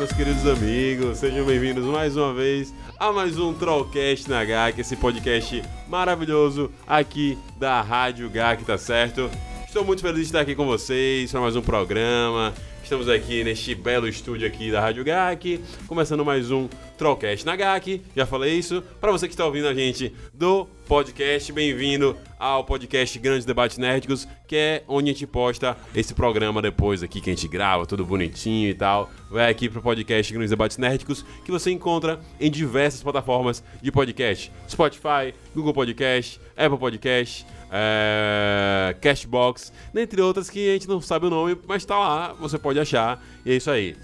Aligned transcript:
Meus 0.00 0.12
queridos 0.12 0.46
amigos, 0.46 1.18
sejam 1.18 1.44
bem-vindos 1.44 1.84
mais 1.84 2.16
uma 2.16 2.32
vez 2.32 2.72
a 2.98 3.12
mais 3.12 3.38
um 3.38 3.52
Trollcast 3.52 4.30
na 4.30 4.42
GAC, 4.42 4.80
esse 4.80 4.96
podcast 4.96 5.62
maravilhoso 5.86 6.70
aqui 6.86 7.36
da 7.58 7.82
Rádio 7.82 8.30
GAC, 8.30 8.64
tá 8.64 8.78
certo? 8.78 9.28
Estou 9.66 9.84
muito 9.84 10.00
feliz 10.00 10.20
de 10.20 10.24
estar 10.24 10.40
aqui 10.40 10.54
com 10.54 10.64
vocês 10.64 11.30
para 11.30 11.42
mais 11.42 11.54
um 11.54 11.60
programa. 11.60 12.54
Estamos 12.82 13.10
aqui 13.10 13.44
neste 13.44 13.74
belo 13.74 14.08
estúdio 14.08 14.46
aqui 14.46 14.70
da 14.72 14.80
Rádio 14.80 15.04
GAC, 15.04 15.60
começando 15.86 16.24
mais 16.24 16.50
um 16.50 16.66
Trollcast 17.00 17.46
na 17.46 17.56
GAC. 17.56 18.02
Já 18.14 18.26
falei 18.26 18.58
isso. 18.58 18.82
Para 19.00 19.10
você 19.10 19.26
que 19.26 19.32
está 19.32 19.46
ouvindo 19.46 19.66
a 19.66 19.72
gente 19.72 20.14
do 20.34 20.66
podcast, 20.86 21.50
bem-vindo 21.50 22.14
ao 22.38 22.62
podcast 22.62 23.18
Grandes 23.18 23.46
Debates 23.46 23.78
Nerdicos, 23.78 24.28
que 24.46 24.54
é 24.54 24.84
onde 24.86 25.08
a 25.08 25.12
gente 25.14 25.26
posta 25.26 25.78
esse 25.94 26.12
programa 26.12 26.60
depois 26.60 27.02
aqui 27.02 27.22
que 27.22 27.30
a 27.30 27.34
gente 27.34 27.48
grava, 27.48 27.86
tudo 27.86 28.04
bonitinho 28.04 28.68
e 28.68 28.74
tal. 28.74 29.10
Vai 29.30 29.50
aqui 29.50 29.66
pro 29.66 29.80
podcast 29.80 30.30
Grandes 30.30 30.50
Debates 30.50 30.76
Nerdicos, 30.76 31.24
que 31.42 31.50
você 31.50 31.70
encontra 31.70 32.20
em 32.38 32.50
diversas 32.50 33.02
plataformas 33.02 33.64
de 33.80 33.90
podcast: 33.90 34.52
Spotify, 34.68 35.32
Google 35.54 35.72
Podcast, 35.72 36.38
Apple 36.54 36.78
Podcast 36.78 37.46
é, 37.70 38.94
Cashbox, 39.00 39.72
dentre 39.94 40.20
outras 40.20 40.50
que 40.50 40.68
a 40.68 40.72
gente 40.74 40.86
não 40.86 41.00
sabe 41.00 41.26
o 41.26 41.30
nome, 41.30 41.56
mas 41.66 41.82
tá 41.82 41.98
lá, 41.98 42.34
você 42.34 42.58
pode 42.58 42.78
achar, 42.78 43.24
e 43.46 43.52
é 43.52 43.56
isso 43.56 43.70
aí. 43.70 43.96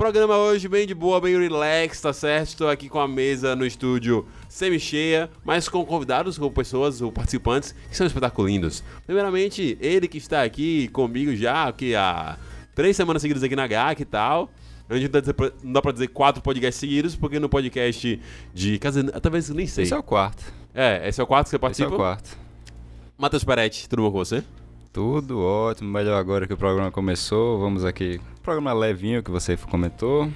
Programa 0.00 0.38
hoje 0.38 0.66
bem 0.66 0.86
de 0.86 0.94
boa, 0.94 1.20
bem 1.20 1.38
relax, 1.38 2.00
tá 2.00 2.10
certo? 2.10 2.48
Estou 2.48 2.70
aqui 2.70 2.88
com 2.88 2.98
a 2.98 3.06
mesa 3.06 3.54
no 3.54 3.66
estúdio 3.66 4.26
semi-cheia, 4.48 5.28
mas 5.44 5.68
com 5.68 5.84
convidados, 5.84 6.38
com 6.38 6.50
pessoas, 6.50 7.02
ou 7.02 7.12
participantes 7.12 7.74
que 7.86 7.94
são 7.94 8.06
espetaculindos. 8.06 8.82
Primeiramente, 9.04 9.76
ele 9.78 10.08
que 10.08 10.16
está 10.16 10.42
aqui 10.42 10.88
comigo 10.88 11.36
já, 11.36 11.68
aqui 11.68 11.94
há 11.94 12.38
três 12.74 12.96
semanas 12.96 13.20
seguidas 13.20 13.42
aqui 13.42 13.54
na 13.54 13.66
GAC 13.66 14.00
e 14.00 14.04
tal. 14.06 14.48
A 14.88 14.96
gente 14.96 15.12
não 15.62 15.72
dá 15.74 15.82
pra 15.82 15.92
dizer 15.92 16.08
quatro 16.08 16.40
podcasts 16.40 16.80
seguidos, 16.80 17.14
porque 17.14 17.38
no 17.38 17.50
podcast 17.50 18.18
de. 18.54 18.78
Quer 18.78 18.92
talvez 19.20 19.50
nem 19.50 19.66
sei. 19.66 19.84
Esse 19.84 19.92
é 19.92 19.98
o 19.98 20.02
quarto. 20.02 20.50
É, 20.72 21.06
esse 21.06 21.20
é 21.20 21.24
o 21.24 21.26
quarto 21.26 21.44
que 21.44 21.50
você 21.50 21.58
participa? 21.58 21.88
Esse 21.88 21.92
é 21.92 21.94
o 21.94 21.98
quarto. 21.98 22.38
Matheus 23.18 23.44
Peretti, 23.44 23.86
tudo 23.86 24.04
bom 24.04 24.12
com 24.12 24.18
você? 24.24 24.42
Tudo 24.92 25.40
ótimo, 25.40 25.88
melhor 25.88 26.18
agora 26.18 26.48
que 26.48 26.52
o 26.52 26.56
programa 26.56 26.90
começou. 26.90 27.60
Vamos 27.60 27.84
aqui. 27.84 28.20
Programa 28.42 28.72
levinho 28.72 29.22
que 29.22 29.30
você 29.30 29.56
comentou. 29.56 30.28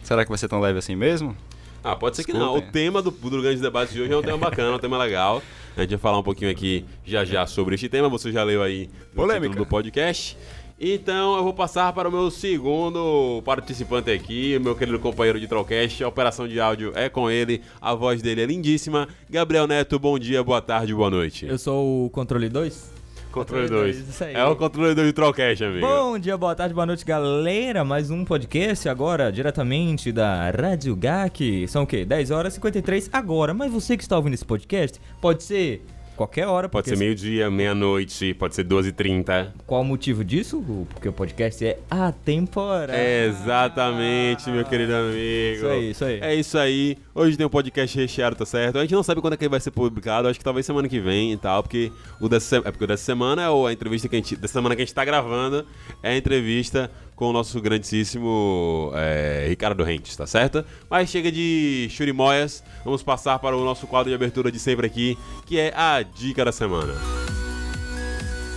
Será 0.00 0.24
que 0.24 0.28
vai 0.28 0.38
ser 0.38 0.46
tão 0.46 0.60
leve 0.60 0.78
assim 0.78 0.94
mesmo? 0.94 1.36
Ah, 1.82 1.96
pode 1.96 2.14
ser 2.14 2.22
que 2.22 2.32
não. 2.32 2.56
O 2.56 2.62
tema 2.62 3.02
do, 3.02 3.10
do 3.10 3.42
grande 3.42 3.60
debate 3.60 3.92
de 3.92 4.00
hoje 4.00 4.12
é 4.12 4.16
um 4.16 4.22
tema 4.22 4.38
bacana, 4.38 4.76
um 4.76 4.78
tema 4.78 4.96
legal. 4.96 5.42
A 5.76 5.80
gente 5.80 5.90
vai 5.90 5.98
falar 5.98 6.20
um 6.20 6.22
pouquinho 6.22 6.52
aqui 6.52 6.84
já 7.04 7.24
já 7.24 7.46
sobre 7.48 7.74
este 7.74 7.88
tema. 7.88 8.08
Você 8.08 8.30
já 8.30 8.44
leu 8.44 8.62
aí 8.62 8.88
no 9.10 9.22
Polêmica. 9.22 9.48
título 9.48 9.64
do 9.64 9.68
podcast. 9.68 10.38
Então 10.78 11.36
eu 11.36 11.42
vou 11.42 11.52
passar 11.52 11.92
para 11.92 12.08
o 12.08 12.12
meu 12.12 12.30
segundo 12.30 13.42
participante 13.44 14.10
aqui, 14.10 14.56
meu 14.60 14.76
querido 14.76 15.00
companheiro 15.00 15.40
de 15.40 15.48
Trollcast. 15.48 16.04
A 16.04 16.08
operação 16.08 16.46
de 16.46 16.60
áudio 16.60 16.92
é 16.94 17.08
com 17.08 17.28
ele, 17.28 17.60
a 17.80 17.92
voz 17.92 18.22
dele 18.22 18.42
é 18.42 18.46
lindíssima. 18.46 19.08
Gabriel 19.28 19.66
Neto, 19.66 19.98
bom 19.98 20.16
dia, 20.16 20.44
boa 20.44 20.62
tarde, 20.62 20.94
boa 20.94 21.10
noite. 21.10 21.46
Eu 21.46 21.58
sou 21.58 22.06
o 22.06 22.10
controle 22.10 22.48
2? 22.48 22.95
Controle 23.36 23.68
2. 23.68 24.22
É 24.32 24.42
o 24.46 24.56
controle 24.56 24.94
2 24.94 25.08
de 25.08 25.12
Trollcast, 25.12 25.62
amigo. 25.62 25.86
Bom 25.86 26.18
dia, 26.18 26.38
boa 26.38 26.54
tarde, 26.54 26.72
boa 26.72 26.86
noite, 26.86 27.04
galera. 27.04 27.84
Mais 27.84 28.10
um 28.10 28.24
podcast 28.24 28.88
agora, 28.88 29.30
diretamente 29.30 30.10
da 30.10 30.50
Rádio 30.50 30.96
GAC. 30.96 31.68
São 31.68 31.82
o 31.82 31.86
quê? 31.86 32.02
10 32.02 32.30
horas 32.30 32.54
e 32.54 32.56
53 32.56 33.10
agora. 33.12 33.52
Mas 33.52 33.70
você 33.70 33.94
que 33.94 34.02
está 34.02 34.16
ouvindo 34.16 34.32
esse 34.32 34.44
podcast, 34.44 34.98
pode 35.20 35.42
ser 35.42 35.84
Qualquer 36.16 36.46
hora. 36.48 36.68
Pode 36.68 36.88
ser 36.88 36.96
meio-dia, 36.96 37.50
meia-noite, 37.50 38.32
pode 38.34 38.54
ser 38.54 38.64
12h30. 38.64 39.52
Qual 39.66 39.82
o 39.82 39.84
motivo 39.84 40.24
disso? 40.24 40.64
Porque 40.90 41.08
o 41.08 41.12
podcast 41.12 41.64
é 41.64 41.78
atemporal. 41.90 42.96
É 42.96 43.26
exatamente, 43.26 44.48
meu 44.50 44.64
querido 44.64 44.94
amigo. 44.94 45.16
Isso 45.16 45.66
aí, 45.66 45.90
isso 45.90 46.04
aí. 46.04 46.20
É 46.20 46.34
isso 46.34 46.58
aí. 46.58 46.98
Hoje 47.14 47.36
tem 47.36 47.46
um 47.46 47.50
podcast 47.50 47.96
recheado, 47.98 48.34
tá 48.34 48.46
certo? 48.46 48.78
A 48.78 48.82
gente 48.82 48.94
não 48.94 49.02
sabe 49.02 49.20
quando 49.20 49.34
é 49.34 49.36
que 49.36 49.44
ele 49.44 49.50
vai 49.50 49.60
ser 49.60 49.70
publicado, 49.70 50.28
acho 50.28 50.38
que 50.38 50.44
talvez 50.44 50.64
semana 50.64 50.88
que 50.88 50.98
vem 50.98 51.32
e 51.32 51.36
tal, 51.36 51.62
porque 51.62 51.92
o 52.20 52.28
dessa, 52.28 52.56
é 52.56 52.70
porque 52.70 52.84
o 52.84 52.86
dessa 52.86 53.04
semana 53.04 53.42
é 53.42 53.46
a 53.46 53.72
entrevista 53.72 54.08
que 54.08 54.16
a 54.16 54.18
gente. 54.18 54.36
Dessa 54.36 54.54
semana 54.54 54.74
que 54.74 54.82
a 54.82 54.84
gente 54.84 54.94
tá 54.94 55.04
gravando 55.04 55.66
é 56.02 56.10
a 56.10 56.16
entrevista 56.16 56.90
com 57.16 57.30
o 57.30 57.32
nosso 57.32 57.60
grandíssimo 57.60 58.92
é, 58.94 59.46
Ricardo 59.48 59.82
Rentes, 59.82 60.14
tá 60.14 60.26
certo? 60.26 60.64
Mas 60.88 61.08
chega 61.08 61.32
de 61.32 61.88
churimóias, 61.90 62.62
vamos 62.84 63.02
passar 63.02 63.38
para 63.38 63.56
o 63.56 63.64
nosso 63.64 63.86
quadro 63.86 64.10
de 64.10 64.14
abertura 64.14 64.52
de 64.52 64.58
sempre 64.58 64.86
aqui, 64.86 65.18
que 65.46 65.58
é 65.58 65.72
a 65.74 66.02
Dica 66.02 66.44
da 66.44 66.52
Semana. 66.52 66.94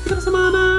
Dica 0.03 0.15
da 0.15 0.21
Semana! 0.21 0.78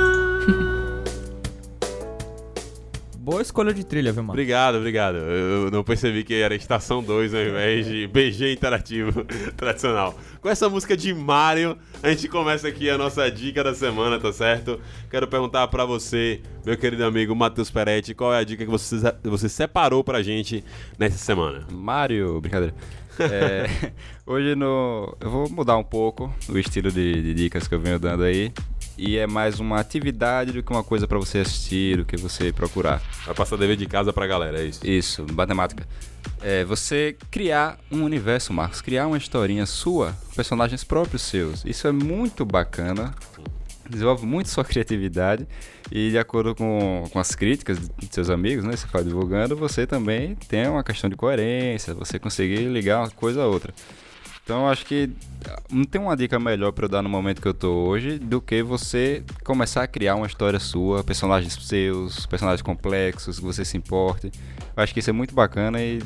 Boa 3.31 3.43
escolha 3.43 3.73
de 3.73 3.85
trilha, 3.85 4.11
viu, 4.13 4.25
mano? 4.25 4.33
Obrigado, 4.33 4.79
obrigado. 4.79 5.15
Eu 5.15 5.71
não 5.71 5.85
percebi 5.85 6.25
que 6.25 6.35
era 6.35 6.53
Estação 6.53 7.01
2 7.01 7.33
ao 7.33 7.41
invés 7.41 7.87
de 7.87 8.09
BG 8.09 8.53
Interativo 8.53 9.25
tradicional. 9.57 10.19
Com 10.41 10.49
essa 10.49 10.69
música 10.69 10.97
de 10.97 11.15
Mario, 11.15 11.79
a 12.03 12.11
gente 12.11 12.27
começa 12.27 12.67
aqui 12.67 12.91
a 12.91 12.99
nossa 12.99 13.31
dica 13.31 13.63
da 13.63 13.73
semana, 13.73 14.19
tá 14.19 14.33
certo? 14.33 14.81
Quero 15.09 15.29
perguntar 15.29 15.69
para 15.69 15.85
você, 15.85 16.43
meu 16.67 16.77
querido 16.77 17.05
amigo 17.05 17.33
Matheus 17.37 17.71
Peretti, 17.71 18.15
qual 18.15 18.35
é 18.35 18.39
a 18.39 18.43
dica 18.43 18.65
que 18.65 18.71
você, 18.71 18.97
você 19.23 19.49
separou 19.49 20.03
pra 20.03 20.25
gente 20.25 20.65
nessa 20.99 21.17
semana? 21.17 21.65
Mario, 21.71 22.41
brincadeira. 22.41 22.75
É, 23.21 23.93
hoje 24.27 24.57
no. 24.57 25.17
Eu 25.21 25.31
vou 25.31 25.49
mudar 25.49 25.77
um 25.77 25.85
pouco 25.85 26.35
o 26.49 26.59
estilo 26.59 26.91
de, 26.91 27.23
de 27.23 27.35
dicas 27.35 27.69
que 27.69 27.77
eu 27.77 27.81
venho 27.81 28.01
dando 28.01 28.25
aí 28.25 28.53
e 29.01 29.17
é 29.17 29.27
mais 29.27 29.59
uma 29.59 29.81
atividade 29.81 30.53
do 30.53 30.63
que 30.63 30.71
uma 30.71 30.85
coisa 30.85 31.09
para 31.09 31.19
você 31.19 31.39
assistir, 31.39 31.97
do 31.97 32.05
que 32.05 32.19
você 32.19 32.53
procurar. 32.53 33.01
Vai 33.25 33.35
passar 33.35 33.57
dever 33.57 33.75
de 33.75 33.87
casa 33.87 34.13
pra 34.13 34.27
galera, 34.27 34.61
é 34.61 34.67
isso? 34.67 34.87
Isso, 34.87 35.27
matemática. 35.33 35.89
É 36.43 36.65
você 36.65 37.17
criar 37.31 37.79
um 37.91 38.05
universo, 38.05 38.53
Marcos, 38.53 38.83
criar 38.83 39.07
uma 39.07 39.17
historinha 39.17 39.65
sua, 39.65 40.15
personagens 40.37 40.85
próprios 40.85 41.23
seus. 41.23 41.65
Isso 41.65 41.89
é 41.89 41.93
muito 41.93 42.45
bacana, 42.45 43.15
desenvolve 43.89 44.27
muito 44.27 44.51
sua 44.51 44.65
criatividade 44.65 45.49
e 45.91 46.11
de 46.11 46.19
acordo 46.19 46.55
com, 46.55 47.05
com 47.11 47.19
as 47.19 47.35
críticas 47.35 47.79
de 47.79 48.09
seus 48.11 48.29
amigos, 48.29 48.67
né, 48.67 48.77
você 48.77 48.87
vai 48.87 49.03
divulgando, 49.03 49.57
você 49.57 49.87
também 49.87 50.35
tem 50.47 50.69
uma 50.69 50.85
questão 50.85 51.09
de 51.09 51.17
coerência, 51.17 51.95
você 51.95 52.19
conseguir 52.19 52.67
ligar 52.67 53.01
uma 53.01 53.11
coisa 53.11 53.43
a 53.43 53.47
outra. 53.47 53.73
Então 54.51 54.67
acho 54.67 54.85
que 54.85 55.09
não 55.71 55.85
tem 55.85 56.01
uma 56.01 56.17
dica 56.17 56.37
melhor 56.37 56.73
para 56.73 56.87
eu 56.87 56.89
dar 56.89 57.03
no 57.03 57.09
momento 57.09 57.41
que 57.41 57.47
eu 57.47 57.55
tô 57.55 57.73
hoje 57.73 58.19
do 58.19 58.41
que 58.41 58.65
você 58.65 59.23
começar 59.45 59.85
a 59.85 59.87
criar 59.87 60.17
uma 60.17 60.27
história 60.27 60.59
sua, 60.59 61.05
personagens 61.05 61.55
seus, 61.55 62.27
personagens 62.27 62.61
complexos, 62.61 63.39
que 63.39 63.45
você 63.45 63.65
se 63.65 63.77
importe. 63.77 64.33
Acho 64.77 64.93
que 64.93 64.99
isso 64.99 65.09
é 65.09 65.13
muito 65.13 65.33
bacana 65.37 65.81
e, 65.81 66.03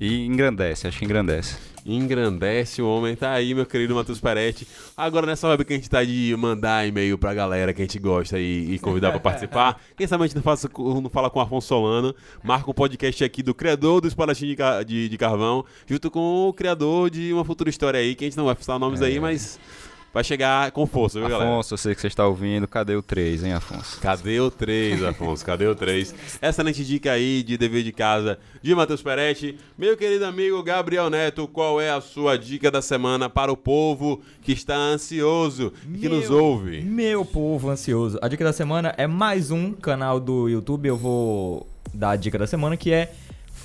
e 0.00 0.26
engrandece, 0.26 0.88
acho 0.88 0.98
que 0.98 1.04
engrandece 1.04 1.71
engrandece 1.84 2.80
o 2.82 2.88
homem. 2.88 3.16
Tá 3.16 3.32
aí, 3.32 3.54
meu 3.54 3.66
querido 3.66 3.94
Matheus 3.94 4.20
Peretti. 4.20 4.66
Agora, 4.96 5.26
nessa 5.26 5.48
web 5.48 5.64
que 5.64 5.72
a 5.72 5.76
gente 5.76 5.90
tá 5.90 6.02
de 6.04 6.34
mandar 6.38 6.86
e-mail 6.86 7.18
pra 7.18 7.34
galera 7.34 7.72
que 7.72 7.82
a 7.82 7.84
gente 7.84 7.98
gosta 7.98 8.38
e, 8.38 8.74
e 8.74 8.78
convidar 8.78 9.10
pra 9.10 9.20
participar, 9.20 9.80
quem 9.96 10.06
sabe 10.06 10.24
a 10.24 10.26
gente 10.26 10.36
não, 10.36 10.42
faça, 10.42 10.68
não 10.76 11.10
fala 11.10 11.30
com 11.30 11.38
o 11.38 11.42
Afonso 11.42 11.68
Solano, 11.68 12.14
marca 12.42 12.70
um 12.70 12.74
podcast 12.74 13.22
aqui 13.24 13.42
do 13.42 13.54
criador 13.54 14.00
do 14.00 14.08
Espadachim 14.08 14.46
de, 14.46 14.56
de, 14.86 15.08
de, 15.08 15.18
Carvão, 15.18 15.64
junto 15.86 16.10
com 16.10 16.48
o 16.48 16.52
criador 16.52 17.10
de 17.10 17.32
uma 17.32 17.44
futura 17.44 17.70
história 17.70 17.98
aí, 17.98 18.14
que 18.14 18.24
a 18.24 18.28
gente 18.28 18.36
não 18.36 18.46
vai 18.46 18.54
falar 18.54 18.78
nomes 18.78 19.00
é. 19.00 19.06
aí, 19.06 19.20
mas 19.20 19.58
vai 20.12 20.22
chegar 20.22 20.70
com 20.72 20.86
força, 20.86 21.18
viu, 21.18 21.28
galera? 21.28 21.50
Afonso, 21.50 21.74
eu 21.74 21.78
sei 21.78 21.94
que 21.94 22.00
você 22.00 22.06
está 22.06 22.26
ouvindo. 22.26 22.68
Cadê 22.68 22.94
o 22.94 23.02
3, 23.02 23.44
hein, 23.44 23.52
Afonso? 23.54 24.00
Cadê 24.00 24.40
o 24.40 24.50
3, 24.50 25.02
Afonso? 25.04 25.44
Cadê 25.44 25.66
o 25.66 25.74
3? 25.74 26.14
Excelente 26.40 26.84
dica 26.84 27.12
aí 27.12 27.42
de 27.42 27.56
dever 27.56 27.82
de 27.82 27.92
casa 27.92 28.38
de 28.60 28.74
Matheus 28.74 29.02
Peretti. 29.02 29.58
Meu 29.76 29.96
querido 29.96 30.24
amigo 30.24 30.62
Gabriel 30.62 31.08
Neto, 31.08 31.48
qual 31.48 31.80
é 31.80 31.90
a 31.90 32.00
sua 32.00 32.36
dica 32.36 32.70
da 32.70 32.82
semana 32.82 33.30
para 33.30 33.50
o 33.52 33.56
povo 33.56 34.20
que 34.42 34.52
está 34.52 34.76
ansioso 34.76 35.72
e 35.94 35.98
que 35.98 36.08
nos 36.08 36.30
ouve? 36.30 36.82
Meu 36.82 37.24
povo 37.24 37.70
ansioso. 37.70 38.18
A 38.20 38.28
dica 38.28 38.44
da 38.44 38.52
semana 38.52 38.94
é 38.96 39.06
mais 39.06 39.50
um 39.50 39.72
canal 39.72 40.20
do 40.20 40.48
YouTube. 40.48 40.88
Eu 40.88 40.96
vou 40.96 41.66
dar 41.94 42.10
a 42.10 42.16
dica 42.16 42.38
da 42.38 42.46
semana 42.46 42.76
que 42.76 42.92
é 42.92 43.12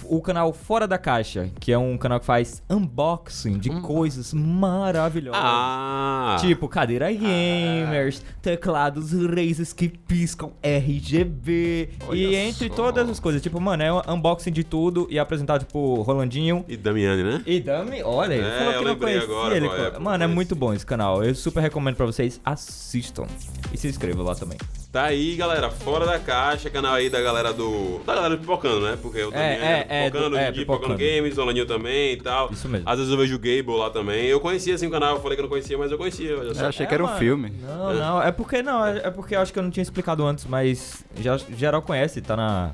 o 0.09 0.21
canal 0.21 0.53
Fora 0.53 0.87
da 0.87 0.97
Caixa, 0.97 1.49
que 1.59 1.71
é 1.71 1.77
um 1.77 1.97
canal 1.97 2.19
que 2.19 2.25
faz 2.25 2.61
unboxing 2.69 3.57
de 3.57 3.69
coisas 3.81 4.33
maravilhosas. 4.33 5.41
Ah! 5.43 6.37
Tipo, 6.39 6.67
cadeira 6.67 7.11
gamers, 7.11 8.23
teclados 8.41 9.11
Razers 9.13 9.73
que 9.73 9.87
piscam 9.89 10.51
RGB. 10.61 11.89
Olha 12.07 12.15
e 12.17 12.35
entre 12.35 12.67
só. 12.69 12.73
todas 12.75 13.09
as 13.09 13.19
coisas. 13.19 13.41
Tipo, 13.41 13.59
mano, 13.59 13.83
é 13.83 13.91
um 13.93 14.01
unboxing 14.15 14.51
de 14.51 14.63
tudo 14.63 15.07
e 15.09 15.19
apresentado 15.19 15.65
por 15.65 16.01
Rolandinho. 16.01 16.63
E 16.67 16.77
Damiani, 16.77 17.23
né? 17.23 17.43
E 17.45 17.59
Dami, 17.59 18.01
olha, 18.03 18.33
ele 18.33 18.45
É, 18.45 18.57
falou 18.59 18.73
que 18.79 18.85
não 18.85 18.95
conhecia 18.95 19.23
agora 19.23 19.55
ele. 19.57 19.67
é, 19.67 19.99
Mano, 19.99 20.23
é 20.23 20.27
muito 20.27 20.55
bom 20.55 20.73
esse 20.73 20.85
canal. 20.85 21.23
Eu 21.23 21.33
super 21.35 21.61
recomendo 21.61 21.95
pra 21.95 22.05
vocês. 22.05 22.39
Assistam. 22.43 23.25
E 23.73 23.77
se 23.77 23.87
inscrevam 23.87 24.23
lá 24.25 24.35
também. 24.35 24.57
Tá 24.97 25.03
aí, 25.03 25.35
galera, 25.35 25.69
fora 25.69 26.07
da 26.07 26.17
caixa, 26.17 26.71
canal 26.71 26.95
aí 26.95 27.07
da 27.07 27.21
galera 27.21 27.53
do. 27.53 27.99
Da 28.03 28.15
galera 28.15 28.35
do 28.35 28.39
Pipocando, 28.41 28.79
né? 28.81 28.97
Porque 28.99 29.21
o 29.21 29.29
Damiani 29.29 29.61
é, 29.63 29.85
é, 29.87 30.05
Pipocando, 30.09 30.29
do- 30.31 30.37
é, 30.39 30.51
Pipocando. 30.51 30.97
Games, 30.97 31.37
o 31.37 31.41
Olaninho 31.43 31.67
também 31.67 32.13
e 32.13 32.17
tal. 32.17 32.51
Isso 32.51 32.67
mesmo. 32.67 32.89
Às 32.89 32.97
vezes 32.97 33.11
eu 33.13 33.17
vejo 33.19 33.35
o 33.35 33.37
Gable 33.37 33.77
lá 33.77 33.91
também. 33.91 34.25
Eu 34.25 34.39
conhecia 34.39 34.73
assim 34.73 34.87
o 34.87 34.89
canal, 34.89 35.17
eu 35.17 35.21
falei 35.21 35.35
que 35.35 35.41
eu 35.41 35.43
não 35.43 35.49
conhecia, 35.51 35.77
mas 35.77 35.91
eu 35.91 35.99
conhecia. 35.99 36.31
Eu 36.31 36.65
achei 36.67 36.87
que 36.87 36.93
era 36.95 37.03
um 37.03 37.05
mano. 37.05 37.19
filme. 37.19 37.53
Não, 37.61 37.93
não. 37.93 38.23
É 38.23 38.31
porque 38.31 38.63
não. 38.63 38.83
É 38.83 38.97
é 39.03 39.11
porque 39.11 39.35
eu 39.35 39.39
acho 39.39 39.53
que 39.53 39.59
eu 39.59 39.63
não 39.63 39.69
tinha 39.69 39.83
explicado 39.83 40.25
antes, 40.25 40.45
mas 40.45 41.05
já, 41.19 41.37
geral 41.37 41.83
conhece, 41.83 42.19
tá 42.19 42.35
na 42.35 42.71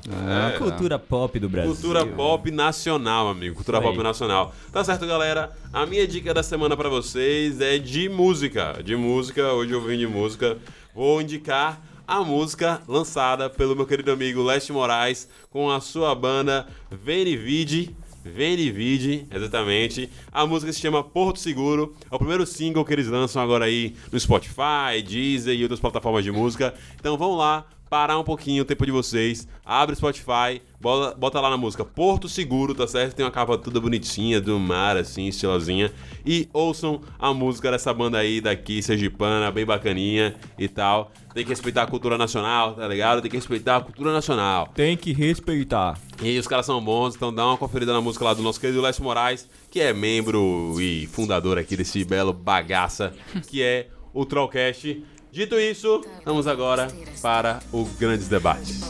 É. 0.54 0.56
cultura 0.56 0.98
pop 0.98 1.38
do 1.38 1.50
Brasil. 1.50 1.72
Cultura 1.74 2.06
pop 2.06 2.50
nacional, 2.50 3.28
amigo. 3.28 3.56
Cultura 3.56 3.82
pop 3.82 3.98
nacional. 4.02 4.54
Tá 4.72 4.82
certo, 4.82 5.06
galera? 5.06 5.50
A 5.70 5.84
minha 5.84 6.08
dica 6.08 6.32
da 6.32 6.42
semana 6.42 6.74
pra 6.74 6.88
vocês 6.88 7.60
é 7.60 7.76
de 7.76 8.08
música. 8.08 8.78
De 8.82 8.96
música, 8.96 9.52
hoje 9.52 9.72
eu 9.74 9.82
vim 9.82 9.98
de 9.98 10.06
música. 10.06 10.56
Vou 10.94 11.20
indicar 11.20 11.82
a 12.06 12.22
música 12.22 12.82
lançada 12.86 13.48
pelo 13.48 13.74
meu 13.74 13.86
querido 13.86 14.12
amigo 14.12 14.42
Leste 14.42 14.72
Moraes 14.72 15.28
com 15.50 15.70
a 15.70 15.80
sua 15.80 16.14
banda 16.14 16.66
Venivide. 16.90 17.94
Venivide, 18.22 19.26
exatamente. 19.30 20.10
A 20.32 20.46
música 20.46 20.72
se 20.72 20.80
chama 20.80 21.04
Porto 21.04 21.38
Seguro. 21.38 21.94
É 22.10 22.14
o 22.14 22.18
primeiro 22.18 22.46
single 22.46 22.84
que 22.84 22.92
eles 22.92 23.08
lançam 23.08 23.42
agora 23.42 23.66
aí 23.66 23.94
no 24.10 24.18
Spotify, 24.18 25.02
Deezer 25.06 25.54
e 25.54 25.62
outras 25.62 25.80
plataformas 25.80 26.24
de 26.24 26.32
música. 26.32 26.74
Então 26.98 27.18
vão 27.18 27.36
lá, 27.36 27.66
parar 27.94 28.18
um 28.18 28.24
pouquinho 28.24 28.62
o 28.62 28.64
tempo 28.64 28.84
de 28.84 28.90
vocês, 28.90 29.46
abre 29.64 29.92
o 29.92 29.96
Spotify, 29.96 30.60
bota, 30.80 31.16
bota 31.16 31.40
lá 31.40 31.48
na 31.48 31.56
música 31.56 31.84
Porto 31.84 32.28
Seguro, 32.28 32.74
tá 32.74 32.88
certo? 32.88 33.14
Tem 33.14 33.24
uma 33.24 33.30
capa 33.30 33.56
toda 33.56 33.80
bonitinha, 33.80 34.40
do 34.40 34.58
mar, 34.58 34.96
assim, 34.96 35.28
estilosinha. 35.28 35.92
E 36.26 36.48
ouçam 36.52 37.00
a 37.16 37.32
música 37.32 37.70
dessa 37.70 37.94
banda 37.94 38.18
aí 38.18 38.40
daqui, 38.40 38.82
Sergipana, 38.82 39.48
bem 39.52 39.64
bacaninha 39.64 40.34
e 40.58 40.66
tal. 40.66 41.12
Tem 41.32 41.44
que 41.44 41.50
respeitar 41.50 41.84
a 41.84 41.86
cultura 41.86 42.18
nacional, 42.18 42.74
tá 42.74 42.88
ligado? 42.88 43.22
Tem 43.22 43.30
que 43.30 43.36
respeitar 43.36 43.76
a 43.76 43.80
cultura 43.80 44.12
nacional. 44.12 44.72
Tem 44.74 44.96
que 44.96 45.12
respeitar. 45.12 45.96
E 46.20 46.36
os 46.36 46.48
caras 46.48 46.66
são 46.66 46.82
bons, 46.82 47.14
então 47.14 47.32
dá 47.32 47.46
uma 47.46 47.56
conferida 47.56 47.92
na 47.92 48.00
música 48.00 48.24
lá 48.24 48.34
do 48.34 48.42
nosso 48.42 48.58
querido 48.60 48.82
Lécio 48.82 49.04
Moraes, 49.04 49.48
que 49.70 49.78
é 49.78 49.92
membro 49.92 50.74
e 50.80 51.06
fundador 51.06 51.58
aqui 51.58 51.76
desse 51.76 52.04
belo 52.04 52.32
bagaça, 52.32 53.14
que 53.46 53.62
é 53.62 53.86
o 54.12 54.24
Trollcast. 54.24 55.00
Dito 55.34 55.58
isso, 55.58 56.00
vamos 56.24 56.46
agora 56.46 56.86
para 57.20 57.58
o 57.72 57.84
Grandes 57.98 58.28
Debates. 58.28 58.82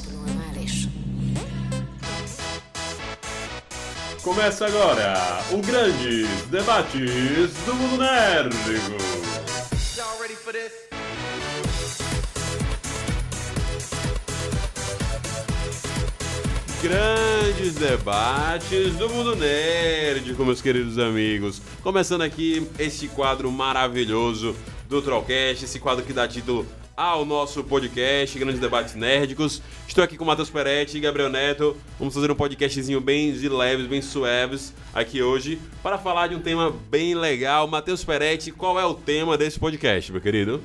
Começa 4.22 4.66
agora 4.66 5.14
o 5.50 5.62
Grandes 5.62 6.28
Debates 6.50 7.50
do 7.64 7.74
Mundo 7.74 7.96
this? 10.52 10.72
Grandes 16.82 17.76
debates 17.76 18.94
do 18.96 19.08
mundo 19.08 19.34
nerd, 19.34 20.34
meus 20.44 20.60
queridos 20.60 20.98
amigos. 20.98 21.62
Começando 21.82 22.20
aqui 22.20 22.68
este 22.78 23.08
quadro 23.08 23.50
maravilhoso 23.50 24.54
do 24.94 25.02
Trollcast, 25.02 25.64
esse 25.64 25.80
quadro 25.80 26.04
que 26.04 26.12
dá 26.12 26.28
título 26.28 26.64
ao 26.96 27.24
nosso 27.24 27.64
podcast, 27.64 28.38
Grandes 28.38 28.60
Debates 28.60 28.94
Nerdicos. 28.94 29.60
Estou 29.88 30.04
aqui 30.04 30.16
com 30.16 30.22
o 30.22 30.26
Matheus 30.28 30.48
Peretti 30.48 30.96
e 30.96 31.00
Gabriel 31.00 31.28
Neto. 31.28 31.76
Vamos 31.98 32.14
fazer 32.14 32.30
um 32.30 32.34
podcastzinho 32.36 33.00
bem 33.00 33.32
de 33.32 33.48
leves, 33.48 33.88
bem 33.88 34.00
suaves 34.00 34.72
aqui 34.94 35.20
hoje, 35.20 35.60
para 35.82 35.98
falar 35.98 36.28
de 36.28 36.36
um 36.36 36.40
tema 36.40 36.72
bem 36.88 37.12
legal. 37.16 37.66
Matheus 37.66 38.04
Peretti, 38.04 38.52
qual 38.52 38.78
é 38.78 38.84
o 38.84 38.94
tema 38.94 39.36
desse 39.36 39.58
podcast, 39.58 40.12
meu 40.12 40.20
querido? 40.20 40.62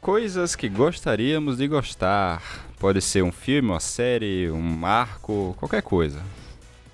Coisas 0.00 0.54
que 0.54 0.68
gostaríamos 0.68 1.56
de 1.56 1.66
gostar. 1.66 2.64
Pode 2.78 3.02
ser 3.02 3.24
um 3.24 3.32
filme, 3.32 3.70
uma 3.70 3.80
série, 3.80 4.48
um 4.52 4.62
marco, 4.62 5.56
qualquer 5.58 5.82
coisa. 5.82 6.22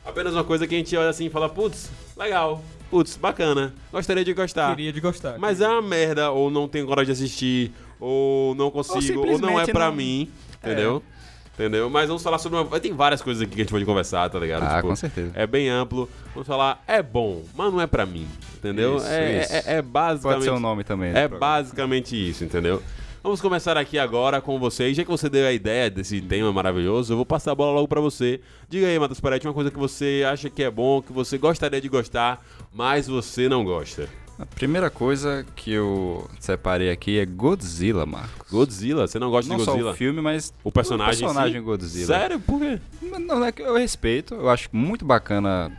Apenas 0.03 0.33
uma 0.33 0.45
coisa 0.45 0.67
que 0.67 0.75
a 0.75 0.79
gente 0.79 0.97
olha 0.97 1.11
assim 1.11 1.27
e 1.27 1.31
fala, 1.31 1.51
putz, 1.51 1.91
legal, 2.17 2.65
putz, 2.95 3.17
bacana, 3.17 3.75
gostaria 3.91 4.25
de 4.25 4.33
gostar. 4.33 4.71
Queria 4.71 4.93
de 4.93 5.01
gostar. 5.01 5.37
Mas 5.37 5.61
é 5.61 5.67
uma 5.67 5.83
merda, 5.83 6.31
ou 6.31 6.49
não 6.49 6.69
tenho 6.69 6.87
coragem 6.87 7.13
de 7.13 7.21
assistir, 7.25 7.73
ou 7.99 8.55
não 8.55 8.71
consigo, 8.71 9.27
ou, 9.27 9.37
não 9.37 9.59
é 9.59 9.67
pra 9.67 9.87
não- 9.87 9.97
mim, 9.97 10.31
entendeu? 10.63 11.03
Entendeu? 11.55 11.91
Mas 11.91 12.07
vamos 12.07 12.23
falar 12.23 12.39
sobre 12.39 12.59
uma. 12.59 12.81
Tem 12.81 12.93
várias 12.93 13.21
coisas 13.21 13.43
aqui 13.43 13.53
que 13.57 13.61
a 13.63 13.65
gente 13.65 13.73
pode 13.73 13.85
conversar, 13.85 14.29
tá 14.31 14.39
ligado? 14.39 14.63
Ah, 14.63 14.81
com 14.81 14.95
certeza. 14.95 15.33
É 15.35 15.45
bem 15.45 15.69
amplo. 15.69 16.09
Vamos 16.33 16.47
falar, 16.47 16.83
é 16.87 17.03
bom, 17.03 17.43
mas 17.55 17.73
não 17.73 17.81
é 17.81 17.87
pra 17.87 18.07
mim, 18.07 18.29
entendeu? 18.57 18.97
Isso, 18.97 19.07
é, 19.07 19.41
isso. 19.43 19.53
é, 19.53 19.63
é 19.79 19.83
basicamente. 19.83 20.39
Pode 20.39 20.45
ser 20.45 20.51
o 20.51 20.61
nome 20.61 20.85
também. 20.85 21.11
É 21.11 21.29
programa. 21.29 21.39
basicamente 21.41 22.31
isso, 22.31 22.45
entendeu? 22.45 22.81
Vamos 23.25 23.41
começar 23.41 23.75
aqui 23.79 23.99
agora 23.99 24.39
com 24.39 24.59
vocês. 24.59 24.95
Já 24.95 25.03
que 25.03 25.11
você 25.11 25.31
deu 25.31 25.47
a 25.47 25.53
ideia 25.53 25.89
desse 25.89 26.21
tema 26.21 26.53
maravilhoso, 26.53 27.15
eu 27.15 27.17
vou 27.17 27.25
passar 27.25 27.53
a 27.53 27.55
bola 27.55 27.73
logo 27.73 27.89
pra 27.89 27.99
você. 27.99 28.39
Diga 28.69 28.87
aí, 28.87 28.99
Matheus 28.99 29.19
Peretti, 29.19 29.47
uma 29.47 29.55
coisa 29.55 29.71
que 29.71 29.79
você 29.79 30.23
acha 30.31 30.51
que 30.51 30.63
é 30.63 30.71
bom, 30.71 31.01
que 31.01 31.11
você 31.11 31.39
gostaria 31.39 31.81
de 31.81 31.89
gostar, 31.89 32.45
mas 32.71 33.07
você 33.09 33.49
não 33.49 33.65
gosta. 33.65 34.11
A 34.39 34.45
primeira 34.45 34.91
coisa 34.91 35.47
que 35.57 35.73
eu 35.73 36.29
separei 36.39 36.91
aqui 36.91 37.19
é 37.19 37.25
Godzilla, 37.25 38.05
Marcos. 38.05 38.51
Godzilla, 38.51 39.07
você 39.07 39.19
não 39.19 39.31
gosta 39.31 39.49
Não 39.49 39.57
de 39.57 39.65
só 39.65 39.71
Godzilla? 39.71 39.93
o 39.93 39.95
filme, 39.95 40.21
mas 40.21 40.53
O 40.63 40.71
personagem, 40.71 41.25
o 41.25 41.29
personagem? 41.29 41.63
Godzilla. 41.63 42.07
Sério? 42.07 42.39
Por 42.41 42.61
quê? 42.61 42.79
Não, 43.01 43.19
não 43.39 43.45
é 43.47 43.51
que 43.51 43.63
eu 43.63 43.75
respeito, 43.75 44.35
eu 44.35 44.51
acho 44.51 44.69
muito 44.71 45.03
bacana 45.03 45.73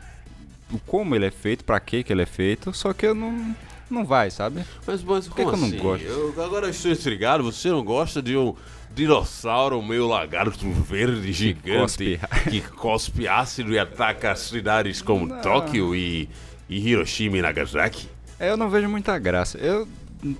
como 0.88 1.15
ele 1.15 1.27
é 1.27 1.31
feito, 1.31 1.63
pra 1.63 1.79
que 1.79 2.03
que 2.03 2.12
ele 2.12 2.24
é 2.24 2.25
feito, 2.25 2.74
só 2.74 2.91
que 2.91 3.05
eu 3.05 3.13
não 3.13 3.55
não 3.89 4.04
vai, 4.06 4.30
sabe? 4.32 4.63
Mas, 4.86 5.04
mas 5.04 5.27
que 5.27 5.34
como 5.44 5.50
que 5.50 5.56
eu 5.56 5.58
não 5.60 5.68
assim? 5.68 5.77
gosto? 5.77 6.04
Eu- 6.06 6.44
agora 6.44 6.65
eu 6.68 6.72
estou 6.72 6.92
intrigado, 6.92 7.44
você 7.44 7.70
não 7.70 7.84
gosta 7.84 8.22
de 8.22 8.36
um 8.38 8.56
dinossauro 8.94 9.82
meio 9.84 10.08
lagarto 10.08 10.70
verde 10.72 11.32
gigante 11.34 12.18
cospe. 12.18 12.20
que 12.50 12.62
cospe 12.62 13.27
ácido 13.27 13.74
e 13.74 13.80
ataca 13.80 14.36
cidades 14.36 15.01
como 15.01 15.27
Não. 15.27 15.42
Tóquio 15.42 15.94
e, 15.96 16.30
e 16.70 16.89
Hiroshima 16.89 17.38
e 17.38 17.42
Nagasaki? 17.42 18.08
É, 18.39 18.50
Eu 18.50 18.58
não 18.58 18.70
vejo 18.70 18.88
muita 18.89 19.18
graça. 19.20 19.58
Eu 19.58 19.88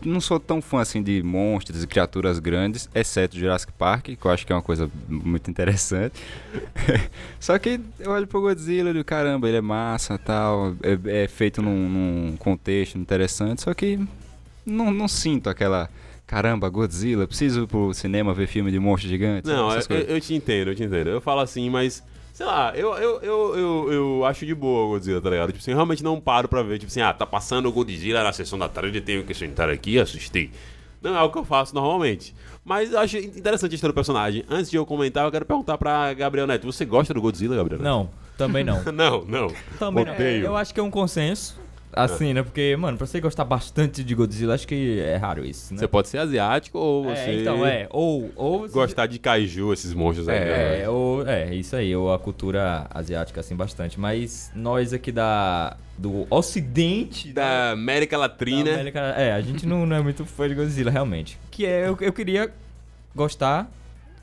não 0.04 0.20
sou 0.20 0.40
tão 0.40 0.62
fã 0.62 0.82
assim 0.82 1.04
de 1.04 1.22
monstros 1.22 1.84
e 1.84 1.88
criaturas 1.88 2.40
grandes, 2.40 2.90
exceto 2.96 3.38
Jurassic 3.38 3.72
Park, 3.74 4.06
que 4.06 4.26
eu 4.26 4.32
acho 4.32 4.46
que 4.46 4.52
é 4.52 4.56
uma 4.56 4.62
coisa 4.62 4.90
muito 5.08 5.50
interessante. 5.50 6.16
Só 7.40 7.58
que 7.60 7.80
eu 8.00 8.12
olho 8.12 8.26
pro 8.26 8.42
Godzilla 8.42 8.90
e 8.90 8.94
digo, 8.94 9.06
caramba, 9.06 9.48
ele 9.48 9.58
é 9.58 9.62
massa 9.62 10.18
tal, 10.18 10.76
é, 10.82 11.24
é 11.24 11.28
feito 11.28 11.62
num, 11.62 11.90
num 11.90 12.38
contexto 12.38 12.98
interessante, 12.98 13.62
só 13.62 13.74
que 13.74 14.00
não, 14.66 14.92
não 14.92 15.08
sinto 15.08 15.50
aquela. 15.50 15.90
Caramba, 16.26 16.68
Godzilla, 16.70 17.28
preciso 17.28 17.64
ir 17.64 17.68
pro 17.68 17.94
cinema 17.94 18.34
ver 18.34 18.48
filme 18.48 18.72
de 18.72 18.80
monstro 18.80 19.08
gigante. 19.08 19.48
Não, 19.48 19.72
eu, 19.72 19.96
eu 20.08 20.20
te 20.20 20.34
entendo, 20.34 20.72
eu 20.72 20.76
te 20.76 20.84
entendo. 20.84 21.10
Eu 21.10 21.22
falo 21.22 21.42
assim, 21.42 21.70
mas. 21.70 22.04
Sei 22.36 22.46
lá, 22.46 22.74
eu, 22.76 22.94
eu, 22.96 23.22
eu, 23.22 23.56
eu, 23.56 23.94
eu 23.94 24.26
acho 24.26 24.46
de 24.46 24.54
boa 24.54 24.88
o 24.88 24.90
Godzilla, 24.90 25.22
tá 25.22 25.30
ligado? 25.30 25.54
Tipo 25.54 25.60
assim, 25.60 25.72
eu 25.72 25.78
realmente 25.78 26.04
não 26.04 26.20
paro 26.20 26.50
pra 26.50 26.62
ver. 26.62 26.78
Tipo 26.78 26.92
assim, 26.92 27.00
ah, 27.00 27.14
tá 27.14 27.26
passando 27.26 27.70
o 27.70 27.72
Godzilla 27.72 28.22
na 28.22 28.34
sessão 28.34 28.60
da 28.60 28.68
tarde, 28.68 29.00
tenho 29.00 29.24
que 29.24 29.34
sentar 29.34 29.70
aqui 29.70 29.92
e 29.92 30.00
assistir. 30.02 30.52
Não 31.02 31.16
é 31.18 31.24
o 31.24 31.30
que 31.30 31.38
eu 31.38 31.46
faço 31.46 31.74
normalmente. 31.74 32.36
Mas 32.66 32.92
eu 32.92 33.00
acho 33.00 33.18
interessante 33.18 33.72
a 33.72 33.76
história 33.76 33.94
do 33.94 33.96
personagem. 33.96 34.44
Antes 34.50 34.70
de 34.70 34.76
eu 34.76 34.86
comentar, 34.86 35.24
eu 35.24 35.32
quero 35.32 35.46
perguntar 35.46 35.78
pra 35.78 36.14
Gabriel 36.14 36.46
Neto. 36.46 36.70
Você 36.70 36.84
gosta 36.84 37.14
do 37.14 37.22
Godzilla, 37.22 37.56
Gabriel 37.56 37.80
Neto? 37.82 37.90
Não, 37.90 38.10
também 38.38 38.66
não. 38.66 38.84
Não, 38.92 39.24
não. 39.24 39.48
Também 39.80 40.04
não. 40.04 40.14
Odeio. 40.14 40.46
Eu 40.48 40.58
acho 40.58 40.74
que 40.74 40.80
é 40.82 40.84
um 40.84 40.92
consenso. 40.92 41.58
Assim, 41.96 42.34
né? 42.34 42.44
Porque, 42.44 42.76
mano, 42.78 42.98
pra 42.98 43.08
você 43.08 43.20
gostar 43.22 43.46
bastante 43.46 44.04
de 44.04 44.14
Godzilla, 44.16 44.54
acho 44.54 44.68
que 44.68 45.00
é 45.00 45.16
raro 45.16 45.46
isso, 45.46 45.74
né? 45.74 45.80
Você 45.80 45.88
pode 45.88 46.08
ser 46.10 46.18
asiático 46.18 46.78
ou 46.78 47.04
você 47.06 47.20
É, 47.22 47.42
então, 47.42 47.66
é. 47.66 47.88
Ou. 47.90 48.30
ou 48.36 48.60
você- 48.62 48.74
gostar 48.74 49.08
de 49.08 49.18
kaiju, 49.20 49.72
esses 49.74 49.94
monstros 49.94 50.28
aí. 50.28 50.40
né? 50.40 50.82
É, 50.84 50.90
ou, 50.90 51.26
é, 51.28 51.54
isso 51.56 51.76
aí, 51.76 51.96
ou 51.96 52.14
a 52.14 52.20
cultura 52.20 52.88
asiática, 52.90 53.40
assim, 53.40 53.56
bastante. 53.56 54.00
Mas 54.00 54.52
nós 54.56 54.92
aqui 54.94 55.12
da. 55.12 55.78
do 55.98 56.28
Ocidente. 56.30 57.32
Da 57.32 57.72
América 57.72 58.18
da 58.18 58.24
Latina. 58.28 58.74
América, 58.74 59.00
é, 59.18 59.32
a 59.32 59.42
gente 59.42 59.66
não, 59.66 59.86
não 59.86 59.96
é 59.96 60.02
muito 60.02 60.26
fã 60.26 60.48
de 60.50 60.56
Godzilla, 60.56 60.92
realmente. 60.92 61.38
Que 61.50 61.66
é, 61.66 61.88
eu, 61.88 61.98
eu 62.02 62.12
queria 62.12 62.52
gostar, 63.16 63.70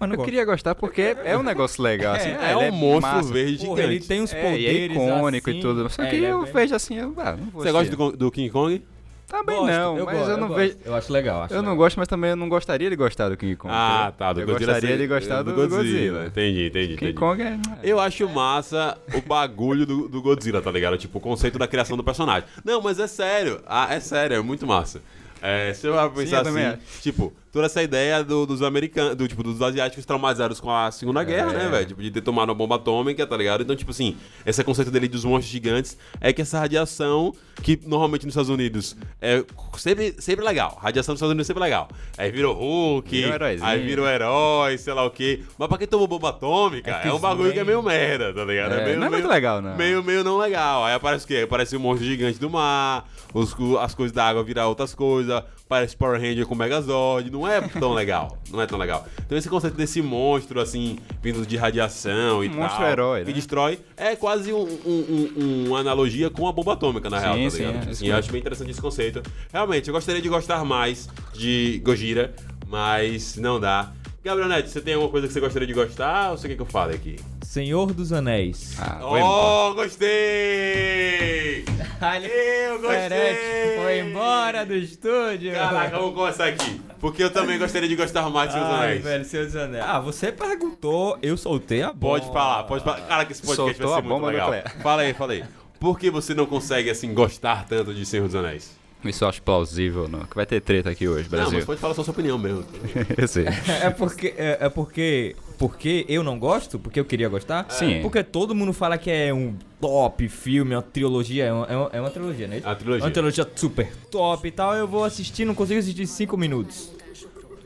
mas 0.03 0.09
não 0.09 0.15
Eu 0.15 0.19
gosto. 0.19 0.25
queria 0.29 0.45
gostar 0.45 0.75
porque 0.75 1.17
é 1.25 1.37
um 1.39 1.43
negócio 1.43 1.83
legal, 1.83 2.15
assim. 2.15 2.29
É, 2.31 2.39
ah, 2.41 2.51
É 2.61 2.67
ele 2.67 2.71
um 2.71 2.79
monstro 2.79 3.01
massa. 3.17 3.33
verde 3.33 3.65
Porra, 3.65 3.77
gigante. 3.83 3.97
ele 3.97 4.05
tem 4.05 4.21
uns 4.21 4.33
É, 4.35 4.43
poderes. 4.43 4.63
e 4.65 4.67
é 4.67 4.85
icônico 4.87 5.51
assim, 5.51 5.59
e 5.59 5.63
tudo. 5.63 5.89
Só 5.91 6.03
é, 6.03 6.11
que 6.11 6.17
é 6.25 6.31
eu 6.33 6.43
bem- 6.43 6.53
vejo 6.53 6.75
assim, 6.75 6.97
eu, 6.99 7.15
ah, 7.19 7.33
não 7.37 7.47
vou 7.51 7.63
Você 7.63 7.73
gosta 7.73 7.79
assistir. 7.89 7.97
do, 7.97 8.17
do 8.17 8.31
King 8.31 8.51
Kong? 8.51 8.83
Também 9.29 9.57
Gosto, 9.57 9.71
não, 9.73 9.95
mas 10.05 10.05
gosto, 10.19 10.31
eu 10.31 10.37
não 10.37 10.49
gosto. 10.49 10.59
vejo. 10.61 10.77
Eu 10.85 10.95
acho 10.95 11.11
legal, 11.13 11.43
acho 11.45 11.55
Eu 11.55 11.63
não 11.63 11.71
legal. 11.71 11.77
gosto, 11.77 11.97
mas 11.97 12.07
também 12.09 12.31
eu 12.31 12.37
não 12.37 12.49
gostaria 12.51 12.91
de 12.91 12.97
gostar 12.97 13.31
do 13.31 13.37
King 13.39 13.57
Kong. 13.57 13.73
Ah, 13.75 14.13
tá. 14.19 14.31
Do 14.35 14.41
eu 14.43 14.47
Godzilla. 14.47 14.73
gostaria 14.75 14.99
de 14.99 15.07
gostar 15.07 15.43
do, 15.43 15.55
Godzilla. 15.55 16.27
Entendi, 16.27 16.67
entendi, 16.67 16.87
King 16.89 17.13
entendi. 17.13 17.13
Kong 17.15 17.41
é. 17.41 17.59
Eu 17.83 17.99
acho 17.99 18.29
massa 18.29 18.99
o 19.15 19.23
bagulho 19.23 19.87
do, 19.87 20.07
do 20.07 20.21
Godzilla, 20.21 20.61
tá 20.61 20.71
ligado? 20.71 20.99
Tipo, 20.99 21.17
o 21.17 21.21
conceito 21.21 21.59
da 21.59 21.67
criação 21.67 21.97
do 21.97 22.05
personagem. 22.05 22.47
Não, 22.63 22.83
mas 22.83 22.99
é 22.99 23.07
sério. 23.07 23.61
Ah, 23.67 23.87
é 23.95 24.01
sério, 24.01 24.37
é 24.37 24.41
muito 24.43 24.67
massa. 24.67 25.01
É, 25.41 25.73
se 25.73 25.87
eu 25.87 25.95
pensar 26.11 26.39
eu 26.39 26.45
também 26.45 26.67
assim, 26.67 26.79
tipo, 27.01 27.33
toda 27.53 27.67
essa 27.67 27.83
ideia 27.83 28.25
do- 28.25 28.47
dos 28.47 28.63
americanos, 28.63 29.15
do, 29.15 29.29
tipo, 29.29 29.43
dos 29.43 29.61
asiáticos 29.61 30.07
traumatizados 30.07 30.59
com 30.59 30.71
a 30.71 30.91
Segunda 30.91 31.23
Guerra, 31.23 31.53
né, 31.53 31.69
velho? 31.69 31.87
Tipo, 31.87 32.03
de 32.03 32.11
ter 32.11 32.23
tomado 32.23 32.49
uma 32.49 32.55
bomba 32.55 32.77
atômica, 32.77 33.27
tá 33.27 33.37
ligado? 33.37 33.63
Então, 33.63 33.77
tipo 33.77 33.91
assim, 33.91 34.17
esse 34.47 34.65
conceito 34.65 34.91
dele 34.91 35.07
dos 35.07 35.25
monstros 35.25 35.53
gigantes 35.53 35.97
é 36.21 36.33
que 36.33 36.41
essa 36.41 36.59
radiação, 36.59 37.35
que 37.63 37.79
normalmente 37.87 38.25
nos 38.25 38.33
Estados 38.33 38.49
Unidos 38.49 38.97
é 39.21 39.45
sempre, 39.77 40.15
sempre 40.19 40.45
legal. 40.45 40.79
Radiação 40.81 41.13
nos 41.13 41.19
Estados 41.19 41.31
Unidos 41.33 41.47
é 41.47 41.49
sempre 41.49 41.63
legal. 41.63 41.89
Aí 42.17 42.31
vira 42.31 42.49
o 42.49 42.53
Hulk, 42.55 43.25
o 43.25 43.35
heróizinho. 43.35 43.69
aí 43.69 43.81
vira 43.87 44.03
o 44.03 44.09
herói, 44.09 44.79
sei 44.79 44.95
lá 44.95 45.05
o 45.05 45.11
quê. 45.11 45.43
Mas 45.59 45.69
pra 45.69 45.77
quem 45.77 45.87
tomou 45.87 46.07
bomba 46.07 46.31
atômica, 46.31 46.91
é, 46.91 47.13
um 47.13 47.19
bagulho 47.19 47.53
que 47.53 47.59
é 47.59 47.65
meio 47.65 47.83
merda, 47.83 48.33
tá 48.33 48.45
ligado? 48.45 48.73
É, 48.75 48.85
meio, 48.85 48.97
não 48.99 49.07
é 49.07 49.11
muito 49.11 49.23
meio- 49.25 49.35
legal, 49.35 49.61
não. 49.61 49.77
Meio, 49.77 50.03
meio 50.03 50.25
não 50.25 50.39
legal. 50.39 50.85
Aí 50.87 50.95
aparece 50.95 51.25
o 51.27 51.29
quê? 51.29 51.43
Aparece 51.45 51.77
um 51.77 51.81
monstro 51.81 52.07
gigante 52.07 52.39
do 52.39 52.49
mar, 52.49 53.07
os, 53.35 53.55
as 53.81 53.95
coisas 53.95 54.13
da 54.15 54.27
água 54.27 54.43
virar 54.43 54.67
outras 54.69 54.95
coisas, 54.95 55.43
parece 55.73 55.97
Power 55.97 56.21
Ranger 56.21 56.45
com 56.47 56.55
Megazord. 56.55 57.31
Não 57.31 57.49
é 57.49 57.59
tão 57.63 57.95
legal. 57.95 58.37
Não 58.51 58.61
é 58.61 58.67
tão 58.67 58.79
legal. 58.79 59.07
Então 59.25 59.39
esse 59.39 59.49
conceito 59.49 59.75
desse 59.75 60.03
monstro, 60.03 60.61
assim, 60.61 60.99
vindo 61.23 61.47
de 61.47 61.57
radiação 61.57 62.45
e 62.45 62.49
Um 62.49 62.51
tal. 62.53 62.61
monstro 62.61 62.85
herói, 62.85 63.21
Que 63.23 63.29
né? 63.29 63.33
destrói. 63.33 63.79
É 63.97 64.15
quase 64.15 64.53
um, 64.53 64.61
um- 64.61 65.33
um- 65.39 65.65
uma 65.69 65.79
analogia 65.79 66.29
com 66.29 66.47
a 66.47 66.53
bomba 66.53 66.75
atômica, 66.75 67.09
na 67.09 67.19
Sim, 67.19 67.25
real, 67.25 67.37
tá 67.45 67.51
sim, 67.51 67.57
ligado? 67.59 67.71
é 67.75 67.79
Tipo 67.79 67.91
isso 67.91 68.03
assim, 68.03 68.09
eu 68.13 68.17
acho 68.19 68.31
bem 68.33 68.41
interessante 68.43 68.71
esse 68.71 68.81
conceito. 68.83 69.23
Realmente, 69.51 69.89
eu 69.89 69.95
gostaria 69.95 70.21
de 70.21 70.29
gostar 70.29 70.63
mais 70.63 71.09
de 71.33 71.81
Gojira, 71.83 72.35
mas 72.69 73.37
não 73.37 73.59
dá. 73.59 73.93
Gabriel 74.25 74.49
Neto, 74.49 74.69
você 74.69 74.81
tem 74.81 74.95
alguma 74.95 75.11
coisa 75.11 75.27
que 75.27 75.33
você 75.33 75.41
gostaria 75.41 75.67
de 75.67 75.75
gostar 75.75 76.31
ou 76.31 76.39
você 76.39 76.47
quer 76.49 76.55
que 76.55 76.63
eu 76.63 76.67
fale 76.67 76.95
aqui? 76.95 77.17
Senhor 77.43 77.93
dos 77.93 78.13
Anéis. 78.13 78.77
Ah. 78.79 79.01
Oh, 79.03 79.75
gostei! 79.75 81.65
Eu 82.03 82.81
gostei! 82.81 83.77
Foi 83.77 83.99
embora 84.01 84.65
do 84.67 84.75
estúdio. 84.75 85.53
Caraca, 85.53 85.99
vamos 85.99 86.15
começar 86.15 86.47
aqui. 86.47 86.81
Porque 86.99 87.23
eu 87.23 87.31
também 87.33 87.59
gostaria 87.59 87.89
de 87.89 87.95
gostar 87.95 88.29
mais 88.29 88.49
de 88.51 88.55
Seus 88.59 88.67
Ai, 88.67 88.85
Anéis. 88.87 89.05
velho, 89.05 89.25
Senhor 89.25 89.47
dos 89.47 89.55
Anéis. 89.57 89.85
Ah, 89.87 90.01
você 90.01 90.33
perguntou, 90.33 91.17
eu 91.23 91.37
soltei 91.37 91.81
a 91.83 91.93
Pode 91.95 92.27
bomba. 92.27 92.39
falar, 92.41 92.63
pode 92.65 92.83
falar. 92.85 93.01
Cara, 93.07 93.25
que 93.25 93.33
esse 93.33 93.43
podcast 93.43 93.77
Soltou 93.77 93.91
vai 93.91 93.99
a 93.99 94.03
ser 94.03 94.09
muito 94.09 94.21
bomba 94.21 94.33
legal. 94.33 94.47
nuclear. 94.53 94.83
Fala 94.83 95.03
aí, 95.03 95.15
fala 95.15 95.33
aí. 95.35 95.45
Por 95.79 95.97
que 95.99 96.11
você 96.11 96.35
não 96.35 96.47
consegue, 96.47 96.91
assim, 96.91 97.13
gostar 97.15 97.67
tanto 97.69 97.95
de 97.95 98.05
Senhor 98.05 98.27
dos 98.27 98.35
Anéis? 98.35 98.77
Isso 99.05 99.25
eu 99.25 99.29
acho 99.29 99.43
plausível, 99.43 100.09
não. 100.09 100.21
Que 100.21 100.35
vai 100.37 100.47
ter 100.47 100.61
treta 100.61 100.91
aqui 100.91 101.09
hoje, 101.09 101.25
Não, 101.25 101.31
Brasil. 101.31 101.53
mas 101.55 101.65
pode 101.65 101.81
falar 101.81 101.95
só 101.95 102.03
a 102.03 102.05
sua 102.05 102.13
opinião 102.13 102.39
mesmo. 102.39 102.65
eu 103.17 103.27
sei. 103.29 103.47
É 103.83 103.91
porque, 103.91 104.35
é, 104.37 104.59
é 104.61 104.69
porque, 104.69 105.35
porque 105.59 106.05
eu 106.09 106.23
não 106.23 106.39
gosto? 106.39 106.79
Porque 106.79 107.01
eu 107.01 107.05
queria 107.05 107.29
gostar? 107.29 107.67
Sim. 107.71 108.01
Porque 108.03 108.23
todo 108.23 108.55
mundo 108.55 108.73
fala 108.73 108.97
que 108.97 109.11
é 109.11 109.33
um 109.35 109.55
top 109.81 110.29
filme, 110.29 110.75
uma 110.75 110.83
trilogia. 110.83 111.45
É 111.47 111.53
uma, 111.53 111.67
é 111.67 111.77
uma- 111.77 111.91
é 111.95 112.01
uma 112.01 112.11
trilogia, 112.11 112.47
né? 112.47 112.61
É 112.63 112.67
uma 112.69 112.77
trilogia. 112.77 113.03
É 113.03 113.07
uma 113.07 113.11
trilogia 113.13 113.51
super 113.57 113.93
top 114.11 114.47
e 114.47 114.51
tal. 114.51 114.75
Eu 114.75 114.87
vou 114.87 115.05
assistir, 115.05 115.45
não 115.45 115.55
consigo 115.55 115.81
assistir 115.81 116.03
em 116.03 116.07
5 116.07 116.37
minutos. 116.37 116.91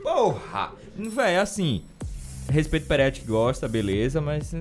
Porra! 0.01 0.71
Véi, 0.97 1.37
assim. 1.37 1.83
Respeito 2.49 2.87
Peretti 2.87 3.21
que 3.21 3.27
gosta, 3.27 3.67
beleza, 3.67 4.21
mas. 4.21 4.53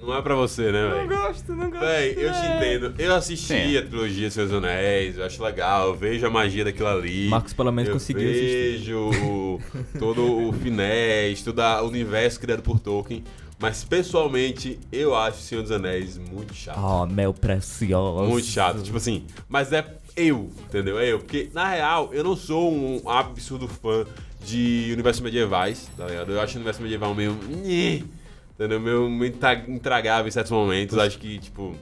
Não 0.00 0.08
Não 0.08 0.16
é 0.16 0.22
pra 0.22 0.34
você, 0.34 0.70
né, 0.72 0.88
velho? 0.88 1.08
gosto, 1.08 1.52
não 1.54 1.70
gosto. 1.70 1.80
Véi, 1.84 2.10
eu 2.16 2.32
te 2.32 2.40
véi. 2.40 2.76
entendo. 2.76 2.94
Eu 2.98 3.14
assisti 3.14 3.46
Sim. 3.46 3.76
a 3.76 3.82
trilogia 3.82 4.30
Seus 4.30 4.52
Anéis, 4.52 5.18
eu 5.18 5.24
acho 5.24 5.42
legal, 5.42 5.88
eu 5.88 5.94
vejo 5.94 6.26
a 6.26 6.30
magia 6.30 6.64
daquilo 6.64 6.88
ali. 6.88 7.28
Marcos 7.28 7.52
pelo 7.52 7.70
menos 7.72 7.88
eu 7.88 7.94
conseguiu 7.94 8.30
assistir. 8.30 8.78
vejo 8.78 8.98
o- 9.24 9.60
todo 9.98 10.48
o 10.48 10.52
finés, 10.52 11.42
todo 11.42 11.60
o 11.60 11.86
universo 11.88 12.38
criado 12.40 12.62
por 12.62 12.78
Tolkien. 12.78 13.22
Mas 13.60 13.82
pessoalmente, 13.82 14.78
eu 14.92 15.16
acho 15.16 15.40
Senhor 15.42 15.62
dos 15.62 15.72
Anéis 15.72 16.16
muito 16.16 16.54
chato. 16.54 16.78
Oh, 16.80 17.04
mel 17.06 17.34
precioso. 17.34 18.30
Muito 18.30 18.46
chato. 18.46 18.80
Tipo 18.82 18.98
assim, 18.98 19.24
mas 19.48 19.72
é 19.72 19.84
eu, 20.16 20.48
entendeu? 20.68 20.96
É 20.98 21.12
eu. 21.12 21.18
Porque, 21.18 21.50
na 21.52 21.68
real, 21.68 22.10
eu 22.12 22.22
não 22.22 22.36
sou 22.36 22.72
um 22.72 23.08
absurdo 23.10 23.66
fã 23.66 24.06
de 24.44 24.90
universos 24.92 25.20
medievais, 25.20 25.90
tá 25.96 26.06
ligado? 26.06 26.30
Eu 26.32 26.40
acho 26.40 26.54
o 26.54 26.56
universo 26.56 26.80
medieval 26.80 27.12
meio. 27.16 27.36
Entendeu? 28.58 28.80
Meio, 28.80 29.08
meio 29.08 29.30
intra- 29.32 29.64
intragável 29.68 30.26
em 30.26 30.30
certos 30.30 30.50
momentos. 30.50 30.98
Acho 30.98 31.18
que, 31.18 31.38
tipo. 31.38 31.74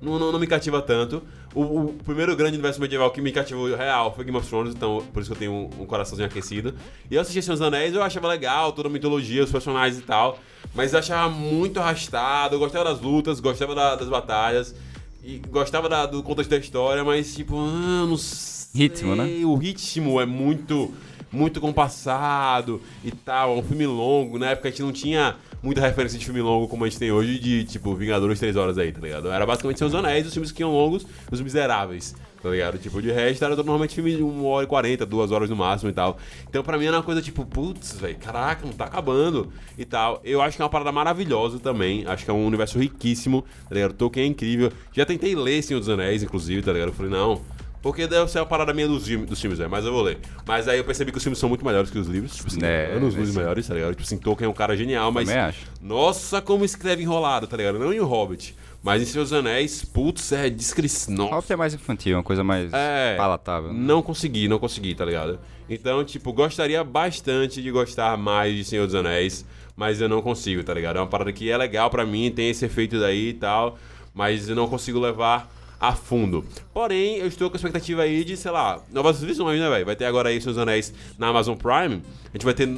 Não, 0.00 0.18
não, 0.18 0.32
não 0.32 0.38
me 0.40 0.46
cativa 0.48 0.80
tanto. 0.82 1.22
O, 1.54 1.60
o 1.62 1.94
primeiro 2.04 2.34
grande 2.34 2.54
universo 2.54 2.80
medieval 2.80 3.10
que 3.10 3.20
me 3.20 3.30
cativou 3.30 3.72
real 3.76 4.12
foi 4.14 4.24
Game 4.24 4.36
of 4.36 4.48
Thrones, 4.48 4.74
então 4.74 5.04
por 5.12 5.20
isso 5.20 5.30
que 5.30 5.36
eu 5.36 5.38
tenho 5.38 5.52
um, 5.52 5.82
um 5.82 5.86
coraçãozinho 5.86 6.26
aquecido. 6.26 6.74
E 7.10 7.14
eu 7.14 7.20
assisti 7.20 7.40
Senhor 7.42 7.54
dos 7.56 7.62
Anéis, 7.62 7.94
eu 7.94 8.02
achava 8.02 8.26
legal, 8.26 8.72
toda 8.72 8.88
a 8.88 8.90
mitologia, 8.90 9.44
os 9.44 9.52
personagens 9.52 10.00
e 10.00 10.02
tal. 10.02 10.38
Mas 10.74 10.92
eu 10.92 10.98
achava 10.98 11.28
muito 11.32 11.78
arrastado, 11.78 12.54
eu 12.56 12.58
gostava 12.58 12.84
das 12.86 13.00
lutas, 13.00 13.38
gostava 13.38 13.74
da- 13.74 13.94
das 13.94 14.08
batalhas. 14.08 14.74
E 15.22 15.38
gostava 15.50 15.88
da- 15.88 16.06
do 16.06 16.20
contexto 16.22 16.50
da 16.50 16.56
história, 16.56 17.04
mas 17.04 17.34
tipo, 17.36 17.56
ah, 17.56 18.06
não 18.08 18.16
sei. 18.16 18.62
Ritmo, 18.88 19.14
né? 19.14 19.44
O 19.44 19.54
ritmo 19.54 20.18
é 20.20 20.24
muito, 20.26 20.92
muito 21.30 21.60
compassado 21.60 22.80
e 23.04 23.10
tal. 23.12 23.54
É 23.56 23.60
um 23.60 23.62
filme 23.62 23.86
longo. 23.86 24.38
Na 24.38 24.50
época 24.50 24.66
a 24.68 24.70
gente 24.70 24.82
não 24.82 24.90
tinha 24.92 25.36
muita 25.62 25.80
referência 25.80 26.18
de 26.18 26.24
filme 26.24 26.40
longo 26.40 26.66
como 26.68 26.84
a 26.84 26.88
gente 26.88 26.98
tem 26.98 27.12
hoje, 27.12 27.38
de 27.38 27.64
tipo 27.64 27.94
Vingadores 27.94 28.38
3 28.38 28.56
horas 28.56 28.78
aí, 28.78 28.90
tá 28.92 29.00
ligado? 29.00 29.30
Era 29.30 29.46
basicamente 29.46 29.78
Seus 29.78 29.94
Anéis, 29.94 30.26
os 30.26 30.32
filmes 30.32 30.50
que 30.50 30.62
iam 30.62 30.72
longos, 30.72 31.06
os 31.30 31.40
miseráveis. 31.40 32.14
Tá 32.42 32.50
ligado? 32.50 32.76
Tipo, 32.76 33.00
de 33.00 33.12
resto 33.12 33.44
era 33.44 33.54
normalmente 33.54 33.94
filme 33.94 34.16
de 34.16 34.22
1 34.22 34.44
hora 34.44 34.64
e 34.64 34.66
40, 34.66 35.06
2 35.06 35.30
horas 35.30 35.48
no 35.48 35.54
máximo 35.54 35.90
e 35.90 35.92
tal. 35.92 36.18
Então 36.48 36.64
pra 36.64 36.76
mim 36.76 36.86
era 36.86 36.96
uma 36.96 37.02
coisa 37.04 37.22
tipo, 37.22 37.46
putz, 37.46 37.92
velho, 37.92 38.16
caraca, 38.16 38.66
não 38.66 38.72
tá 38.72 38.86
acabando 38.86 39.52
e 39.78 39.84
tal. 39.84 40.20
Eu 40.24 40.42
acho 40.42 40.56
que 40.56 40.62
é 40.62 40.64
uma 40.64 40.70
parada 40.70 40.90
maravilhosa 40.90 41.60
também. 41.60 42.04
Acho 42.04 42.24
que 42.24 42.30
é 42.32 42.34
um 42.34 42.44
universo 42.44 42.80
riquíssimo, 42.80 43.44
tá 43.68 43.74
ligado? 43.76 43.92
Tolkien 43.92 44.26
é 44.26 44.28
incrível. 44.28 44.72
Já 44.92 45.06
tentei 45.06 45.36
ler 45.36 45.62
Senhor 45.62 45.78
dos 45.78 45.88
Anéis, 45.88 46.24
inclusive, 46.24 46.62
tá 46.62 46.72
ligado? 46.72 46.88
Eu 46.88 46.94
falei, 46.94 47.12
não. 47.12 47.40
Porque 47.82 48.06
deve 48.06 48.30
ser 48.30 48.38
uma 48.38 48.46
parada 48.46 48.72
minha 48.72 48.86
dos, 48.86 49.04
filmes- 49.06 49.28
dos 49.28 49.40
filmes, 49.40 49.58
velho, 49.58 49.68
mas 49.70 49.84
eu 49.84 49.92
vou 49.92 50.02
ler. 50.02 50.18
Mas 50.46 50.68
aí 50.68 50.78
eu 50.78 50.84
percebi 50.84 51.10
que 51.10 51.18
os 51.18 51.22
filmes 51.24 51.38
são 51.38 51.48
muito 51.48 51.64
melhores 51.64 51.90
que 51.90 51.98
os 51.98 52.06
livros. 52.06 52.36
Tipo 52.36 52.46
assim, 52.48 52.60
É, 52.62 52.92
anos 52.94 53.14
é 53.14 53.18
luz 53.18 53.34
melhores, 53.34 53.66
tá 53.66 53.74
ligado? 53.74 53.90
Tipo 53.90 54.02
assim, 54.02 54.18
Tolkien 54.18 54.46
é 54.46 54.48
um 54.50 54.54
cara 54.54 54.76
genial, 54.76 55.10
mas. 55.10 55.28
Acho. 55.28 55.66
Nossa, 55.80 56.40
como 56.40 56.64
escreve 56.64 57.02
enrolado, 57.02 57.46
tá 57.48 57.56
ligado? 57.56 57.78
Não 57.80 57.92
em 57.92 57.98
O 57.98 58.06
Hobbit. 58.06 58.54
Mas 58.84 59.00
em 59.02 59.04
Seus 59.04 59.32
Anéis, 59.32 59.84
putz, 59.84 60.32
é 60.32 60.48
descrição. 60.50 61.26
Hobbit 61.28 61.52
é 61.52 61.56
mais 61.56 61.74
infantil, 61.74 62.16
uma 62.16 62.22
coisa 62.22 62.42
mais 62.42 62.72
É, 62.72 63.14
palatável. 63.16 63.72
né? 63.72 63.78
Não 63.80 64.02
consegui, 64.02 64.48
não 64.48 64.58
consegui, 64.58 64.94
tá 64.94 65.04
ligado? 65.04 65.38
Então, 65.70 66.04
tipo, 66.04 66.32
gostaria 66.32 66.82
bastante 66.82 67.62
de 67.62 67.70
gostar 67.70 68.16
mais 68.16 68.54
de 68.56 68.64
Senhor 68.64 68.84
dos 68.86 68.94
Anéis, 68.96 69.44
mas 69.76 70.00
eu 70.00 70.08
não 70.08 70.20
consigo, 70.20 70.62
tá 70.64 70.74
ligado? 70.74 70.96
É 70.96 71.00
uma 71.00 71.06
parada 71.06 71.32
que 71.32 71.48
é 71.50 71.56
legal 71.56 71.90
pra 71.90 72.04
mim, 72.04 72.30
tem 72.30 72.50
esse 72.50 72.64
efeito 72.64 72.98
daí 72.98 73.28
e 73.28 73.34
tal, 73.34 73.78
mas 74.12 74.48
eu 74.48 74.56
não 74.56 74.68
consigo 74.68 74.98
levar 74.98 75.48
a 75.82 75.92
fundo. 75.92 76.44
Porém, 76.72 77.16
eu 77.16 77.26
estou 77.26 77.50
com 77.50 77.56
a 77.56 77.58
expectativa 77.58 78.02
aí 78.02 78.22
de, 78.24 78.36
sei 78.36 78.52
lá, 78.52 78.80
novas 78.92 79.20
visões, 79.20 79.58
né, 79.58 79.68
velho? 79.68 79.84
Vai 79.84 79.96
ter 79.96 80.04
agora 80.04 80.28
aí 80.28 80.38
dos 80.38 80.56
Anéis 80.56 80.94
na 81.18 81.26
Amazon 81.26 81.56
Prime. 81.56 82.00
A 82.26 82.32
gente 82.34 82.44
vai 82.44 82.54
ter 82.54 82.68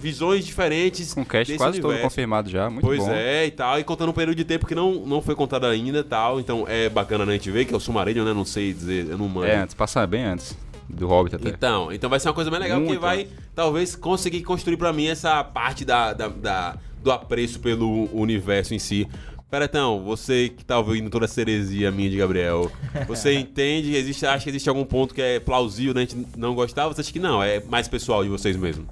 visões 0.00 0.46
diferentes 0.46 1.12
Com 1.12 1.20
o 1.20 1.26
cast 1.26 1.54
quase 1.58 1.76
todo 1.78 1.90
universo. 1.90 2.08
confirmado 2.10 2.48
já, 2.48 2.70
muito 2.70 2.86
pois 2.86 3.00
bom. 3.00 3.12
é, 3.12 3.44
e 3.46 3.50
tal, 3.50 3.78
e 3.78 3.84
contando 3.84 4.08
um 4.08 4.12
período 4.14 4.36
de 4.36 4.44
tempo 4.44 4.66
que 4.66 4.74
não, 4.74 4.94
não 5.06 5.20
foi 5.20 5.34
contado 5.34 5.66
ainda 5.66 5.98
e 5.98 6.02
tal, 6.04 6.40
então 6.40 6.64
é 6.66 6.88
bacana 6.88 7.26
né, 7.26 7.32
a 7.32 7.36
gente 7.36 7.50
ver, 7.50 7.66
que 7.66 7.74
é 7.74 7.76
o 7.76 7.80
Sumarillion, 7.80 8.24
né, 8.24 8.32
não 8.32 8.44
sei 8.46 8.72
dizer, 8.72 9.08
eu 9.10 9.18
não 9.18 9.28
mando. 9.28 9.46
É, 9.46 9.56
antes, 9.58 9.74
passa 9.74 10.06
bem 10.06 10.24
antes 10.24 10.56
do 10.88 11.06
Hobbit 11.06 11.36
até. 11.36 11.50
Então, 11.50 11.92
então 11.92 12.08
vai 12.10 12.18
ser 12.18 12.28
uma 12.28 12.34
coisa 12.34 12.50
mais 12.50 12.62
legal, 12.62 12.78
porque 12.78 12.92
Muito, 12.92 13.00
vai 13.02 13.24
né? 13.24 13.26
talvez 13.54 13.94
conseguir 13.94 14.42
construir 14.42 14.76
pra 14.78 14.92
mim 14.92 15.06
essa 15.06 15.44
parte 15.44 15.84
da, 15.84 16.12
da- 16.14 16.28
da- 16.28 16.76
do 17.02 17.12
apreço 17.12 17.60
pelo 17.60 18.08
universo 18.18 18.72
em 18.74 18.78
si. 18.78 19.06
Peretão, 19.50 20.02
você 20.02 20.48
que 20.48 20.64
tá 20.64 20.78
ouvindo 20.78 21.08
toda 21.10 21.26
essa 21.26 21.40
heresia 21.40 21.90
minha 21.92 22.10
de 22.10 22.16
Gabriel, 22.16 22.70
você 23.06 23.34
entende, 23.38 23.90
que 23.90 23.96
existe, 23.96 24.26
acha 24.26 24.42
que 24.42 24.50
existe 24.50 24.68
algum 24.68 24.84
ponto 24.84 25.14
que 25.14 25.22
é 25.22 25.38
plausível 25.38 25.94
da 25.94 26.00
gente 26.00 26.16
não 26.36 26.54
gostar? 26.54 26.88
Você 26.88 27.00
acha 27.02 27.12
que 27.12 27.20
não? 27.20 27.40
É 27.42 27.60
mais 27.60 27.86
pessoal 27.86 28.24
de 28.24 28.28
vocês 28.30 28.56
mesmo? 28.56 28.84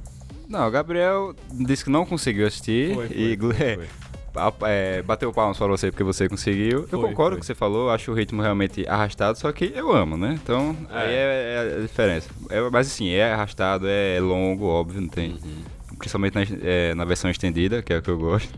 Não, 0.48 0.68
o 0.68 0.70
Gabriel 0.70 1.34
disse 1.50 1.82
que 1.82 1.90
não 1.90 2.04
conseguiu 2.04 2.46
assistir 2.46 2.94
Foi, 2.94 3.08
foi, 3.08 3.16
e 3.16 3.36
foi, 3.38 3.50
é, 3.56 3.74
foi. 3.76 3.86
a- 4.36 4.52
é, 4.68 5.02
bateu 5.02 5.32
palmas 5.32 5.56
pra 5.58 5.66
você 5.66 5.90
porque 5.90 6.04
você 6.04 6.28
conseguiu. 6.28 6.86
Eu 6.92 7.00
concordo 7.00 7.36
com 7.36 7.38
o 7.38 7.40
que 7.40 7.46
você 7.46 7.54
falou, 7.54 7.90
acho 7.90 8.12
o 8.12 8.14
ritmo 8.14 8.40
realmente 8.40 8.86
arrastado, 8.86 9.36
só 9.38 9.50
que 9.50 9.72
eu 9.74 9.90
amo, 9.90 10.16
né? 10.16 10.38
Então, 10.40 10.76
aí 10.90 11.10
é, 11.12 11.54
é 11.72 11.76
a 11.78 11.80
diferença. 11.80 12.28
É, 12.50 12.60
mas 12.70 12.86
assim, 12.86 13.08
é 13.10 13.32
arrastado, 13.32 13.86
é 13.88 14.20
longo, 14.20 14.66
óbvio, 14.66 15.00
não 15.00 15.08
tem. 15.08 15.30
Uhum. 15.32 15.62
Principalmente 15.98 16.34
na, 16.34 16.42
é, 16.62 16.94
na 16.94 17.04
versão 17.04 17.30
estendida, 17.30 17.82
que 17.82 17.92
é 17.92 17.98
o 17.98 18.02
que 18.02 18.10
eu 18.10 18.18
gosto. 18.18 18.52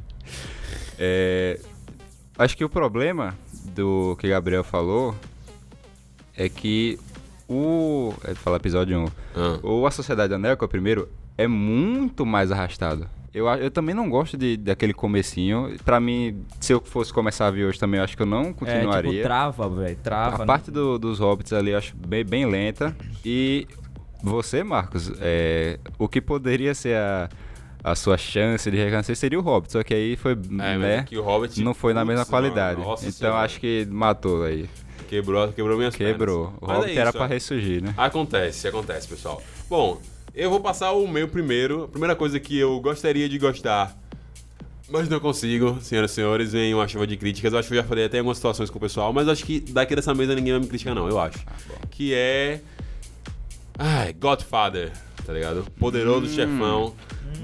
É, 0.99 1.61
acho 2.39 2.57
que 2.57 2.65
o 2.65 2.69
problema 2.69 3.35
do 3.75 4.17
que 4.19 4.29
Gabriel 4.29 4.65
falou 4.65 5.15
é 6.37 6.49
que 6.49 6.99
o. 7.49 8.13
É 8.25 8.35
falar 8.35 8.57
episódio 8.57 8.99
1. 8.99 9.07
Ah. 9.37 9.59
O 9.63 9.87
A 9.87 9.91
Sociedade 9.91 10.33
Anel, 10.35 10.57
que 10.57 10.65
é 10.65 10.67
o 10.67 10.69
primeiro, 10.69 11.09
é 11.37 11.47
muito 11.47 12.25
mais 12.25 12.51
arrastado. 12.51 13.09
Eu, 13.33 13.49
eu 13.49 13.69
também 13.71 13.95
não 13.97 14.09
gosto 14.09 14.37
de, 14.37 14.57
daquele 14.57 14.95
comecinho. 14.95 15.75
Pra 15.85 15.99
mim, 15.99 16.45
se 16.61 16.73
eu 16.73 16.81
fosse 16.81 17.13
começar 17.13 17.49
a 17.49 17.51
ver 17.51 17.65
hoje 17.65 17.79
também, 17.81 17.99
eu 17.99 18.05
acho 18.05 18.17
que 18.17 18.23
eu 18.23 18.27
não 18.27 18.43
É, 18.45 18.53
continuaria. 18.53 19.11
tipo, 19.11 19.23
trava, 19.25 19.69
velho. 19.69 19.99
Trava. 20.03 20.43
a 20.45 20.47
parte 20.47 20.71
do- 20.71 20.99
dos 21.01 21.19
hobbits 21.19 21.53
ali 21.53 21.73
eu 21.73 21.79
acho 21.79 21.97
bem, 21.97 22.25
bem 22.25 22.47
lenta. 22.47 22.97
E 23.25 23.67
você, 24.23 24.63
Marcos, 24.63 25.11
é, 25.21 25.81
o 25.99 26.07
que 26.09 26.21
poderia 26.21 26.75
ser 26.77 26.97
a, 26.97 27.29
a 27.85 27.95
sua 27.95 28.17
chance 28.17 28.69
de 28.71 28.77
reconhecer 28.79 29.15
seria 29.15 29.39
o 29.39 29.43
Hobbit. 29.43 29.73
Só 29.73 29.83
que 29.85 29.93
aí 29.95 30.17
foi, 30.17 30.33
É, 30.33 30.79
né? 30.79 30.99
aqui 31.01 31.17
o 31.19 31.23
Hobbit. 31.23 31.63
Não 31.63 31.75
foi 31.75 31.93
na 31.93 32.01
putz, 32.01 32.09
mesma 32.09 32.25
qualidade. 32.27 32.81
mano, 32.81 32.95
então 32.95 33.13
senhora. 33.13 33.39
acho 33.41 33.61
que 33.61 33.87
matou 33.91 34.43
aí. 34.43 34.69
Quebrou, 35.09 35.53
quebrou 35.53 35.77
minhas 35.77 35.95
Quebrou. 35.95 36.47
pernas. 36.47 36.63
O 36.63 36.67
Mas 36.67 36.77
Hobbit 36.79 36.97
é 36.97 37.01
era 37.01 37.11
isso, 37.11 37.19
pra 37.19 37.27
ó. 37.27 37.29
ressurgir, 37.29 37.83
né? 37.85 37.95
Acontece, 37.97 38.67
acontece, 38.67 39.07
pessoal. 39.07 39.43
Bom, 39.69 40.01
eu 40.35 40.49
vou 40.51 40.61
passar 40.61 40.93
o 40.93 41.07
meu 41.07 41.29
primeiro. 41.29 41.85
A 41.85 41.89
primeira 41.89 42.17
coisa 42.17 42.41
que 42.41 42.59
eu 42.59 42.81
gostaria 42.81 43.29
de 43.29 43.39
gostar, 43.39 43.95
mas 44.89 45.09
não 45.09 45.21
consigo, 45.21 45.79
senhoras 45.81 46.11
e 46.11 46.15
senhores, 46.15 46.53
vem 46.53 46.75
uma 46.75 46.89
chuva 46.89 47.07
de 47.07 47.17
críticas. 47.19 47.53
Eu 47.53 47.59
acho 47.59 47.69
que 47.69 47.75
eu 47.75 47.83
já 47.83 47.85
falei 47.87 48.07
até 48.07 48.17
em 48.17 48.21
algumas 48.21 48.39
situações 48.39 48.71
com 48.71 48.79
o 48.79 48.81
pessoal, 48.81 49.13
mas 49.13 49.29
acho 49.29 49.45
que 49.45 49.61
daqui 49.61 49.95
dessa 49.95 50.15
mesa 50.15 50.35
ninguém 50.35 50.53
vai 50.55 50.61
me 50.63 50.67
criticar, 50.69 50.95
não, 50.95 51.07
eu 51.09 51.21
acho. 51.21 51.39
que 51.91 52.13
é. 52.15 52.61
Ai, 53.79 54.13
Godfather, 54.13 54.93
tá 55.27 55.33
ligado? 55.33 55.67
Poderoso 55.79 56.29
chefão. 56.33 56.95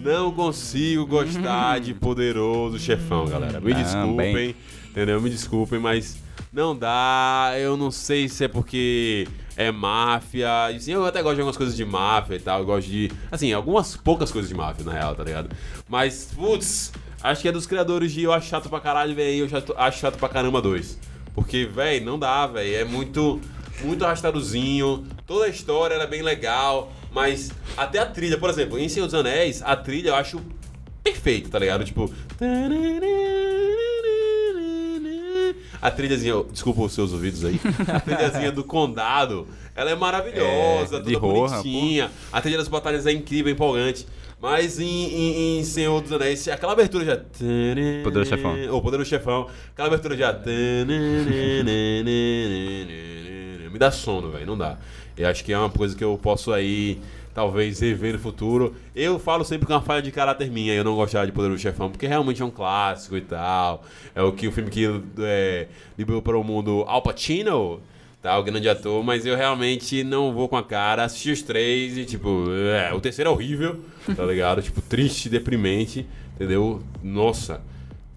Não 0.02 0.32
consigo 0.32 1.06
gostar 1.06 1.80
de 1.80 1.92
poderoso 1.92 2.78
chefão, 2.78 3.26
galera. 3.26 3.60
Me 3.60 3.70
Também. 3.72 3.84
desculpem, 3.84 4.56
entendeu? 4.90 5.20
Me 5.20 5.28
desculpem, 5.30 5.78
mas 5.80 6.16
não 6.52 6.76
dá. 6.76 7.52
Eu 7.58 7.76
não 7.76 7.90
sei 7.90 8.28
se 8.28 8.44
é 8.44 8.48
porque 8.48 9.26
é 9.56 9.70
máfia. 9.72 10.66
Assim, 10.66 10.92
eu 10.92 11.04
até 11.04 11.20
gosto 11.22 11.34
de 11.34 11.40
algumas 11.40 11.56
coisas 11.56 11.76
de 11.76 11.84
máfia 11.84 12.36
e 12.36 12.40
tal. 12.40 12.60
Eu 12.60 12.66
gosto 12.66 12.88
de. 12.88 13.10
Assim, 13.30 13.52
algumas 13.52 13.96
poucas 13.96 14.30
coisas 14.30 14.48
de 14.48 14.54
máfia, 14.54 14.84
na 14.84 14.92
real, 14.92 15.14
tá 15.16 15.24
ligado? 15.24 15.50
Mas, 15.88 16.30
putz, 16.34 16.92
acho 17.22 17.42
que 17.42 17.48
é 17.48 17.52
dos 17.52 17.66
criadores 17.66 18.12
de 18.12 18.22
Eu 18.22 18.32
Acho 18.32 18.48
Chato 18.48 18.68
pra 18.70 18.80
Caralho, 18.80 19.14
velho. 19.14 19.40
Eu 19.44 19.48
chato- 19.48 19.74
acho 19.76 19.98
chato 19.98 20.16
pra 20.16 20.28
caramba 20.28 20.62
dois. 20.62 20.98
Porque, 21.34 21.64
velho, 21.66 22.04
não 22.06 22.18
dá, 22.18 22.46
velho. 22.46 22.74
É 22.76 22.84
muito. 22.84 23.40
Muito 23.82 24.04
arrastadozinho. 24.04 25.06
Toda 25.26 25.46
a 25.46 25.48
história 25.48 25.94
era 25.94 26.06
bem 26.06 26.22
legal. 26.22 26.92
Mas 27.12 27.50
até 27.76 27.98
a 27.98 28.06
trilha, 28.06 28.38
por 28.38 28.48
exemplo, 28.50 28.78
em 28.78 28.88
Senhor 28.88 29.06
dos 29.06 29.14
Anéis, 29.14 29.62
a 29.62 29.74
trilha 29.76 30.10
eu 30.10 30.14
acho 30.14 30.40
perfeito, 31.02 31.50
tá 31.50 31.58
ligado? 31.58 31.84
Tipo. 31.84 32.12
A 35.82 35.90
trilhazinha, 35.90 36.34
desculpa 36.52 36.82
os 36.82 36.92
seus 36.92 37.12
ouvidos 37.12 37.42
aí. 37.44 37.58
A 37.88 37.98
trilhazinha 38.00 38.52
do 38.52 38.62
condado, 38.62 39.48
ela 39.74 39.90
é 39.90 39.94
maravilhosa, 39.94 40.98
É, 40.98 41.00
toda 41.00 41.18
bonitinha. 41.18 42.10
A 42.30 42.40
trilha 42.40 42.58
das 42.58 42.68
batalhas 42.68 43.06
é 43.06 43.12
incrível, 43.12 43.50
empolgante. 43.50 44.06
Mas 44.40 44.78
em, 44.78 44.84
em, 44.86 45.58
em 45.58 45.64
Senhor 45.64 46.00
dos 46.00 46.12
Anéis, 46.12 46.46
aquela 46.48 46.72
abertura 46.72 47.04
já. 47.04 47.16
Poderoso 48.02 48.30
Chefão. 48.30 48.56
Ou 48.70 48.82
Poderoso 48.82 49.08
Chefão. 49.08 49.48
Aquela 49.72 49.88
abertura 49.88 50.16
já. 50.16 50.32
Me 53.70 53.78
dá 53.78 53.90
sono, 53.90 54.30
velho. 54.30 54.46
Não 54.46 54.56
dá. 54.56 54.78
Eu 55.16 55.28
acho 55.28 55.44
que 55.44 55.52
é 55.52 55.58
uma 55.58 55.70
coisa 55.70 55.96
que 55.96 56.02
eu 56.02 56.18
posso 56.20 56.52
aí, 56.52 57.00
talvez, 57.34 57.80
rever 57.80 58.14
no 58.14 58.18
futuro. 58.18 58.74
Eu 58.94 59.18
falo 59.18 59.44
sempre 59.44 59.66
que 59.66 59.72
é 59.72 59.74
uma 59.76 59.82
falha 59.82 60.02
de 60.02 60.10
caráter 60.10 60.50
minha. 60.50 60.74
Eu 60.74 60.84
não 60.84 60.96
gostava 60.96 61.26
de 61.26 61.32
Poderoso 61.32 61.60
Chefão, 61.60 61.90
porque 61.90 62.06
realmente 62.06 62.42
é 62.42 62.44
um 62.44 62.50
clássico 62.50 63.16
e 63.16 63.20
tal. 63.20 63.84
É 64.14 64.22
o 64.22 64.32
que 64.32 64.48
o 64.48 64.52
filme 64.52 64.70
que 64.70 64.86
é, 65.18 65.68
liberou 65.98 66.22
para 66.22 66.38
o 66.38 66.44
mundo 66.44 66.84
Al 66.86 67.02
Pacino. 67.02 67.80
Tá, 68.22 68.38
o 68.38 68.42
grande 68.42 68.68
ator, 68.68 69.02
mas 69.02 69.24
eu 69.24 69.34
realmente 69.34 70.04
não 70.04 70.34
vou 70.34 70.46
com 70.46 70.56
a 70.56 70.62
cara. 70.62 71.04
Assisti 71.04 71.30
os 71.30 71.40
três 71.40 71.96
e, 71.96 72.04
tipo, 72.04 72.50
é, 72.50 72.92
o 72.92 73.00
terceiro 73.00 73.30
é 73.30 73.32
horrível, 73.32 73.80
tá 74.14 74.26
ligado? 74.26 74.60
tipo, 74.62 74.82
triste, 74.82 75.30
deprimente, 75.30 76.06
entendeu? 76.34 76.82
Nossa. 77.02 77.62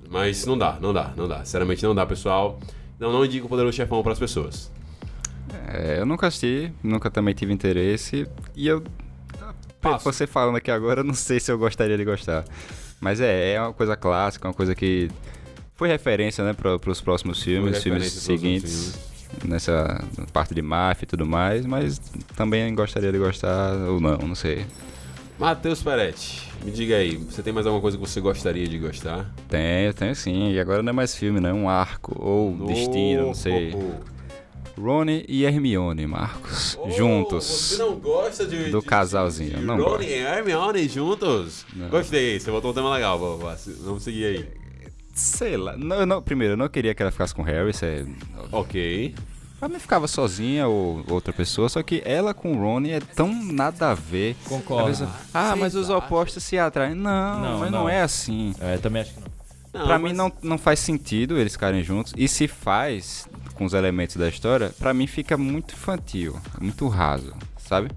Mas 0.10 0.46
não 0.46 0.58
dá, 0.58 0.78
não 0.82 0.92
dá, 0.92 1.14
não 1.16 1.26
dá. 1.26 1.46
Sinceramente, 1.46 1.84
não 1.84 1.96
dá, 1.96 2.06
pessoal. 2.06 2.60
Não, 3.00 3.14
não 3.14 3.24
indico 3.26 3.46
o 3.46 3.50
Poderoso 3.50 3.76
Chefão 3.76 4.04
pras 4.04 4.20
pessoas. 4.20 4.70
É, 5.74 6.00
eu 6.00 6.06
nunca 6.06 6.28
assisti, 6.28 6.72
nunca 6.84 7.10
também 7.10 7.34
tive 7.34 7.52
interesse. 7.52 8.28
E 8.56 8.68
eu. 8.68 8.84
Passo. 9.82 10.06
Você 10.06 10.26
falando 10.26 10.56
aqui 10.56 10.72
agora, 10.72 11.02
eu 11.02 11.04
não 11.04 11.14
sei 11.14 11.40
se 11.40 11.52
eu 11.52 11.58
gostaria 11.58 11.98
de 11.98 12.06
gostar. 12.06 12.46
Mas 13.02 13.20
é, 13.20 13.54
é 13.54 13.62
uma 13.62 13.74
coisa 13.74 13.98
clássica, 13.98 14.48
uma 14.48 14.54
coisa 14.54 14.74
que 14.74 15.10
foi 15.76 15.90
referência, 15.90 16.44
né, 16.44 16.54
para 16.54 16.90
os 16.90 17.02
próximos 17.02 17.44
filmes, 17.44 17.84
filmes 17.84 18.12
seguintes. 18.14 18.98
Nessa 19.44 20.02
parte 20.32 20.54
de 20.54 20.62
máfia 20.62 21.06
e 21.06 21.08
tudo 21.08 21.26
mais, 21.26 21.66
mas 21.66 21.98
também 22.36 22.74
gostaria 22.76 23.12
de 23.12 23.18
gostar 23.18 23.74
ou 23.90 24.00
não, 24.00 24.18
não 24.20 24.36
sei. 24.36 24.64
Matheus 25.40 25.82
Peretti, 25.82 26.48
me 26.64 26.72
diga 26.72 26.98
aí, 26.98 27.18
você 27.18 27.42
tem 27.42 27.52
mais 27.52 27.66
alguma 27.66 27.82
coisa 27.82 27.98
que 27.98 28.08
você 28.08 28.22
gostaria 28.22 28.68
de 28.68 28.78
gostar? 28.78 29.34
Tenho, 29.50 29.92
tenho 29.92 30.16
sim. 30.16 30.52
E 30.52 30.60
agora 30.60 30.84
não 30.84 30.92
é 30.92 30.94
mais 30.94 31.16
filme, 31.16 31.40
né? 31.40 31.52
Um 31.52 31.68
arco 31.68 32.16
ou 32.18 32.68
destino, 32.68 33.26
não 33.26 33.34
sei. 33.34 33.74
Oh, 33.76 34.13
Rony 34.78 35.24
e 35.28 35.44
Hermione, 35.46 36.08
Marcos. 36.08 36.78
oh. 36.82 36.90
Juntos. 36.92 37.46
Você 37.46 37.78
não 37.78 37.96
gosta 37.96 38.46
de. 38.46 38.70
Do 38.72 38.80
de- 38.82 38.86
casalzinho, 38.86 39.58
de 39.60 39.66
não 39.66 39.78
Ron 39.78 39.84
gosto. 39.84 40.04
e 40.04 40.14
Hermione 40.14 40.88
juntos? 40.90 41.66
Não. 41.76 41.90
Gostei, 41.90 42.40
você 42.40 42.50
botou 42.52 42.72
um 42.72 42.74
tema 42.74 42.94
legal. 42.94 43.18
vou- 43.20 43.38
vou- 43.38 43.54
Vamos 43.84 44.04
seguir 44.04 44.26
aí. 44.26 44.48
Sei 45.14 45.56
lá. 45.58 45.78
Não, 45.78 46.06
não- 46.06 46.22
primeiro, 46.22 46.54
eu 46.54 46.58
não 46.58 46.68
queria 46.68 46.94
que 46.96 47.02
ela 47.04 47.12
ficasse 47.12 47.36
com 47.36 47.42
o 47.44 47.46
Harry. 47.46 47.70
Isso 47.70 47.86
é... 47.86 48.04
Ok. 48.52 49.14
Ela 49.62 49.70
me 49.70 49.80
ficava 49.80 50.08
sozinha 50.08 50.68
ou 50.68 51.06
outra 51.08 51.32
pessoa, 51.32 51.70
só 51.70 51.82
que 51.82 52.02
ela 52.04 52.34
com 52.34 52.52
o 52.54 52.60
Rony 52.60 52.92
é 52.92 53.00
tão 53.00 53.32
nada 53.46 53.92
a 53.92 53.94
ver. 53.94 54.36
Concordo. 54.46 54.90
Pessoa, 54.90 55.10
ah, 55.34 55.56
mas 55.56 55.74
os 55.76 55.90
opostos 55.90 56.44
se 56.44 56.58
atraem. 56.58 56.96
Não, 56.96 57.40
Não, 57.40 57.60
mas 57.60 57.72
não. 57.72 57.82
não. 57.84 57.90
é 57.90 58.02
assim. 58.02 58.54
É, 58.60 58.78
também 58.78 59.04
acho 59.04 59.14
que 59.14 59.20
não. 59.22 59.28
Não, 59.74 59.88
pra 59.88 59.98
mas- 59.98 60.12
mim 60.12 60.18
não, 60.18 60.32
não 60.42 60.58
faz 60.58 60.80
sentido 60.80 61.38
eles 61.38 61.54
ficarem 61.54 61.82
juntos. 61.82 62.12
E 62.18 62.28
se 62.28 62.48
faz, 62.48 63.26
com 63.54 63.66
os 63.66 63.74
elementos 63.74 64.16
da 64.16 64.28
história, 64.28 64.72
pra 64.80 64.94
mim 64.94 65.08
fica 65.08 65.38
muito 65.38 65.74
infantil, 65.74 66.40
muito 66.60 66.88
raso, 66.88 67.34
sabe? 67.58 67.90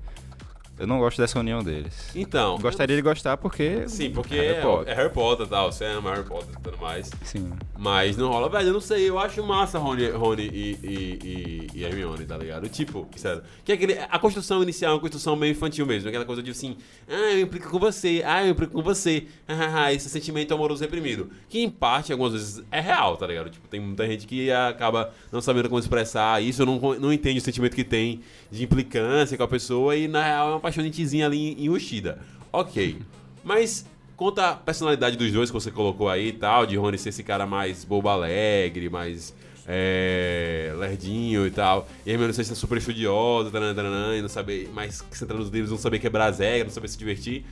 Eu 0.78 0.86
não 0.86 0.98
gosto 0.98 1.18
dessa 1.18 1.38
união 1.38 1.62
deles. 1.62 2.10
Então. 2.14 2.58
Gostaria 2.58 2.94
de 2.94 3.02
gostar 3.02 3.36
porque. 3.38 3.88
Sim, 3.88 4.10
porque 4.10 4.34
Harry 4.34 4.86
é, 4.86 4.92
é 4.92 4.94
Harry 4.94 5.10
Potter 5.10 5.46
e 5.46 5.48
tal, 5.48 5.72
você 5.72 5.86
ama 5.86 6.10
Harry 6.10 6.24
Potter 6.24 6.54
e 6.58 6.62
tudo 6.62 6.78
mais. 6.78 7.10
Sim. 7.22 7.50
Mas 7.78 8.16
não 8.16 8.28
rola, 8.28 8.48
velho, 8.48 8.68
eu 8.68 8.72
não 8.74 8.80
sei, 8.80 9.08
eu 9.08 9.18
acho 9.18 9.42
massa 9.42 9.78
Rony, 9.78 10.10
Rony 10.10 10.42
e, 10.52 10.78
e, 10.82 11.68
e, 11.72 11.78
e 11.78 11.84
Hermione, 11.84 12.24
tá 12.26 12.36
ligado? 12.36 12.68
Tipo, 12.68 13.08
sério, 13.16 13.42
que 13.64 13.72
é 13.72 13.74
aquele, 13.74 13.98
a 13.98 14.18
construção 14.18 14.62
inicial 14.62 14.92
é 14.92 14.94
uma 14.94 15.00
construção 15.00 15.34
meio 15.36 15.52
infantil 15.52 15.86
mesmo, 15.86 16.08
aquela 16.08 16.24
coisa 16.24 16.42
de 16.42 16.50
assim, 16.50 16.76
ah, 17.08 17.32
eu 17.32 17.40
implico 17.40 17.70
com 17.70 17.78
você, 17.78 18.22
ah, 18.24 18.44
eu 18.44 18.50
implico 18.50 18.72
com 18.72 18.82
você, 18.82 19.26
ah, 19.48 19.92
esse 19.94 20.08
sentimento 20.08 20.52
amoroso 20.52 20.82
reprimido, 20.82 21.30
que 21.48 21.60
em 21.60 21.70
parte, 21.70 22.12
algumas 22.12 22.32
vezes, 22.32 22.64
é 22.70 22.80
real, 22.80 23.16
tá 23.16 23.26
ligado? 23.26 23.50
Tipo, 23.50 23.68
tem 23.68 23.80
muita 23.80 24.06
gente 24.06 24.26
que 24.26 24.50
acaba 24.50 25.12
não 25.32 25.40
sabendo 25.40 25.68
como 25.68 25.78
expressar 25.78 26.42
isso, 26.42 26.64
não, 26.64 26.78
não 26.98 27.12
entende 27.12 27.38
o 27.38 27.42
sentimento 27.42 27.74
que 27.74 27.84
tem 27.84 28.20
de 28.50 28.64
implicância 28.64 29.36
com 29.36 29.42
a 29.42 29.48
pessoa 29.48 29.96
e, 29.96 30.08
na 30.08 30.22
real, 30.22 30.48
é 30.48 30.50
uma 30.52 30.60
paixonitezinha 30.66 31.26
ali 31.26 31.64
enrustida. 31.64 32.18
Ok, 32.52 32.98
mas 33.44 33.86
Conta 34.16 34.48
a 34.48 34.54
personalidade 34.54 35.14
dos 35.14 35.30
dois 35.30 35.50
que 35.50 35.54
você 35.54 35.70
colocou 35.70 36.08
aí 36.08 36.28
e 36.28 36.32
tal, 36.32 36.64
de 36.64 36.74
Rony 36.74 36.96
ser 36.96 37.10
esse 37.10 37.22
cara 37.22 37.46
mais 37.46 37.84
bobo 37.84 38.08
alegre, 38.08 38.88
mais 38.88 39.34
é, 39.66 40.72
lerdinho 40.78 41.46
e 41.46 41.50
tal. 41.50 41.86
E 42.06 42.10
Hermione 42.10 42.32
ser 42.32 42.44
super 42.44 42.78
estudiosa, 42.78 43.50
taranã, 43.50 43.74
taranã, 43.74 44.16
e 44.16 44.22
não 44.22 44.28
saber, 44.28 44.70
mais 44.72 45.04
centrando 45.10 45.42
nos 45.42 45.52
livros, 45.52 45.70
não 45.70 45.76
saber 45.76 45.98
quebrar 45.98 46.28
as 46.28 46.38
regras, 46.38 46.68
não 46.68 46.74
saber 46.74 46.88
se 46.88 46.96
divertir. 46.96 47.44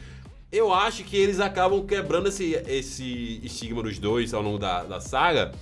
Eu 0.51 0.73
acho 0.73 1.05
que 1.05 1.19
eles 1.19 1.39
acabam 1.39 1.85
quebrando 1.85 2.29
esse, 2.29 2.55
esse 2.67 3.41
estigma 3.43 3.83
dos 3.83 3.99
dois 3.99 4.33
ao 4.33 4.41
longo 4.41 4.59
da, 4.59 4.85
da 4.85 5.01
saga 5.01 5.53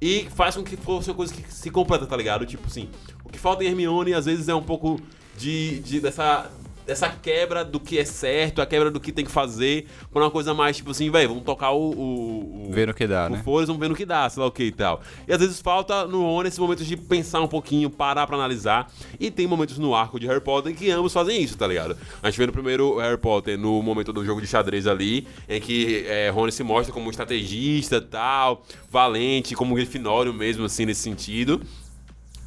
e 0.00 0.26
faz 0.34 0.56
com 0.56 0.64
que 0.64 0.76
fosse 0.78 1.10
uma 1.10 1.16
coisa 1.16 1.34
que 1.34 1.52
se 1.52 1.70
completa, 1.70 2.06
tá 2.06 2.16
ligado? 2.16 2.46
Tipo 2.46 2.66
assim, 2.66 2.88
o 3.22 3.28
que 3.28 3.38
falta 3.38 3.62
em 3.62 3.66
Hermione 3.66 4.14
às 4.14 4.24
vezes 4.24 4.48
é 4.48 4.54
um 4.54 4.62
pouco 4.62 4.98
de, 5.36 5.80
de 5.80 6.00
dessa 6.00 6.50
dessa 6.86 7.08
quebra 7.08 7.64
do 7.64 7.80
que 7.80 7.98
é 7.98 8.04
certo, 8.04 8.62
a 8.62 8.66
quebra 8.66 8.90
do 8.90 9.00
que 9.00 9.10
tem 9.10 9.24
que 9.24 9.30
fazer, 9.30 9.86
pra 10.12 10.22
uma 10.22 10.30
coisa 10.30 10.54
mais 10.54 10.76
tipo 10.76 10.92
assim, 10.92 11.10
velho, 11.10 11.30
vamos 11.30 11.44
tocar 11.44 11.72
o. 11.72 11.90
o, 11.90 12.70
o 12.70 12.94
que 12.94 13.06
dá, 13.06 13.26
o 13.26 13.30
né? 13.30 13.42
foda-se, 13.42 13.66
vamos 13.66 13.80
ver 13.80 13.88
no 13.88 13.94
que 13.96 14.06
dá, 14.06 14.28
sei 14.30 14.40
lá 14.40 14.46
o 14.46 14.52
que 14.52 14.64
e 14.64 14.72
tal. 14.72 15.02
E 15.26 15.32
às 15.32 15.40
vezes 15.40 15.60
falta 15.60 16.06
no 16.06 16.22
Rony 16.22 16.48
esses 16.48 16.58
momentos 16.58 16.86
de 16.86 16.96
pensar 16.96 17.40
um 17.40 17.48
pouquinho, 17.48 17.90
parar 17.90 18.26
pra 18.26 18.36
analisar. 18.36 18.90
E 19.18 19.30
tem 19.30 19.46
momentos 19.46 19.78
no 19.78 19.94
arco 19.94 20.20
de 20.20 20.26
Harry 20.26 20.40
Potter 20.40 20.74
que 20.74 20.90
ambos 20.90 21.12
fazem 21.12 21.42
isso, 21.42 21.58
tá 21.58 21.66
ligado? 21.66 21.96
A 22.22 22.30
gente 22.30 22.38
vê 22.38 22.46
no 22.46 22.52
primeiro 22.52 22.98
Harry 22.98 23.18
Potter, 23.18 23.58
no 23.58 23.82
momento 23.82 24.12
do 24.12 24.24
jogo 24.24 24.40
de 24.40 24.46
xadrez 24.46 24.86
ali, 24.86 25.26
em 25.48 25.60
que 25.60 26.04
é, 26.06 26.30
Rony 26.30 26.52
se 26.52 26.62
mostra 26.62 26.92
como 26.92 27.06
um 27.06 27.10
estrategista 27.10 28.00
tal, 28.00 28.62
valente, 28.90 29.54
como 29.54 29.72
um 29.72 29.74
Grifinório 29.74 30.32
mesmo, 30.32 30.64
assim, 30.64 30.86
nesse 30.86 31.02
sentido. 31.02 31.60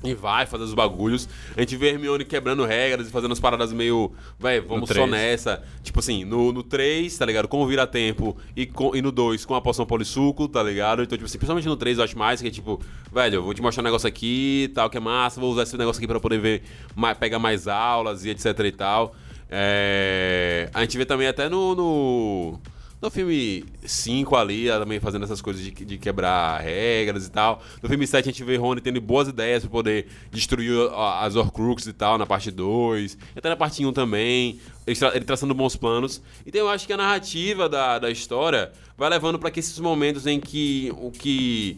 E 0.02 0.14
vai 0.14 0.46
fazer 0.46 0.64
os 0.64 0.74
bagulhos. 0.74 1.28
A 1.58 1.60
gente 1.60 1.76
vê 1.76 1.90
Hermione 1.90 2.24
quebrando 2.24 2.64
regras 2.66 3.08
e 3.08 3.12
fazendo 3.12 3.34
as 3.34 3.40
paradas 3.40 3.74
meio. 3.74 4.14
Véi, 4.40 4.62
vamos 4.62 4.88
só 4.88 5.06
nessa. 5.12 5.62
Tipo 5.84 6.00
assim, 6.00 6.24
no, 6.24 6.54
no 6.54 6.64
3, 6.64 7.18
tá 7.18 7.26
ligado? 7.26 7.50
Com 7.50 7.62
o 7.62 7.68
vira-tempo. 7.68 8.38
E, 8.56 8.66
com- 8.66 8.96
e 8.96 9.02
no 9.02 9.12
2, 9.12 9.44
com 9.44 9.56
a 9.56 9.62
poção 9.62 9.86
polissuco, 9.86 10.48
tá 10.48 10.64
ligado? 10.64 11.04
Então, 11.04 11.18
tipo 11.18 11.26
assim, 11.26 11.38
principalmente 11.38 11.68
no 11.68 11.76
3 11.76 11.98
eu 11.98 12.04
acho 12.06 12.18
mais 12.18 12.42
que 12.42 12.48
é 12.48 12.52
tipo, 12.52 12.80
velho, 13.12 13.36
eu 13.36 13.44
vou 13.44 13.54
te 13.54 13.62
mostrar 13.62 13.82
um 13.82 13.86
negócio 13.86 14.08
aqui 14.08 14.72
tal, 14.74 14.90
que 14.90 14.96
é 14.96 15.02
massa, 15.02 15.42
vou 15.42 15.52
usar 15.52 15.64
esse 15.64 15.78
negócio 15.78 16.00
aqui 16.00 16.08
pra 16.08 16.20
poder 16.20 16.40
ver, 16.40 16.64
mais, 16.96 17.18
pegar 17.18 17.38
mais 17.40 17.68
aulas 17.68 18.24
e 18.24 18.30
etc 18.30 18.58
e 18.66 18.72
tal. 18.72 19.14
É, 19.52 20.70
A 20.74 20.82
gente 20.82 20.98
vê 20.98 21.06
também 21.06 21.28
até 21.28 21.50
no. 21.50 21.76
no... 21.76 22.60
No 23.02 23.10
filme 23.10 23.64
5 23.86 24.36
ali, 24.36 24.68
ela 24.68 24.82
também 24.84 25.00
fazendo 25.00 25.24
essas 25.24 25.42
coisas 25.42 25.64
de, 25.64 25.72
de 25.72 25.98
quebrar 25.98 26.60
regras 26.60 27.26
e 27.26 27.32
tal. 27.32 27.64
No 27.82 27.88
filme 27.88 28.06
7 28.06 28.28
a 28.28 28.32
gente 28.32 28.44
vê 28.44 28.58
Rony 28.58 28.82
tendo 28.82 29.00
boas 29.00 29.30
ideias 29.30 29.64
pra 29.64 29.72
poder 29.72 30.08
destruir 30.30 30.74
as 31.22 31.36
Horcruxes 31.38 31.88
e 31.88 31.94
tal, 31.94 32.18
na 32.18 32.26
parte 32.26 32.52
2. 32.52 33.14
E 33.36 33.40
até 33.40 33.48
na 33.48 33.56
parte 33.56 33.86
1 33.86 33.94
também. 33.94 34.60
Ele, 34.86 34.96
tra- 35.00 35.16
ele 35.16 35.24
traçando 35.24 35.54
bons 35.54 35.78
planos. 35.78 36.22
Então 36.46 36.60
eu 36.60 36.68
acho 36.68 36.86
que 36.86 36.92
a 36.92 36.98
narrativa 36.98 37.70
da, 37.70 38.00
da 38.00 38.12
história 38.12 38.72
vai 38.98 39.10
levando 39.10 39.40
pra 39.40 39.50
que 39.50 39.62
esses 39.62 39.80
momentos 39.80 40.28
em 40.28 40.38
que 40.40 40.92
o 40.98 41.10
que 41.10 41.78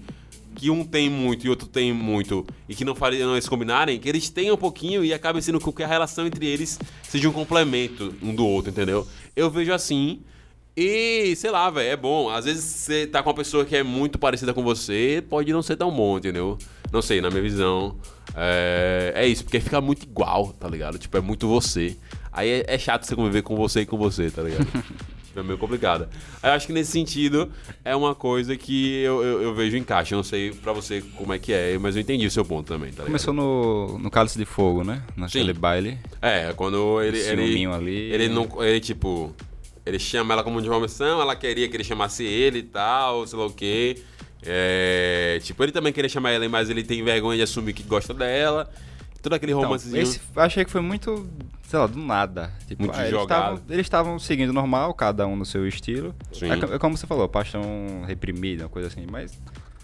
que 0.53 0.69
um 0.69 0.83
tem 0.83 1.09
muito 1.09 1.45
e 1.45 1.49
outro 1.49 1.65
tem 1.65 1.93
muito 1.93 2.45
e 2.67 2.75
que 2.75 2.83
não 2.83 2.93
fariam 2.93 3.31
eles 3.31 3.47
combinarem, 3.47 3.97
que 3.97 4.09
eles 4.09 4.29
tenham 4.29 4.55
um 4.55 4.57
pouquinho 4.57 5.05
e 5.05 5.13
acabem 5.13 5.41
sendo 5.41 5.59
que 5.61 5.81
a 5.83 5.87
relação 5.87 6.27
entre 6.27 6.45
eles 6.45 6.77
seja 7.03 7.29
um 7.29 7.31
complemento 7.31 8.13
um 8.21 8.35
do 8.35 8.45
outro, 8.45 8.69
entendeu? 8.69 9.07
Eu 9.35 9.49
vejo 9.49 9.71
assim. 9.71 10.19
E, 10.75 11.35
sei 11.35 11.51
lá, 11.51 11.69
velho, 11.69 11.89
é 11.89 11.97
bom. 11.97 12.29
Às 12.29 12.45
vezes 12.45 12.63
você 12.63 13.05
tá 13.05 13.21
com 13.21 13.29
uma 13.29 13.35
pessoa 13.35 13.65
que 13.65 13.75
é 13.75 13.83
muito 13.83 14.17
parecida 14.17 14.53
com 14.53 14.63
você, 14.63 15.23
pode 15.29 15.51
não 15.51 15.61
ser 15.61 15.75
tão 15.75 15.91
bom, 15.91 16.17
entendeu? 16.17 16.57
Não 16.91 17.01
sei, 17.01 17.21
na 17.21 17.29
minha 17.29 17.41
visão. 17.41 17.97
É, 18.35 19.13
é 19.15 19.27
isso, 19.27 19.43
porque 19.43 19.59
fica 19.59 19.81
muito 19.81 20.03
igual, 20.03 20.53
tá 20.53 20.67
ligado? 20.67 20.97
Tipo, 20.97 21.17
é 21.17 21.21
muito 21.21 21.47
você. 21.47 21.97
Aí 22.31 22.49
é, 22.49 22.65
é 22.67 22.77
chato 22.77 23.03
você 23.05 23.15
conviver 23.15 23.41
com 23.41 23.55
você 23.55 23.81
e 23.81 23.85
com 23.85 23.97
você, 23.97 24.29
tá 24.29 24.41
ligado? 24.41 24.67
É 25.33 25.41
meio 25.41 25.57
complicado. 25.57 26.09
Eu 26.43 26.51
acho 26.51 26.67
que 26.67 26.73
nesse 26.73 26.91
sentido 26.91 27.49
é 27.85 27.95
uma 27.95 28.13
coisa 28.13 28.57
que 28.57 29.01
eu, 29.01 29.23
eu, 29.23 29.41
eu 29.41 29.55
vejo 29.55 29.77
encaixe. 29.77 30.13
Eu 30.13 30.17
não 30.17 30.23
sei 30.23 30.51
pra 30.51 30.73
você 30.73 31.01
como 31.15 31.31
é 31.31 31.39
que 31.39 31.53
é, 31.53 31.77
mas 31.77 31.95
eu 31.95 32.01
entendi 32.01 32.25
o 32.25 32.31
seu 32.31 32.43
ponto 32.43 32.67
também, 32.67 32.89
tá 32.89 33.03
ligado? 33.03 33.05
Começou 33.05 33.33
no, 33.33 33.97
no 33.97 34.11
Cálice 34.11 34.37
de 34.37 34.43
Fogo, 34.43 34.83
né? 34.83 35.01
Naquele 35.15 35.53
baile. 35.53 35.97
É, 36.21 36.51
quando 36.53 37.01
ele. 37.01 37.17
ele 37.17 37.65
ali. 37.65 38.11
Ele 38.11 38.27
não. 38.27 38.61
Ele, 38.61 38.81
tipo. 38.81 39.33
Ele 39.85 39.97
chama 39.99 40.33
ela 40.33 40.43
como 40.43 40.61
de 40.61 40.69
uma 40.69 40.79
missão, 40.79 41.19
ela 41.21 41.35
queria 41.35 41.67
que 41.67 41.75
ele 41.75 41.83
chamasse 41.83 42.23
ele 42.23 42.59
e 42.59 42.63
tal, 42.63 43.25
sei 43.25 43.37
lá 43.39 43.45
o 43.45 43.51
quê. 43.53 44.01
É, 44.43 45.39
tipo, 45.43 45.61
ele 45.63 45.71
também 45.71 45.91
queria 45.93 46.09
chamar 46.09 46.31
ela, 46.31 46.47
mas 46.49 46.69
ele 46.69 46.83
tem 46.83 47.03
vergonha 47.03 47.37
de 47.37 47.43
assumir 47.43 47.73
que 47.73 47.83
gosta 47.83 48.13
dela. 48.13 48.69
Todo 49.21 49.33
aquele 49.33 49.51
Então, 49.51 49.63
romancezinho. 49.63 50.01
esse 50.01 50.19
achei 50.35 50.65
que 50.65 50.71
foi 50.71 50.81
muito, 50.81 51.29
sei 51.67 51.77
lá, 51.77 51.85
do 51.85 51.99
nada. 51.99 52.51
Tipo, 52.67 52.83
Muito 52.83 52.95
ah, 52.97 53.01
eles 53.01 53.11
jogado. 53.11 53.61
Eles 53.69 53.85
estavam 53.85 54.17
seguindo 54.17 54.51
normal, 54.51 54.93
cada 54.95 55.27
um 55.27 55.35
no 55.35 55.45
seu 55.45 55.67
estilo. 55.67 56.15
Sim. 56.33 56.47
É, 56.49 56.75
é 56.75 56.79
como 56.79 56.97
você 56.97 57.05
falou, 57.05 57.29
paixão 57.29 57.61
reprimida, 58.07 58.63
uma 58.63 58.69
coisa 58.69 58.87
assim, 58.87 59.05
mas 59.11 59.31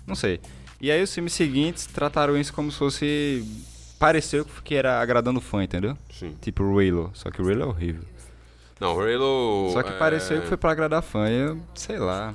não 0.08 0.16
sei. 0.16 0.40
E 0.82 0.90
aí 0.92 1.02
os 1.02 1.14
filmes 1.14 1.34
seguintes 1.34 1.86
trataram 1.86 2.36
isso 2.38 2.52
como 2.54 2.72
se 2.72 2.78
fosse. 2.78 3.46
Pareceu 4.00 4.46
que 4.64 4.76
era 4.76 5.00
agradando 5.00 5.40
o 5.40 5.42
fã, 5.42 5.64
entendeu? 5.64 5.98
Sim. 6.12 6.36
Tipo 6.42 6.64
o 6.64 6.76
Raylo. 6.76 7.10
Só 7.14 7.30
que 7.32 7.42
o 7.42 7.46
Raylo 7.46 7.64
é 7.64 7.66
horrível. 7.66 8.04
Não, 8.80 8.96
o 8.96 9.00
Halo. 9.02 9.70
Só 9.74 9.82
que 9.84 9.90
é, 9.90 9.98
pareceu 9.98 10.42
que 10.42 10.48
foi 10.48 10.58
pra 10.58 10.72
agradar 10.72 11.02
fã. 11.02 11.28
Eu, 11.30 11.60
sei 11.74 11.98
lá. 11.98 12.34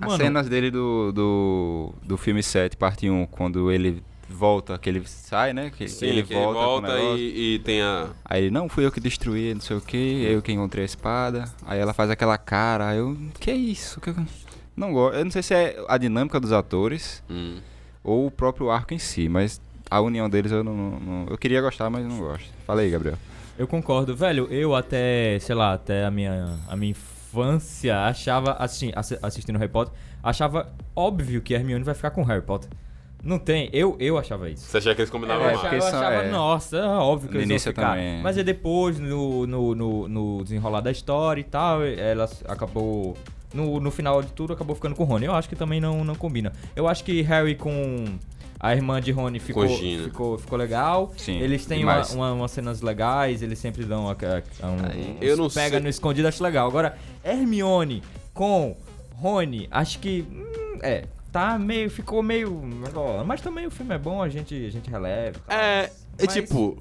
As 0.00 0.06
Mano- 0.08 0.16
cenas 0.24 0.48
dele 0.48 0.70
do, 0.70 1.12
do, 1.12 1.92
do 2.02 2.16
filme 2.16 2.42
7, 2.42 2.76
parte 2.76 3.10
1, 3.10 3.26
quando 3.26 3.70
ele 3.70 4.02
volta, 4.28 4.78
que 4.78 4.88
ele 4.88 5.02
sai, 5.06 5.52
né? 5.52 5.70
Que 5.76 5.88
Sim, 5.88 6.06
ele 6.06 6.22
que 6.22 6.34
volta, 6.34 6.52
com 6.54 6.58
o 6.58 6.64
volta 6.64 6.98
e, 7.18 7.54
e 7.54 7.58
tem 7.58 7.82
a. 7.82 8.08
Aí 8.24 8.44
ele, 8.44 8.50
não, 8.50 8.68
fui 8.68 8.86
eu 8.86 8.92
que 8.92 9.00
destruí, 9.00 9.52
não 9.54 9.60
sei 9.60 9.76
o 9.76 9.80
que, 9.80 9.96
eu 10.24 10.40
que 10.40 10.52
encontrei 10.52 10.82
a 10.82 10.86
espada. 10.86 11.44
Aí 11.66 11.78
ela 11.80 11.92
faz 11.92 12.10
aquela 12.10 12.38
cara, 12.38 12.88
aí 12.90 12.98
eu, 12.98 13.16
que 13.40 13.50
é 13.50 13.54
isso? 13.56 14.00
Que... 14.00 14.10
eu- 14.10 14.16
Não 14.76 14.92
gosto. 14.92 15.16
Eu 15.18 15.24
não 15.24 15.32
sei 15.32 15.42
se 15.42 15.52
é 15.54 15.84
a 15.88 15.98
dinâmica 15.98 16.38
dos 16.38 16.52
atores 16.52 17.22
Hum. 17.28 17.58
ou 18.04 18.26
o 18.26 18.30
próprio 18.30 18.70
arco 18.70 18.94
em 18.94 18.98
si, 18.98 19.28
mas 19.28 19.60
a 19.90 20.00
união 20.00 20.30
deles 20.30 20.52
eu 20.52 20.62
não, 20.62 20.76
não- 20.76 21.00
não- 21.00 21.26
Eu 21.28 21.36
queria 21.36 21.60
gostar, 21.60 21.90
mas 21.90 22.06
não 22.06 22.18
gosto. 22.18 22.48
Fala 22.64 22.82
aí, 22.82 22.90
Gabriel. 22.90 23.18
Eu 23.58 23.66
concordo. 23.66 24.14
Velho, 24.14 24.46
eu 24.50 24.74
até, 24.74 25.38
sei 25.40 25.54
lá, 25.54 25.74
até 25.74 26.04
a 26.04 26.10
minha, 26.10 26.56
a 26.68 26.76
minha 26.76 26.92
infância 26.92 28.04
achava, 28.04 28.52
assim, 28.52 28.92
assi- 28.94 29.18
assistindo 29.22 29.58
Harry 29.58 29.70
Potter, 29.70 29.92
achava 30.22 30.72
óbvio 30.94 31.40
que 31.42 31.54
a 31.54 31.58
Hermione 31.58 31.84
vai 31.84 31.94
ficar 31.94 32.10
com 32.10 32.22
Harry 32.22 32.42
Potter. 32.42 32.70
Não 33.22 33.36
tem, 33.36 33.68
eu, 33.72 33.96
eu 33.98 34.16
achava 34.16 34.48
isso. 34.48 34.64
Você 34.64 34.78
achava 34.78 34.94
que 34.94 35.00
eles 35.00 35.10
combinavam 35.10 35.42
eu 35.44 35.50
É, 35.50 35.54
mais? 35.56 35.72
eu 35.72 35.88
achava, 35.88 36.14
é. 36.14 36.30
nossa, 36.30 36.76
é 36.76 36.82
óbvio 36.86 37.28
que 37.28 37.34
No 37.34 37.40
eles 37.40 37.48
vão 37.48 37.54
início 37.56 37.72
ficar. 37.72 37.88
também. 37.90 38.22
Mas 38.22 38.38
é 38.38 38.44
depois, 38.44 39.00
no, 39.00 39.44
no, 39.44 39.74
no, 39.74 40.08
no 40.08 40.44
desenrolar 40.44 40.80
da 40.80 40.92
história 40.92 41.40
e 41.40 41.44
tal, 41.44 41.84
ela 41.84 42.28
acabou... 42.46 43.16
No, 43.52 43.80
no 43.80 43.90
final 43.90 44.22
de 44.22 44.30
tudo, 44.32 44.52
acabou 44.52 44.76
ficando 44.76 44.94
com 44.94 45.02
o 45.04 45.06
Rony. 45.06 45.24
Eu 45.24 45.34
acho 45.34 45.48
que 45.48 45.56
também 45.56 45.80
não, 45.80 46.04
não 46.04 46.14
combina. 46.14 46.52
Eu 46.76 46.86
acho 46.86 47.02
que 47.02 47.22
Harry 47.22 47.54
com 47.54 48.04
a 48.60 48.74
irmã 48.74 49.00
de 49.00 49.12
Rony 49.12 49.38
ficou, 49.38 49.66
ficou, 49.68 50.38
ficou 50.38 50.58
legal. 50.58 51.12
Sim, 51.16 51.38
Eles 51.40 51.64
têm 51.66 51.84
uma, 51.84 52.04
uma- 52.08 52.32
umas 52.32 52.50
cenas 52.50 52.80
legais, 52.82 53.42
eles 53.42 53.58
sempre 53.58 53.84
dão 53.84 54.08
a, 54.08 54.12
a, 54.12 54.66
a 54.66 54.70
um, 54.70 54.76
Aí, 54.90 55.18
eu 55.20 55.36
não 55.36 55.48
pega 55.48 55.70
sei. 55.76 55.80
no 55.80 55.88
escondido, 55.88 56.26
acho 56.28 56.42
legal. 56.42 56.66
Agora, 56.68 56.96
Hermione 57.24 58.02
com 58.34 58.76
Rony, 59.14 59.68
acho 59.70 59.98
que. 59.98 60.24
hum, 60.30 60.78
é, 60.82 61.04
tá 61.32 61.58
meio. 61.58 61.90
Ficou 61.90 62.22
meio. 62.22 62.60
Mas 63.26 63.40
também 63.40 63.66
o 63.66 63.70
filme 63.70 63.94
é 63.94 63.98
bom, 63.98 64.22
a 64.22 64.28
gente, 64.28 64.54
a 64.66 64.70
gente 64.70 64.88
releva. 64.90 65.36
e 65.38 65.40
tal. 65.48 65.58
É, 65.58 65.84
é 65.84 65.90
Mas- 66.24 66.32
tipo. 66.32 66.78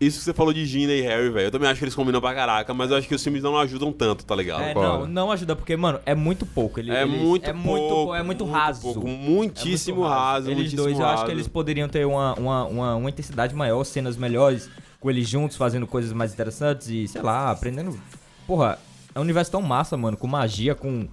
Isso 0.00 0.18
que 0.20 0.24
você 0.24 0.32
falou 0.32 0.50
de 0.52 0.64
Gina 0.64 0.92
e 0.94 1.02
Harry, 1.02 1.28
velho. 1.28 1.48
Eu 1.48 1.50
também 1.50 1.68
acho 1.68 1.78
que 1.78 1.84
eles 1.84 1.94
combinam 1.94 2.22
pra 2.22 2.34
caraca, 2.34 2.72
mas 2.72 2.90
eu 2.90 2.96
acho 2.96 3.06
que 3.06 3.14
os 3.14 3.22
filmes 3.22 3.42
não 3.42 3.54
ajudam 3.58 3.92
tanto, 3.92 4.24
tá 4.24 4.34
ligado? 4.34 4.62
É, 4.62 4.72
concordo. 4.72 5.06
não, 5.06 5.26
não 5.26 5.30
ajuda, 5.32 5.54
porque, 5.54 5.76
mano, 5.76 6.00
é 6.06 6.14
muito 6.14 6.46
pouco. 6.46 6.80
Ele, 6.80 6.90
É 6.90 7.02
eles- 7.02 7.20
muito 7.20 7.44
é 7.50 7.52
pouco. 7.52 7.68
muito, 7.68 8.14
é 8.14 8.22
muito 8.22 8.44
raso. 8.46 8.80
pouco, 8.80 9.06
É 9.06 9.10
muitíssimo 9.10 9.98
muito 9.98 10.08
raso. 10.10 10.46
Eles 10.46 10.56
muitíssimo 10.56 10.82
dois, 10.84 10.98
eu 10.98 11.04
acho 11.04 11.14
que 11.16 11.20
raso. 11.22 11.32
eles 11.32 11.46
poderiam 11.48 11.86
ter 11.86 12.06
uma, 12.06 12.32
uma, 12.34 12.64
uma, 12.64 12.94
uma 12.96 13.10
intensidade 13.10 13.54
maior, 13.54 13.84
cenas 13.84 14.16
melhores, 14.16 14.70
com 14.98 15.10
eles 15.10 15.28
juntos, 15.28 15.58
fazendo 15.58 15.86
coisas 15.86 16.14
mais 16.14 16.32
interessantes 16.32 16.88
e, 16.88 17.06
sei 17.06 17.20
lá, 17.20 17.50
aprendendo. 17.50 17.98
Porra, 18.46 18.78
é 19.14 19.18
um 19.18 19.22
universo 19.22 19.50
tão 19.50 19.60
massa, 19.60 19.98
mano, 19.98 20.16
com 20.16 20.26
magia, 20.26 20.74
com. 20.74 21.08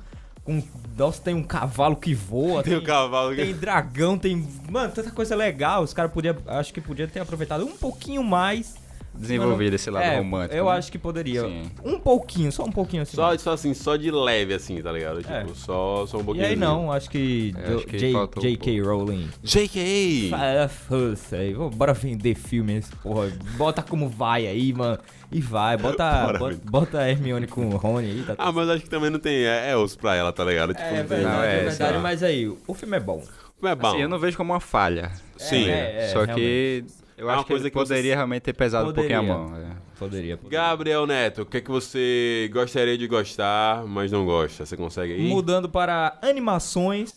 Com 0.47 0.63
nossa, 0.97 1.21
tem 1.21 1.35
um 1.35 1.43
cavalo 1.43 1.95
que 1.95 2.15
voa. 2.15 2.63
Tem 2.63 2.75
o 2.75 2.81
cavalo 2.83 3.35
que- 3.35 3.43
Tem 3.43 3.53
dragão, 3.53 4.17
tem. 4.17 4.47
Mano, 4.67 4.91
tanta 4.91 5.11
coisa 5.11 5.35
legal. 5.35 5.83
Os 5.83 5.93
caras 5.93 6.11
podiam. 6.11 6.35
Acho 6.47 6.73
que 6.73 6.81
podia 6.81 7.07
ter 7.07 7.19
aproveitado 7.19 7.63
um 7.65 7.77
pouquinho 7.77 8.23
mais. 8.23 8.75
Desenvolvido 9.17 9.63
Mano, 9.65 9.75
esse 9.75 9.89
lado 9.89 10.03
é, 10.03 10.17
romântico. 10.17 10.55
Eu 10.55 10.65
né? 10.65 10.71
acho 10.71 10.91
que 10.91 10.97
poderia. 10.97 11.41
Sim. 11.41 11.63
Um 11.83 11.99
pouquinho, 11.99 12.51
só 12.51 12.63
um 12.63 12.71
pouquinho 12.71 13.03
assim. 13.03 13.15
Só, 13.15 13.37
só 13.37 13.53
assim, 13.53 13.73
só 13.73 13.95
de 13.95 14.09
leve, 14.11 14.53
assim, 14.53 14.81
tá 14.81 14.91
ligado? 14.91 15.19
Tipo, 15.21 15.33
É. 15.33 15.45
só, 15.55 16.05
só 16.05 16.17
um 16.17 16.21
E 16.21 16.23
pouquinho. 16.23 16.45
aí 16.47 16.55
não, 16.55 16.91
acho 16.91 17.09
que, 17.09 17.53
É, 17.57 17.73
acho 17.75 17.85
que 17.87 17.97
J- 17.97 18.13
faltou 18.13 18.43
um 18.43 18.47
J.K. 18.47 18.81
Rowling. 18.81 19.27
J.K. 19.43 20.27
Fala, 20.29 20.67
foda-se 20.67 21.35
aí, 21.35 21.53
vamos- 21.53 21.75
bora 21.75 21.93
vender 21.93 22.35
filme, 22.35 22.75
esse 22.77 22.95
porra. 22.97 23.31
Bota 23.57 23.81
como 23.81 24.07
vai 24.07 24.47
aí, 24.47 24.71
mano. 24.73 24.97
E 25.29 25.41
vai, 25.41 25.75
bota, 25.75 26.33
bota, 26.39 26.59
bota 26.63 26.99
a 26.99 27.09
Hermione 27.09 27.47
com 27.47 27.67
o 27.67 27.75
Rony 27.75 28.07
aí, 28.11 28.23
tá 28.25 28.35
Ah, 28.37 28.49
mas 28.51 28.69
acho 28.69 28.83
que 28.83 28.89
também 28.89 29.09
não 29.09 29.19
tem. 29.19 29.43
É, 29.45 29.71
é 29.71 29.75
osso 29.75 29.97
pra 29.97 30.15
ela, 30.15 30.31
tá 30.31 30.45
ligado? 30.45 30.73
Tipo, 30.73 30.85
É 30.85 31.03
verdade, 31.03 31.23
Não, 31.23 31.43
é, 31.43 31.59
é 31.59 31.63
verdade, 31.65 31.97
mas 31.97 32.23
aí, 32.23 32.47
o 32.65 32.73
filme 32.73 32.95
é 32.95 32.99
bom. 32.99 33.21
É 33.61 33.75
bom. 33.75 33.87
Assim, 33.87 34.01
eu 34.03 34.07
não 34.07 34.19
vejo 34.19 34.37
como 34.37 34.53
uma 34.53 34.59
falha. 34.61 35.11
Sim. 35.35 35.67
É, 35.67 36.05
é, 36.05 36.07
Só 36.13 36.25
que 36.27 36.85
eu 37.17 37.23
É 37.29 37.31
uma 37.31 37.33
acho 37.37 37.45
que 37.45 37.51
coisa 37.53 37.69
que 37.69 37.75
você- 37.75 37.93
poderia 37.93 38.15
realmente 38.15 38.43
ter 38.43 38.53
pesado 38.53 38.85
Poderia. 38.85 39.19
um 39.21 39.25
pouquinho 39.25 39.45
a 39.45 39.49
mão. 39.49 39.57
é. 39.73 39.87
Poderia, 39.97 40.37
poderia. 40.37 40.59
Gabriel 40.59 41.07
Neto, 41.07 41.41
o 41.41 41.45
que 41.45 41.57
é 41.57 41.61
que 41.61 41.71
você 41.71 42.47
gostaria 42.53 42.95
de 42.95 43.07
gostar, 43.07 43.83
mas 43.85 44.11
não 44.11 44.25
gosta? 44.27 44.63
Você 44.63 44.77
consegue 44.77 45.13
aí? 45.13 45.27
Mudando 45.27 45.67
para 45.67 46.19
animações, 46.21 47.15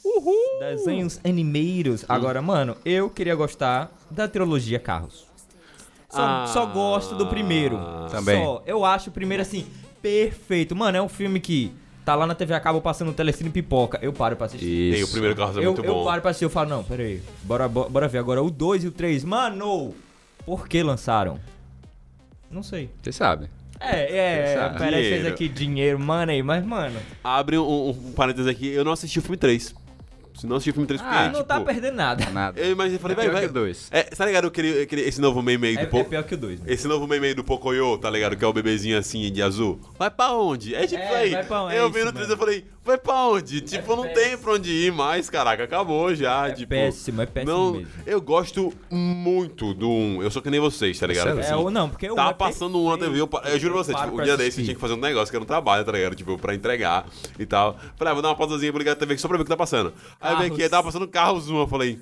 desenhos 0.58 1.20
animeiros. 1.22 2.06
Agora, 2.08 2.40
mano, 2.40 2.74
eu 2.84 3.10
queria 3.10 3.34
gostar 3.34 3.92
da 4.10 4.26
trilogia 4.26 4.78
Carros. 4.78 5.26
Só, 6.08 6.20
Ah. 6.22 6.46
só 6.48 6.64
gosto 6.66 7.14
do 7.14 7.26
primeiro. 7.26 7.78
Também. 8.10 8.42
Só. 8.42 8.62
Eu 8.66 8.82
acho 8.84 9.10
o 9.10 9.12
primeiro, 9.12 9.42
assim, 9.42 9.66
perfeito. 10.00 10.74
Mano, 10.74 10.96
é 10.96 11.02
um 11.02 11.08
filme 11.08 11.38
que 11.38 11.72
tá 12.04 12.14
lá 12.14 12.26
na 12.26 12.34
TV 12.34 12.54
a 12.54 12.60
cabo 12.60 12.80
passando 12.80 13.12
telecine 13.12 13.50
pipoca. 13.50 13.98
Eu 14.02 14.12
paro 14.12 14.36
pra 14.36 14.46
assistir. 14.46 14.66
Isso. 14.66 14.94
Tem 14.96 15.04
o 15.04 15.08
primeiro 15.08 15.36
carro 15.36 15.58
é 15.60 15.64
eu, 15.64 15.72
muito 15.72 15.84
eu 15.84 15.94
bom. 15.94 16.04
paro 16.04 16.20
pra 16.22 16.30
assistir, 16.30 16.44
eu 16.44 16.50
falo, 16.50 16.68
não, 16.70 16.82
pera 16.84 17.02
aí, 17.02 17.20
bora, 17.42 17.68
bo- 17.68 17.88
bora 17.88 18.08
ver 18.08 18.18
agora 18.18 18.42
o 18.42 18.50
2 18.50 18.84
e 18.84 18.88
o 18.88 18.92
3. 18.92 19.24
Mano, 19.24 19.94
por 20.44 20.66
que 20.68 20.82
lançaram? 20.82 21.38
Não 22.50 22.62
sei. 22.62 22.90
Você 23.02 23.12
sabe. 23.12 23.48
É, 23.82 24.54
é, 24.54 24.66
o 24.74 24.78
Pérez 24.78 24.92
fez 24.94 25.08
Dinheiro. 25.14 25.28
aqui 25.34 25.48
dinheiro, 25.48 25.98
money, 25.98 26.42
mas, 26.42 26.62
mano, 26.62 26.98
Abre 27.24 27.56
um, 27.56 27.62
um, 27.64 27.88
um 27.90 28.12
parênteses 28.12 28.46
aqui, 28.46 28.66
eu 28.68 28.84
não 28.84 28.92
assisti 28.92 29.18
o 29.18 29.22
filme 29.22 29.38
3. 29.38 29.74
Se 30.40 30.46
não 30.46 30.56
assisti 30.56 30.70
o 30.70 30.72
filme 30.72 30.86
3, 30.86 31.00
porque, 31.02 31.14
Ah, 31.14 31.24
não 31.26 31.32
tipo, 31.34 31.44
tá 31.44 31.60
perdendo 31.60 31.94
nada. 31.96 32.30
Nada. 32.30 32.58
Eu 32.60 32.72
imaginei, 32.72 32.98
falei, 32.98 33.12
É 33.14 33.16
vai, 33.16 33.24
pior 33.26 33.32
vai. 33.34 33.42
que 33.42 33.48
o 33.50 33.52
dois. 33.52 33.88
É, 33.90 34.02
tá 34.04 34.24
ligado 34.24 34.46
aquele, 34.48 34.82
aquele, 34.82 35.02
esse 35.02 35.20
novo 35.20 35.42
meme 35.42 35.66
aí 35.68 35.74
É, 35.74 35.78
do 35.78 35.82
é 35.82 35.86
Po- 35.86 36.04
pior 36.04 36.22
que 36.24 36.34
o 36.34 36.38
2, 36.38 36.60
Esse 36.66 36.88
novo 36.88 37.06
meme 37.06 37.26
aí 37.28 37.34
do 37.34 37.44
Pocoyo, 37.44 37.98
tá 37.98 38.08
ligado? 38.10 38.36
Que 38.36 38.44
é 38.44 38.48
o 38.48 38.52
bebezinho 38.52 38.98
assim 38.98 39.30
de 39.30 39.42
azul. 39.42 39.78
Vai 39.98 40.10
pra 40.10 40.32
onde? 40.32 40.74
É 40.74 40.86
tipo 40.86 41.00
É, 41.00 41.04
isso 41.04 41.14
aí. 41.14 41.30
vai 41.32 41.44
pra 41.44 41.62
onde? 41.64 41.76
Eu 41.76 41.86
É 41.86 41.90
vi 41.90 41.96
isso 41.98 42.06
no 42.06 42.12
3 42.12 42.28
mesmo. 42.28 42.32
eu 42.32 42.38
falei, 42.38 42.64
vai 42.90 42.98
pra 42.98 43.14
onde? 43.28 43.60
Tipo, 43.62 43.96
não 43.96 44.06
tem 44.12 44.36
pra 44.36 44.52
onde 44.52 44.70
ir 44.70 44.92
mais, 44.92 45.28
caraca. 45.30 45.64
Acabou 45.64 46.14
já. 46.14 46.48
É 46.48 46.52
tipo, 46.52 46.70
péssimo, 46.70 47.22
é 47.22 47.26
péssimo 47.26 47.52
não, 47.52 47.72
mesmo. 47.72 47.88
Eu 48.06 48.20
gosto 48.20 48.72
muito 48.90 49.72
do 49.74 49.88
1. 49.88 50.22
Eu 50.22 50.30
sou 50.30 50.40
que 50.42 50.50
nem 50.50 50.60
vocês, 50.60 50.98
tá 50.98 51.06
ligado? 51.06 51.28
Excelente. 51.28 51.44
Assim, 51.46 51.54
É, 51.54 51.56
o 51.56 51.70
não, 51.70 51.88
porque 51.88 52.10
o 52.10 52.14
Tá 52.14 52.28
é 52.30 52.34
passando 52.34 52.78
um 52.78 52.90
na 52.90 52.98
TV, 52.98 53.20
eu, 53.20 53.26
pa- 53.26 53.42
eu 53.46 53.58
juro 53.58 53.74
pra 53.74 53.84
você, 53.84 53.94
tipo, 53.94 54.20
um 54.20 54.22
dia 54.24 54.36
desse 54.36 54.60
eu 54.60 54.64
tinha 54.64 54.74
que 54.74 54.80
fazer 54.80 54.94
um 54.94 54.98
negócio 54.98 55.30
que 55.30 55.36
eu 55.36 55.40
não 55.40 55.46
trabalho, 55.46 55.84
tá 55.84 55.92
ligado? 55.92 56.14
Tipo, 56.14 56.36
pra 56.38 56.54
entregar 56.54 57.06
e 57.38 57.46
tal. 57.46 57.76
Falei, 57.96 58.10
ah, 58.10 58.14
vou 58.14 58.22
dar 58.22 58.28
uma 58.28 58.36
pausazinha 58.36 58.72
pra 58.72 58.78
ligar 58.78 58.92
a 58.92 58.96
TV 58.96 59.12
aqui 59.14 59.22
só 59.22 59.28
pra 59.28 59.36
ver 59.36 59.42
o 59.42 59.44
que 59.44 59.50
tá 59.50 59.56
passando. 59.56 59.92
Aí 60.20 60.32
eu 60.34 60.38
vi 60.38 60.46
aqui, 60.46 60.68
tava 60.68 60.84
passando 60.84 61.06
carros 61.08 61.48
1, 61.50 61.58
eu 61.58 61.66
falei, 61.68 61.98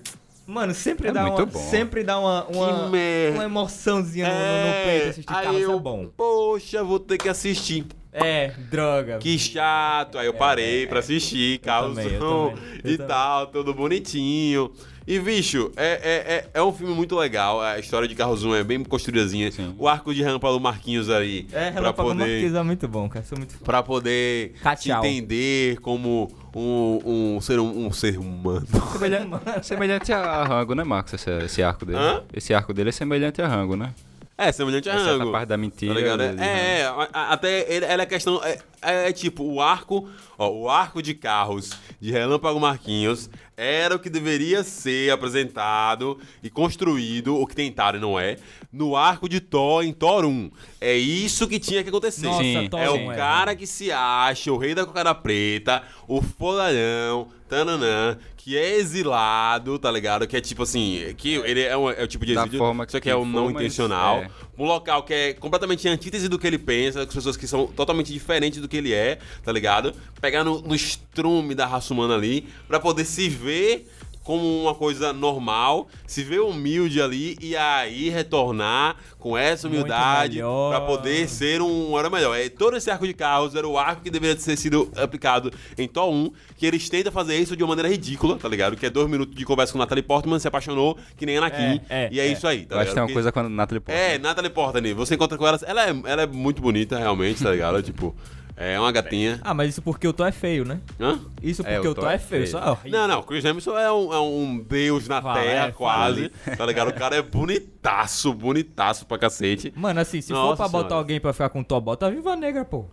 Mano, 0.47 0.73
sempre 0.73 1.09
É 1.09 1.13
dá 1.13 1.27
uma, 1.27 1.45
bom. 1.45 1.59
sempre 1.59 2.03
dá 2.03 2.19
uma, 2.19 2.47
uma, 2.47 2.89
merda. 2.89 3.35
uma 3.37 3.45
emoçãozinha 3.45 4.27
no, 4.29 4.33
no, 4.35 4.39
no 4.41 4.85
peito 4.85 5.09
assistir 5.11 5.33
aí 5.35 5.45
carros, 5.45 5.61
eu, 5.61 5.75
é 5.75 5.79
bom. 5.79 6.09
poxa, 6.17 6.83
vou 6.83 6.99
ter 6.99 7.19
que 7.19 7.29
assistir. 7.29 7.85
É, 8.13 8.53
droga. 8.71 9.19
Que 9.19 9.39
chato. 9.39 10.19
Aí 10.19 10.27
eu 10.27 10.35
parei 10.35 10.87
pra 10.87 11.01
assistir, 11.01 11.61
também, 11.61 12.07
eu 12.07 12.15
um 12.15 12.49
também, 12.51 12.65
eu 12.85 12.91
e 12.91 12.97
também. 12.97 13.07
tal, 13.07 13.47
tudo 13.49 13.75
bonitinho. 13.75 14.73
E, 15.07 15.19
bicho, 15.19 15.73
é, 15.75 15.87
é, 15.87 16.35
é, 16.35 16.51
é 16.53 16.63
um 16.63 16.71
filme 16.71 16.93
muito 16.93 17.17
legal. 17.17 17.63
A 17.63 17.79
história 17.79 18.07
de 18.07 18.15
Carros 18.15 18.45
1 18.45 18.57
é 18.57 18.63
bem 18.63 18.85
construídazinha. 18.85 19.51
Sim. 19.51 19.75
O 19.79 19.89
arco 19.89 20.13
de 20.13 20.23
Relâmpago 20.23 20.61
Marquinhos 20.61 21.09
ali. 21.09 21.49
É, 21.51 21.71
pra 21.71 21.81
Relâmpago 21.81 22.09
poder, 22.11 22.19
Marquês 22.19 22.55
é 22.55 22.63
muito 22.63 22.87
bom, 22.87 23.09
cara. 23.09 23.25
Sou 23.25 23.39
muito 23.39 23.55
fã. 23.55 23.65
pra 23.65 23.83
poder 23.83 24.53
se 24.55 24.63
Cachau. 24.63 25.03
entender 25.03 25.81
como 25.81 26.29
um, 26.55 27.37
um, 27.37 27.41
ser, 27.41 27.59
um, 27.59 27.87
um 27.87 27.91
ser 27.91 28.19
humano. 28.19 28.67
Semelhante, 28.93 29.31
semelhante 29.63 30.13
a 30.13 30.45
Rango, 30.45 30.75
né, 30.75 30.85
Marcos? 30.85 31.15
Esse, 31.15 31.31
esse 31.43 31.63
arco 31.63 31.87
dele. 31.87 31.99
Hã? 31.99 32.23
Esse 32.35 32.53
arco 32.53 32.75
dele 32.75 32.91
é 32.91 32.93
semelhante 32.93 33.41
a 33.41 33.49
Rango, 33.49 33.77
né? 33.77 33.95
É, 34.39 34.53
semelhante 34.53 34.89
a 34.89 34.95
Essa 34.95 35.09
é 35.11 35.17
Rango. 35.17 35.33
parte 35.33 35.49
da 35.49 35.57
mentira. 35.57 35.93
Tá 35.93 35.99
ligado? 36.01 36.19
dele, 36.21 36.35
né? 36.35 36.47
É, 36.47 36.81
é, 36.83 36.93
até 37.13 37.73
ele, 37.75 37.85
ela 37.85 38.03
é 38.05 38.07
questão. 38.07 38.41
É, 38.45 38.59
é, 38.81 39.09
é 39.09 39.13
tipo, 39.13 39.43
o 39.43 39.61
arco. 39.61 40.09
Ó, 40.39 40.51
o 40.51 40.71
arco 40.71 41.03
de 41.03 41.15
carros 41.15 41.73
de 42.01 42.13
Relâmpago 42.13 42.61
Marquinhos 42.61 43.29
era 43.57 43.97
o 43.97 43.99
que 43.99 44.09
deveria 44.09 44.63
ser 44.63 45.11
apresentado 45.11 46.17
e 46.43 46.49
construído, 46.49 47.37
o 47.37 47.45
que 47.45 47.57
tentaram 47.57 47.99
e 47.99 48.01
não 48.01 48.21
é, 48.21 48.37
no 48.73 48.95
arco 48.95 49.29
de 49.29 49.41
Thor 49.41 49.83
em 49.83 49.93
Thor 49.93 50.25
1. 50.25 50.51
É 50.81 50.95
isso 50.97 51.49
que 51.49 51.59
tinha 51.59 51.83
que 51.83 51.89
acontecer. 51.89 52.27
Nossa, 52.27 52.43
Sim. 52.43 52.69
Thor 52.69 52.81
É 52.81 52.89
o 52.89 53.09
cara 53.17 53.57
que 53.57 53.67
se 53.67 53.91
acha 53.91 54.53
o 54.53 54.57
rei 54.57 54.77
da 54.77 54.87
cocada 54.87 55.13
preta, 55.13 55.83
o 56.07 56.23
fodalhão, 56.23 57.27
tananã, 57.49 58.17
que 58.37 58.57
é 58.57 58.77
exilado, 58.77 59.79
tá 59.79 59.91
ligado? 59.91 60.27
Que 60.27 60.37
é 60.37 60.41
tipo 60.41 60.63
assim, 60.63 61.13
que 61.17 61.35
ele 61.35 61.63
é, 61.63 61.77
um, 61.77 61.91
é 61.91 62.05
o 62.05 62.07
tipo 62.07 62.25
de 62.25 62.35
Da 62.35 62.43
exílio, 62.43 62.59
forma 62.59 62.85
só 62.89 62.99
que 62.99 63.03
que 63.03 63.11
é 63.11 63.17
o 63.17 63.25
não 63.25 63.51
intencional. 63.51 64.19
é. 64.19 64.31
Um 64.59 64.65
local 64.65 65.05
que 65.05 65.15
é 65.15 65.33
completamente 65.35 65.87
antítese 65.89 66.29
do 66.29 66.39
que 66.39 66.47
ele 66.47 66.59
pensa, 66.59 67.07
com 67.07 67.13
pessoas 67.13 67.37
que 67.37 67.47
são 67.47 67.69
totalmente 67.69 68.13
diferentes 68.13 68.61
do 68.61 68.69
que 68.69 68.77
ele 68.77 68.93
é, 68.93 69.19
tá 69.45 69.53
ligado? 69.53 69.95
Pegar 70.21 70.43
no, 70.43 70.61
no 70.61 70.75
estrume 70.75 71.55
da 71.55 71.65
raça 71.65 71.95
humana 71.95 72.15
ali, 72.15 72.49
pra 72.67 72.81
poder 72.81 73.05
se 73.05 73.29
ver 73.29 73.87
como 74.29 74.45
uma 74.61 74.75
coisa 74.75 75.11
normal, 75.11 75.89
se 76.07 76.23
ver 76.23 76.41
humilde 76.41 77.01
ali 77.01 77.35
e 77.41 77.57
aí 77.57 78.11
retornar 78.11 78.95
com 79.19 79.39
essa 79.39 79.67
humildade 79.67 80.41
pra 80.69 80.83
poder 80.83 81.27
ser 81.31 81.63
um 81.63 81.99
era 81.99 82.11
melhor. 82.11 82.39
É, 82.39 82.51
todo 82.51 82.77
esse 82.77 82.91
arco 82.91 83.07
de 83.07 83.15
carros 83.15 83.55
era 83.55 83.67
o 83.67 83.79
arco 83.79 84.03
que 84.03 84.11
deveria 84.11 84.37
ter 84.37 84.55
sido 84.59 84.93
aplicado 84.97 85.51
em 85.79 85.89
Thor 85.89 86.11
1, 86.13 86.31
que 86.59 86.67
eles 86.67 86.91
tentam 86.91 87.11
fazer 87.11 87.39
isso 87.39 87.57
de 87.57 87.63
uma 87.65 87.69
maneira 87.71 87.89
ridícula, 87.89 88.37
tá 88.37 88.47
ligado? 88.51 88.77
Que 88.77 88.85
é 88.85 88.91
dois 88.91 89.09
minutos 89.09 89.35
de 89.35 89.47
conversa 89.47 89.73
com 89.73 89.79
Natalie 89.79 90.03
Portman, 90.03 90.39
se 90.39 90.47
apaixonou, 90.47 90.99
que 91.17 91.25
nem 91.25 91.39
Anakin, 91.39 91.81
É, 91.89 92.05
é, 92.05 92.09
e 92.13 92.21
é, 92.21 92.27
é. 92.29 92.33
isso 92.33 92.47
aí, 92.47 92.67
tá 92.67 92.75
Eu 92.77 92.81
acho 92.81 92.89
que 92.91 92.95
tem 92.97 93.01
uma 93.03 93.07
Porque- 93.07 93.15
coisa 93.15 93.33
com 93.33 93.41
a 93.41 93.49
Natalie 93.49 93.81
Portman. 93.81 94.05
é, 94.05 94.19
Natalie 94.19 94.51
Portman, 94.51 94.93
você 94.93 95.15
encontra 95.15 95.39
com 95.39 95.47
ela, 95.47 95.59
ela 95.65 95.89
é, 95.89 96.03
ela 96.05 96.23
é 96.25 96.27
muito 96.27 96.61
bonita, 96.61 96.99
realmente, 96.99 97.43
tá 97.43 97.51
ligado? 97.51 97.81
tipo, 97.83 98.15
é 98.59 98.79
uma 98.81 98.91
gatinha. 98.93 99.41
Ah, 99.43 99.55
mas 99.55 99.71
isso 99.71 99.83
porque 99.83 100.07
o 100.09 100.13
Thor 100.13 100.27
é 100.27 100.33
feio, 100.33 100.65
né? 100.65 100.81
Hã? 101.01 101.19
Isso 101.43 101.63
É, 101.65 101.75
porque 101.75 101.89
o 101.89 101.91
o 101.93 101.95
Thor 101.95 102.11
é 102.11 102.15
é 102.15 102.19
feio. 102.19 102.47
feio. 102.47 102.53
Só, 102.53 102.79
Não, 102.87 103.07
não, 103.09 103.23
Chris 103.23 103.45
Hemsworth 103.45 103.79
é 103.81 103.91
um, 103.93 104.13
é 104.13 104.21
um 104.21 104.59
deus 104.59 105.07
na 105.09 105.23
Fala, 105.23 105.41
terra, 105.41 105.67
é, 105.69 105.73
quase, 105.73 106.29
tá 106.57 106.67
ligado? 106.67 106.89
O 106.89 106.95
cara 106.95 107.17
é 107.17 107.23
bonitaço, 107.23 108.33
bonitaço 108.35 109.07
pra 109.07 109.19
cacete. 109.19 109.73
Mano, 109.77 110.01
assim, 110.01 110.21
se 110.21 110.33
Nossa 110.33 110.49
for 110.51 110.57
pra 110.57 110.69
botar 110.69 110.89
senhora. 110.89 110.95
alguém 110.97 111.21
pra 111.21 111.33
ficar 111.33 111.49
com 111.51 111.61
o 111.61 111.65
Thor, 111.65 111.81
bota 111.81 112.07
a 112.07 112.11
Viva 112.11 112.35
Negra, 112.37 112.65
pô. 112.65 112.87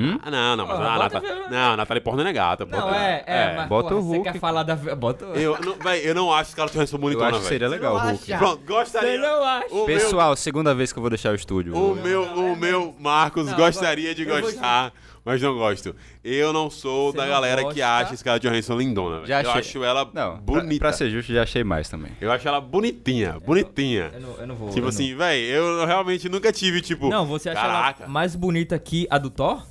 Hum? 0.00 0.18
Ah, 0.22 0.30
não, 0.30 0.56
não, 0.56 0.66
mas 0.66 0.76
Porra, 0.78 0.88
a 0.88 0.98
bota 0.98 1.20
Nata- 1.20 1.32
a- 1.46 1.50
não, 1.50 1.72
a 1.72 1.76
Natalie 1.76 2.00
Portman 2.02 2.28
é 2.28 2.32
gata. 2.32 2.64
Não, 2.64 2.94
é, 2.94 3.22
é, 3.26 3.54
mas 3.56 3.68
bota 3.68 3.88
porra, 3.90 4.00
o 4.00 4.02
você 4.02 4.16
Hulk. 4.16 4.32
quer 4.32 4.38
falar 4.38 4.62
da... 4.62 4.74
Bota 4.76 5.26
o... 5.26 5.34
Eu 5.34 5.58
não, 5.60 5.74
véi, 5.74 6.00
eu 6.08 6.14
não 6.14 6.32
acho 6.32 6.54
que 6.54 6.60
ela 6.60 6.70
tivesse 6.70 6.94
Eu 6.94 6.98
bonitona, 6.98 7.28
acho 7.30 7.40
que 7.40 7.44
seria 7.46 7.68
velho. 7.68 7.80
legal 7.82 7.96
o 7.96 7.98
não 7.98 8.10
Hulk. 8.12 8.36
Pronto, 8.38 8.62
gostaria. 8.66 9.10
Você 9.10 9.18
não 9.18 9.44
acha? 9.44 9.66
O 9.70 9.76
meu, 9.76 9.86
Pessoal, 9.86 10.36
segunda 10.36 10.74
vez 10.74 10.92
que 10.92 10.98
eu 10.98 11.02
vou 11.02 11.10
deixar 11.10 11.32
o 11.32 11.34
estúdio. 11.34 11.76
o 11.76 11.94
meu, 11.94 12.22
o 12.24 12.56
meu 12.56 12.94
Marcos 12.98 13.46
Não, 13.46 13.56
gostaria 13.56 14.14
de 14.14 14.22
eu 14.26 14.40
gostar, 14.40 14.92
mas 15.24 15.42
não 15.42 15.54
gosto. 15.54 15.94
Eu 16.24 16.52
não 16.52 16.70
sou 16.70 17.10
Você 17.12 17.18
da 17.18 17.24
não 17.24 17.30
galera 17.32 17.58
que 17.62 17.80
gosta? 17.80 17.86
acha 17.88 18.16
Scarlett 18.16 18.46
Johansson 18.48 18.76
lindona, 18.78 19.16
velho. 19.16 19.26
Já 19.26 19.42
Eu 19.42 19.50
achei. 19.50 19.60
acho 19.60 19.84
ela 19.84 20.08
Não, 20.14 20.38
bonita. 20.38 20.78
Pra, 20.78 20.88
pra 20.90 20.92
ser 20.96 21.10
justo, 21.10 21.32
já 21.32 21.42
achei 21.42 21.62
mais 21.64 21.88
também. 21.88 22.12
Eu 22.20 22.32
acho 22.32 22.46
ela 22.48 22.60
bonitinha, 22.60 23.38
bonitinha. 23.44 24.10
Eu 24.14 24.20
não, 24.20 24.34
eu 24.38 24.46
não 24.46 24.54
vou... 24.54 24.68
Tipo 24.70 24.86
eu 24.86 24.88
assim, 24.88 25.14
véi, 25.14 25.40
eu 25.42 25.84
realmente 25.86 26.28
nunca 26.28 26.50
tive, 26.52 26.80
tipo. 26.80 27.08
Não, 27.10 27.18
não 27.18 27.26
você 27.26 27.50
acha 27.50 27.60
Caraca. 27.60 28.02
ela 28.04 28.12
mais 28.12 28.34
bonita 28.34 28.78
que 28.78 29.06
a 29.10 29.18
do 29.18 29.28
Thor? 29.30 29.62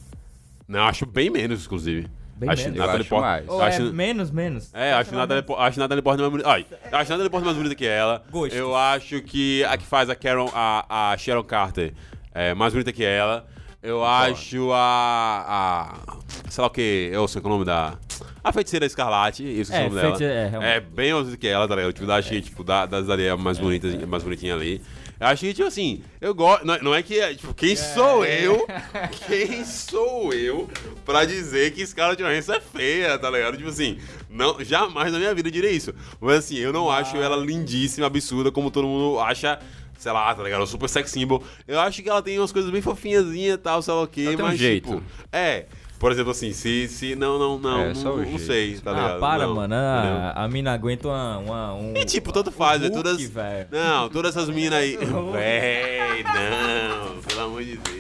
Não, 0.70 0.82
acho 0.88 1.06
bem 1.06 1.30
menos, 1.30 1.66
inclusive. 1.66 2.08
Bem 2.38 2.50
acho 2.50 2.64
menos. 2.64 2.78
Natalie 2.78 3.02
acho 3.02 3.10
Portman- 3.10 3.44
eu 3.48 3.62
acho- 3.62 3.82
é 3.82 3.92
menos, 3.92 4.32
menos? 4.32 4.74
É, 4.74 4.94
acho 4.94 5.14
Natalie, 5.14 5.44
Po- 5.44 5.56
acho 5.58 5.78
Natalie 5.80 6.02
Portman 6.02 6.30
mais 6.30 6.32
bonita. 6.32 6.50
Ai, 6.50 6.66
eu 6.92 6.98
acho 6.98 7.10
Natalie 7.12 7.30
Portman 7.30 7.46
mais 7.48 7.58
bonita 7.58 7.76
que 7.76 7.86
ela. 7.86 8.24
Gostos. 8.32 8.58
Eu 8.58 8.74
acho 8.76 9.22
que 9.22 9.62
a 9.66 9.76
que 9.78 9.86
faz 9.86 10.10
a 10.10 10.16
Karen, 10.16 10.46
a, 10.54 11.12
a 11.12 11.18
Sharon 11.18 11.44
Carter 11.44 11.94
é 12.34 12.54
mais 12.54 12.72
bonita 12.72 12.94
que 12.94 13.04
ela. 13.04 13.46
Eu 13.84 14.04
acho 14.06 14.72
a, 14.74 15.98
a. 16.06 16.18
Sei 16.50 16.62
lá 16.62 16.68
o 16.68 16.70
que. 16.70 17.10
Eu 17.12 17.28
sei 17.28 17.42
qual 17.42 17.52
é 17.52 17.56
o 17.56 17.58
nome 17.60 17.66
da. 17.66 17.98
A 18.44 18.54
feiticeira 18.54 18.86
Escarlate, 18.86 19.44
isso 19.44 19.74
é 19.74 19.78
É, 19.84 19.88
o 19.88 19.90
nome 19.90 20.18
dela. 20.18 20.64
é. 20.66 20.76
É 20.76 20.80
bem 20.80 21.12
mais 21.14 21.24
bonita 21.26 21.42
que 21.42 21.48
ela, 21.48 21.68
tá 21.68 21.76
ligado? 21.76 21.94
Tipo, 21.94 22.12
acho 22.12 22.30
que, 22.30 22.42
tipo, 22.42 22.64
da- 22.64 22.86
das 22.86 23.10
ali 23.10 23.26
é 23.26 23.36
mais 23.36 23.58
bonitas, 23.58 23.94
mais 24.06 24.24
bonitinha 24.24 24.54
ali. 24.54 24.82
Eu 25.20 25.28
acho 25.28 25.42
que, 25.46 25.54
tipo 25.54 25.68
assim, 25.68 26.02
eu 26.22 26.34
gosto. 26.34 26.66
Não, 26.66 26.78
não 26.80 26.96
é 26.96 27.04
que. 27.04 27.20
é, 27.20 27.34
Tipo, 27.34 27.54
quem 27.54 27.76
sou 27.76 28.24
eu? 28.26 28.66
Quem 29.28 29.66
sou 29.66 30.34
eu 30.34 30.70
pra 31.06 31.26
dizer 31.26 31.72
que 31.74 31.86
Scarlett 31.86 32.22
Johansson 32.22 32.54
é 32.54 32.62
feia, 32.62 33.18
tá 33.20 33.30
ligado? 33.30 33.58
Tipo 33.58 33.70
assim, 33.70 34.00
não, 34.30 34.64
jamais 34.64 35.12
na 35.12 35.20
minha 35.20 35.34
vida 35.34 35.50
eu 35.50 35.52
diria 35.52 35.72
isso. 35.72 35.94
Mas 36.22 36.38
assim, 36.38 36.58
eu 36.58 36.72
não 36.72 36.90
acho 36.90 37.18
ela 37.18 37.36
lindíssima, 37.36 38.08
absurda, 38.08 38.52
como 38.52 38.72
todo 38.72 38.88
mundo 38.88 39.20
acha. 39.20 39.60
Sei 40.00 40.12
lá, 40.14 40.34
tá 40.34 40.42
ligado? 40.42 40.66
Super 40.66 40.88
sex 40.88 41.12
symbol. 41.12 41.44
Eu 41.68 41.78
acho 41.80 42.02
que 42.02 42.10
ela 42.10 42.22
tem 42.22 42.40
umas 42.40 42.54
coisas 42.54 42.72
bem 42.72 42.82
fofinhazinhas 42.82 43.56
e 43.56 43.58
tal, 43.58 43.82
sei 43.82 43.94
lá 43.94 44.02
o 44.02 44.08
quê, 44.08 44.22
Ela 44.28 44.36
tem 44.38 44.46
um 44.46 44.48
mas 44.48 44.58
jeito. 44.58 44.90
tipo. 44.90 45.04
É. 45.32 45.66
Por 46.00 46.14
exemplo, 46.14 46.32
assim, 46.32 46.54
se. 46.54 46.88
se 46.88 47.14
não, 47.14 47.38
não, 47.38 47.60
não. 47.60 47.82
É, 47.82 47.94
não, 47.94 48.18
não 48.18 48.40
sei, 48.40 48.80
tá 48.80 48.94
ligado? 48.94 49.18
ah, 49.18 49.20
para, 49.20 49.46
Não, 49.46 49.56
mano. 49.56 49.76
entendeu? 49.76 50.32
A, 50.34 50.48
mina 50.48 50.74
aguenta 50.74 51.10
uma, 51.10 51.38
uma, 51.40 51.74
um... 51.74 51.94
E 51.94 52.06
tipo, 52.06 52.32
tanto 52.32 52.50
faz, 52.50 52.82
é 52.82 52.86
Hulk, 52.86 52.96
todas. 53.04 53.22
velho. 53.22 53.68
Não, 53.70 54.08
todas 54.08 54.34
essas 54.38 54.50
minas 54.50 54.80
aí. 54.80 54.96
Véi, 55.34 56.24
não, 56.24 57.22
pelo 57.22 57.42
amor 57.42 57.64
de 57.66 57.76
Deus. 57.76 57.99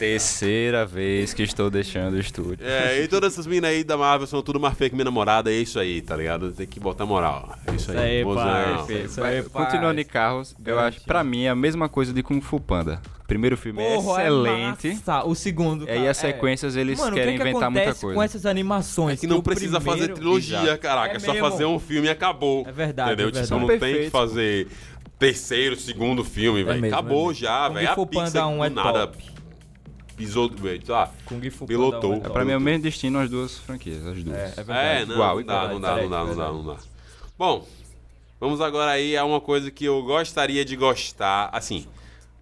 Terceira 0.00 0.86
vez 0.86 1.34
que 1.34 1.42
estou 1.42 1.68
deixando 1.70 2.14
o 2.14 2.18
estúdio. 2.18 2.66
É, 2.66 3.02
e 3.02 3.06
todas 3.06 3.34
essas 3.34 3.46
minas 3.46 3.70
aí 3.70 3.84
da 3.84 3.98
Marvel 3.98 4.26
são 4.26 4.40
tudo 4.42 4.58
mais 4.58 4.74
feia 4.76 4.88
que 4.88 4.96
minha 4.96 5.04
namorada, 5.04 5.50
é 5.52 5.54
isso 5.54 5.78
aí, 5.78 6.00
tá 6.00 6.16
ligado? 6.16 6.50
Tem 6.52 6.66
que 6.66 6.80
botar 6.80 7.04
moral. 7.04 7.54
É 7.66 7.74
isso 7.74 7.90
aí. 7.92 7.96
Isso 7.96 8.06
aí, 8.06 8.24
mozão. 8.24 8.42
pai, 8.86 9.02
Isso 9.04 9.22
aí, 9.22 9.42
pai. 9.42 9.64
Continuando 9.66 10.00
em 10.00 10.04
carros, 10.04 10.56
eu 10.64 10.78
acho, 10.80 11.02
pra 11.02 11.22
mim, 11.22 11.44
é 11.44 11.50
a 11.50 11.54
mesma 11.54 11.86
coisa 11.86 12.14
de 12.14 12.22
Kung 12.22 12.40
Fu 12.40 12.58
Panda. 12.58 12.98
Primeiro 13.26 13.56
filme 13.58 13.82
é 13.82 13.94
Porra, 13.94 14.22
excelente. 14.22 14.88
É. 15.06 15.22
O 15.24 15.34
segundo, 15.34 15.84
E 15.86 15.90
aí 15.90 15.98
cara, 15.98 16.10
as 16.10 16.16
sequências 16.16 16.76
eles 16.76 16.98
Mano, 16.98 17.14
querem 17.14 17.36
que 17.36 17.42
inventar 17.42 17.70
muita 17.70 17.94
coisa. 17.94 18.14
com 18.16 18.22
essas 18.22 18.46
animações? 18.46 19.18
É 19.18 19.20
que 19.20 19.26
não 19.26 19.42
precisa 19.42 19.80
fazer 19.80 20.08
primeiro- 20.08 20.14
trilogia, 20.14 20.62
Exato. 20.62 20.78
caraca. 20.78 21.12
É 21.12 21.16
É 21.16 21.20
só 21.20 21.32
mesmo. 21.34 21.48
fazer 21.50 21.64
um 21.66 21.78
filme 21.78 22.08
e 22.08 22.10
acabou. 22.10 22.64
É 22.66 22.72
verdade, 22.72 23.10
Entendeu? 23.12 23.28
é 23.28 23.30
Tipo, 23.32 23.40
verdade. 23.42 23.60
não 23.62 23.68
São 23.68 23.78
tem 23.78 24.04
que 24.04 24.10
fazer 24.10 24.66
terceiro, 25.18 25.76
segundo 25.76 26.24
filme, 26.24 26.64
velho. 26.64 26.86
Acabou 26.86 27.30
é 27.30 27.34
já, 27.34 27.68
velho. 27.68 27.88
A 27.90 28.06
Pixar 28.06 28.48
um 28.48 28.64
é 28.64 28.70
nada 28.70 29.06
top. 29.06 29.30
Pisou, 30.20 30.50
lá. 30.88 31.10
Kung 31.24 31.50
Fu 31.50 31.66
Pilotou. 31.66 32.14
Panda 32.14 32.28
É 32.28 32.30
pra 32.30 32.44
mim 32.44 32.52
é 32.52 32.56
o 32.56 32.60
mesmo 32.60 32.82
destino 32.82 33.18
as 33.18 33.28
duas 33.30 33.58
franquias, 33.58 34.06
as 34.06 34.22
duas. 34.22 34.36
É, 34.36 34.44
é 34.56 34.62
verdade. 34.62 35.02
É, 35.02 35.06
não, 35.06 35.14
Igual, 35.14 35.36
não, 35.36 35.44
dá, 35.44 35.68
não, 35.68 35.80
dá, 35.80 35.96
não 35.96 36.08
dá, 36.08 36.24
não 36.24 36.36
dá, 36.36 36.52
não 36.52 36.64
dá. 36.66 36.76
Bom, 37.38 37.66
vamos 38.38 38.60
agora 38.60 38.90
aí 38.92 39.16
a 39.16 39.24
uma 39.24 39.40
coisa 39.40 39.70
que 39.70 39.84
eu 39.84 40.02
gostaria 40.02 40.64
de 40.64 40.76
gostar. 40.76 41.48
Assim, 41.52 41.86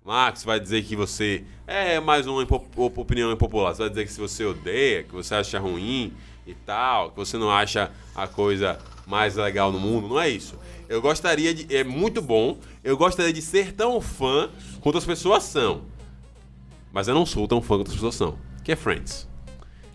Max 0.05 0.45
vai 0.45 0.59
dizer 0.59 0.83
que 0.85 0.97
você 0.97 1.45
é 1.67 2.01
mais 2.01 2.27
uma 2.27 2.43
impo- 2.43 2.65
opinião 2.77 3.31
impopular. 3.33 3.75
Você 3.75 3.83
vai 3.83 3.91
dizer 3.91 4.05
que 4.07 4.13
se 4.13 4.21
você 4.21 4.45
odeia, 4.45 5.03
que 5.05 5.13
você 5.13 5.35
acha 5.35 5.59
ruim 5.59 6.13
e 6.47 6.55
tal, 6.55 7.11
que 7.11 7.17
você 7.17 7.37
não 7.37 7.51
acha 7.51 7.91
a 8.15 8.27
coisa 8.27 8.79
mais 9.07 9.37
legal 9.37 9.71
no 9.71 9.79
mundo. 9.79 10.09
Não 10.09 10.21
é 10.21 10.29
isso. 10.29 10.55
Eu 10.89 11.03
gostaria 11.03 11.53
de. 11.53 11.75
É 11.77 11.85
muito 11.85 12.23
bom. 12.23 12.57
Eu 12.83 12.97
gostaria 12.97 13.33
de 13.33 13.43
ser 13.43 13.73
tão 13.73 14.01
fã 14.01 14.49
quanto 14.81 14.97
as 14.97 15.05
pessoas 15.05 15.43
são. 15.43 15.83
Mas 16.93 17.09
eu 17.09 17.15
não 17.15 17.25
sou 17.27 17.47
tão 17.49 17.61
fã 17.61 17.77
quanto 17.77 17.89
as 17.89 17.95
pessoas 17.95 18.15
são, 18.15 18.39
que 18.65 18.73
é 18.73 18.77
Friends. 18.77 19.29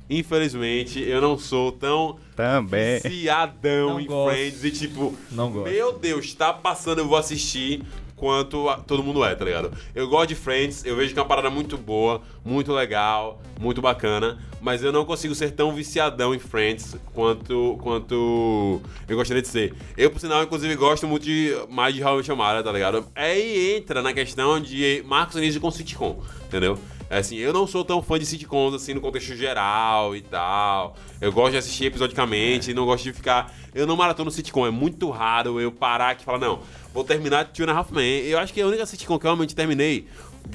Infelizmente, 0.09 0.99
eu 1.01 1.21
não 1.21 1.37
sou 1.37 1.71
tão 1.71 2.17
Também. 2.35 2.99
viciadão 2.99 3.91
Não 3.91 3.99
em 4.01 4.05
gosto. 4.05 4.35
Friends 4.35 4.63
e 4.63 4.71
tipo, 4.71 5.15
Não 5.31 5.51
gosto. 5.51 5.71
meu 5.71 5.97
Deus, 5.97 6.33
tá 6.33 6.53
passando, 6.53 6.99
eu 6.99 7.07
vou 7.07 7.17
assistir 7.17 7.81
quanto 8.23 8.69
a- 8.69 8.77
todo 8.77 9.03
mundo 9.03 9.21
é, 9.25 9.35
tá 9.35 9.43
ligado? 9.43 9.69
Eu 9.93 10.07
gosto 10.07 10.29
de 10.29 10.35
Friends, 10.35 10.85
eu 10.85 10.95
vejo 10.95 11.11
que 11.13 11.19
é 11.19 11.21
uma 11.21 11.27
parada 11.27 11.49
muito 11.49 11.77
boa, 11.77 12.21
muito 12.45 12.71
legal, 12.71 13.41
muito 13.59 13.81
bacana, 13.81 14.39
mas 14.61 14.81
eu 14.81 14.93
não 14.93 15.03
consigo 15.03 15.35
ser 15.35 15.51
tão 15.51 15.73
viciadão 15.75 16.33
em 16.33 16.39
Friends 16.39 16.95
quanto, 17.13 17.77
quanto 17.83 18.79
eu 19.09 19.17
gostaria 19.17 19.41
de 19.41 19.49
ser. 19.49 19.73
Eu, 19.97 20.09
por 20.09 20.21
sinal, 20.21 20.41
inclusive, 20.41 20.73
gosto 20.77 21.05
muito 21.05 21.23
de, 21.23 21.53
mais 21.69 21.93
de 21.93 22.01
How 22.01 22.21
I 22.21 22.29
Mother, 22.29 22.63
tá 22.63 22.71
ligado? 22.71 23.05
Aí 23.13 23.75
entra 23.75 24.01
na 24.01 24.13
questão 24.13 24.57
de 24.57 25.03
Marcos 25.05 25.35
Anísio 25.35 25.59
com 25.59 25.69
sitcom, 25.69 26.21
entendeu? 26.47 26.79
É 27.09 27.19
assim, 27.19 27.35
eu 27.37 27.53
não 27.53 27.67
sou 27.67 27.83
tão 27.85 28.01
fã 28.01 28.17
de 28.17 28.25
sitcoms 28.25 28.73
assim 28.73 28.93
no 28.93 29.01
contexto 29.01 29.35
geral 29.35 30.15
e 30.15 30.21
tal. 30.21 30.95
Eu 31.21 31.31
gosto 31.31 31.51
de 31.51 31.57
assistir 31.57 31.85
episodicamente 31.85 32.71
e 32.71 32.73
não 32.73 32.85
gosto 32.85 33.03
de 33.03 33.13
ficar. 33.13 33.53
Eu 33.73 33.85
não 33.85 33.95
maratono 33.95 34.31
sitcom, 34.31 34.65
é 34.65 34.71
muito 34.71 35.09
raro 35.09 35.59
eu 35.59 35.71
parar 35.71 36.11
aqui 36.11 36.21
e 36.21 36.25
falar, 36.25 36.39
não, 36.39 36.59
vou 36.93 37.03
terminar 37.03 37.45
Two 37.45 37.65
and 37.65 37.71
a 37.71 37.77
Half 37.77 37.91
Men. 37.91 38.23
Eu 38.25 38.39
acho 38.39 38.53
que 38.53 38.61
a 38.61 38.67
única 38.67 38.85
sitcom 38.85 39.19
que 39.19 39.25
eu 39.25 39.29
realmente 39.29 39.55
terminei, 39.55 40.07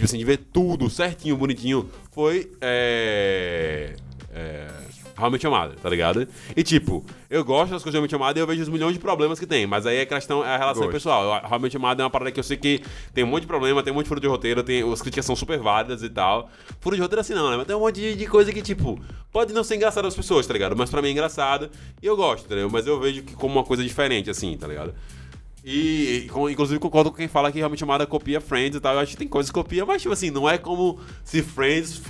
assim, 0.03 0.19
de 0.19 0.25
ver 0.25 0.39
tudo 0.53 0.89
certinho, 0.89 1.37
bonitinho, 1.37 1.89
foi. 2.13 2.51
É. 2.61 3.95
É. 4.33 4.69
Met 5.31 5.45
Your 5.45 5.55
Mother, 5.57 5.77
tá 5.79 5.89
ligado? 5.91 6.27
E 6.57 6.63
tipo, 6.63 7.05
eu 7.29 7.45
gosto 7.45 7.71
das 7.73 7.83
coisas 7.83 8.01
de 8.01 8.15
Your 8.15 8.19
Mother 8.25 8.39
e 8.39 8.41
eu 8.41 8.47
vejo 8.47 8.63
os 8.63 8.69
milhões 8.69 8.95
de 8.95 9.01
problemas 9.01 9.39
que 9.39 9.47
tem, 9.47 9.67
mas 9.67 9.85
aí 9.87 10.01
a 10.01 10.07
questão 10.07 10.45
é 10.45 10.55
a 10.55 10.57
relação 10.57 10.83
Gosto. 10.85 10.93
pessoal. 10.93 11.25
Eu- 11.25 11.69
Your 11.69 11.81
Mother 11.81 12.01
é 12.01 12.05
uma 12.05 12.11
parada 12.11 12.31
que 12.31 12.39
eu 12.41 12.45
sei 12.45 12.57
que 12.57 12.81
tem 13.13 13.25
um 13.25 13.27
monte 13.27 13.43
de 13.43 13.47
problema, 13.49 13.83
tem 13.83 13.93
um 13.93 13.97
monte 13.97 14.05
de 14.05 14.09
furo 14.09 14.21
de 14.21 14.27
roteiro, 14.29 14.63
tem, 14.63 14.91
as 14.91 15.01
críticas 15.03 15.27
são 15.27 15.35
super 15.37 15.59
válidas 15.59 16.03
e 16.03 16.09
tal. 16.09 16.49
Furo 16.81 16.97
de 16.97 17.03
roteiro 17.03 17.21
assim 17.21 17.35
não, 17.35 17.51
né? 17.51 17.57
Mas 17.57 17.67
tem 17.67 17.75
um 17.77 17.81
monte 17.81 17.97
de, 17.97 18.15
de 18.15 18.27
coisa 18.27 18.53
que, 18.53 18.63
tipo, 18.63 18.99
pode 19.33 19.53
não 19.53 19.65
ser 19.65 19.77
engraçado 19.77 20.07
às 20.07 20.15
pessoas, 20.15 20.47
tá 20.47 20.53
ligado? 20.53 20.77
Mas 20.77 20.91
pra 20.91 21.03
mim 21.03 21.09
é 21.09 21.13
engraçado 21.13 21.71
e 22.03 22.07
eu 22.07 22.17
gosto, 22.17 22.47
entendeu? 22.47 22.69
Mas 22.71 22.87
eu 22.87 22.99
vejo 23.01 23.23
que 23.23 23.35
como 23.35 23.55
uma 23.55 23.65
coisa 23.65 23.83
diferente, 23.83 24.31
assim, 24.31 24.57
tá 24.57 24.67
ligado? 24.67 24.95
E, 25.65 26.27
inclusive, 26.51 26.79
concordo 26.81 27.11
com 27.11 27.17
quem 27.17 27.29
fala 27.29 27.51
que 27.53 27.59
realmente 27.59 27.81
chamada 27.81 28.07
copia 28.07 28.41
Friends 28.41 28.77
e 28.77 28.81
tal. 28.81 28.95
Eu 28.95 29.01
acho 29.01 29.11
que 29.13 29.17
tem 29.19 29.29
coisas 29.29 29.51
que 29.51 29.55
copia, 29.55 29.85
mas, 29.85 30.01
tipo 30.01 30.15
assim, 30.15 30.31
não 30.31 30.49
é 30.49 30.57
como 30.57 30.99
se 31.25 31.43
Friends 31.43 32.01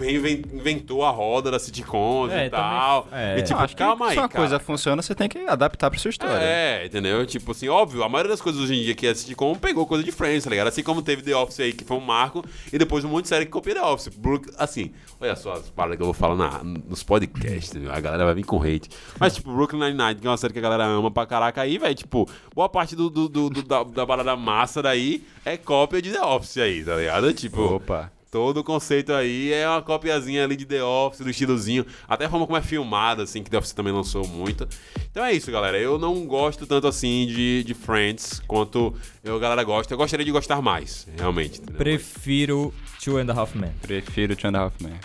inventou 0.53 1.05
a 1.05 1.11
roda 1.11 1.51
da 1.51 1.59
sitcoms 1.59 2.33
É, 2.33 2.47
e 2.47 2.51
tal. 2.51 3.03
também- 3.05 3.19
é. 3.19 3.39
E, 3.39 3.43
tipo, 3.43 3.57
Não, 3.59 3.65
acho 3.65 3.75
que 3.77 3.83
calma 3.83 4.07
aí, 4.07 4.13
se 4.13 4.19
uma 4.19 4.29
cara. 4.29 4.41
coisa 4.43 4.59
funciona, 4.61 5.03
você 5.03 5.15
tem 5.15 5.29
que 5.29 5.39
adaptar 5.41 5.91
pra 5.91 5.99
sua 5.99 6.11
história. 6.11 6.35
É, 6.41 6.87
entendeu? 6.87 7.25
Tipo 7.27 7.53
assim, 7.53 7.69
óbvio, 7.69 8.03
a 8.05 8.09
maioria 8.09 8.31
das 8.31 8.41
coisas 8.41 8.61
hoje 8.63 8.75
em 8.75 8.83
dia 8.83 8.95
que 8.95 9.07
é 9.07 9.15
sitcom 9.15 9.55
pegou 9.55 9.87
coisa 9.87 10.05
de 10.05 10.13
Friends, 10.13 10.45
tá 10.45 10.51
ligado? 10.51 10.69
Assim 10.69 10.83
como 10.83 11.03
teve 11.03 11.23
The 11.23 11.35
Office 11.35 11.61
aí, 11.61 11.73
que 11.73 11.85
foi 11.85 11.97
um 11.97 12.01
marco, 12.01 12.45
e 12.73 12.79
depois 12.79 13.05
um 13.05 13.09
monte 13.09 13.23
de 13.25 13.29
série 13.29 13.45
que 13.47 13.51
copia 13.51 13.75
The 13.75 13.83
Office. 13.83 14.09
Brook, 14.09 14.51
assim, 14.59 14.93
olha 15.21 15.35
só 15.35 15.55
as 15.55 15.71
paradas 15.71 15.97
que 15.97 16.03
eu 16.03 16.07
vou 16.07 16.15
falar 16.15 16.37
na, 16.37 16.63
nos 16.63 17.03
podcasts, 17.03 17.71
entendeu? 17.71 17.93
a 17.93 18.01
galera 18.01 18.25
vai 18.25 18.35
vir 18.35 18.45
com 18.45 18.63
hate. 18.63 18.89
Mas, 19.19 19.35
tipo, 19.37 19.53
Brooklyn 19.53 19.81
Nine-Nine, 19.81 20.17
que 20.21 20.27
é 20.27 20.31
uma 20.31 20.37
série 20.37 20.53
que 20.53 20.59
a 20.59 20.63
galera 20.63 20.85
ama 20.85 21.11
pra 21.11 21.27
caraca 21.27 21.61
aí, 21.63 21.79
velho, 21.79 21.95
tipo, 21.95 22.29
boa 22.55 22.69
parte 22.69 22.95
do, 22.95 23.09
do, 23.09 23.29
do- 23.39 23.51
do- 23.51 23.63
da, 23.63 23.83
da 23.85 24.07
parada 24.07 24.35
massa 24.37 24.83
daí 24.83 25.23
é 25.45 25.57
cópia 25.57 26.03
de 26.03 26.11
The 26.13 26.21
Office 26.23 26.57
aí, 26.59 26.85
tá 26.85 26.97
ligado? 26.97 27.33
Tipo, 27.33 27.61
Opa. 27.77 28.11
Todo 28.31 28.59
o 28.59 28.65
conceito 28.65 29.11
aí 29.15 29.51
é 29.55 29.67
uma 29.67 29.81
copiazinha 29.81 30.45
ali 30.45 30.55
de 30.55 30.67
The 30.67 30.83
Office, 30.83 31.21
do 31.21 31.31
estilozinho. 31.31 31.87
Até 32.07 32.27
a 32.27 32.29
forma 32.31 32.45
como 32.47 32.59
é 32.59 32.61
filmada, 32.63 33.23
assim, 33.23 33.43
que 33.43 33.49
The 33.51 33.57
Office 33.57 33.73
também 33.73 33.91
lançou 33.91 34.27
muito. 34.29 34.69
Então 35.11 35.25
é 35.25 35.33
isso, 35.33 35.51
galera. 35.51 35.79
Eu 35.79 35.99
não 35.99 36.27
gosto 36.27 36.67
tanto 36.67 36.87
assim 36.87 37.27
de, 37.27 37.65
de 37.65 37.73
Friends 37.73 38.43
quanto 38.47 38.95
eu, 39.25 39.37
a 39.37 39.39
galera 39.39 39.65
gosta. 39.65 39.95
Eu 39.95 39.99
gostaria 39.99 40.27
de 40.27 40.31
gostar 40.33 40.61
mais, 40.61 41.09
realmente. 41.17 41.57
entendeu? 41.59 41.77
Prefiro 41.79 42.75
Two 43.03 43.17
and 43.17 43.31
a 43.31 43.41
Half 43.41 43.55
Men. 43.55 43.71
Prefiro 43.81 44.37
Two 44.37 44.51
and 44.51 44.57
a 44.59 44.65
Half 44.65 44.75
Men. 44.83 44.99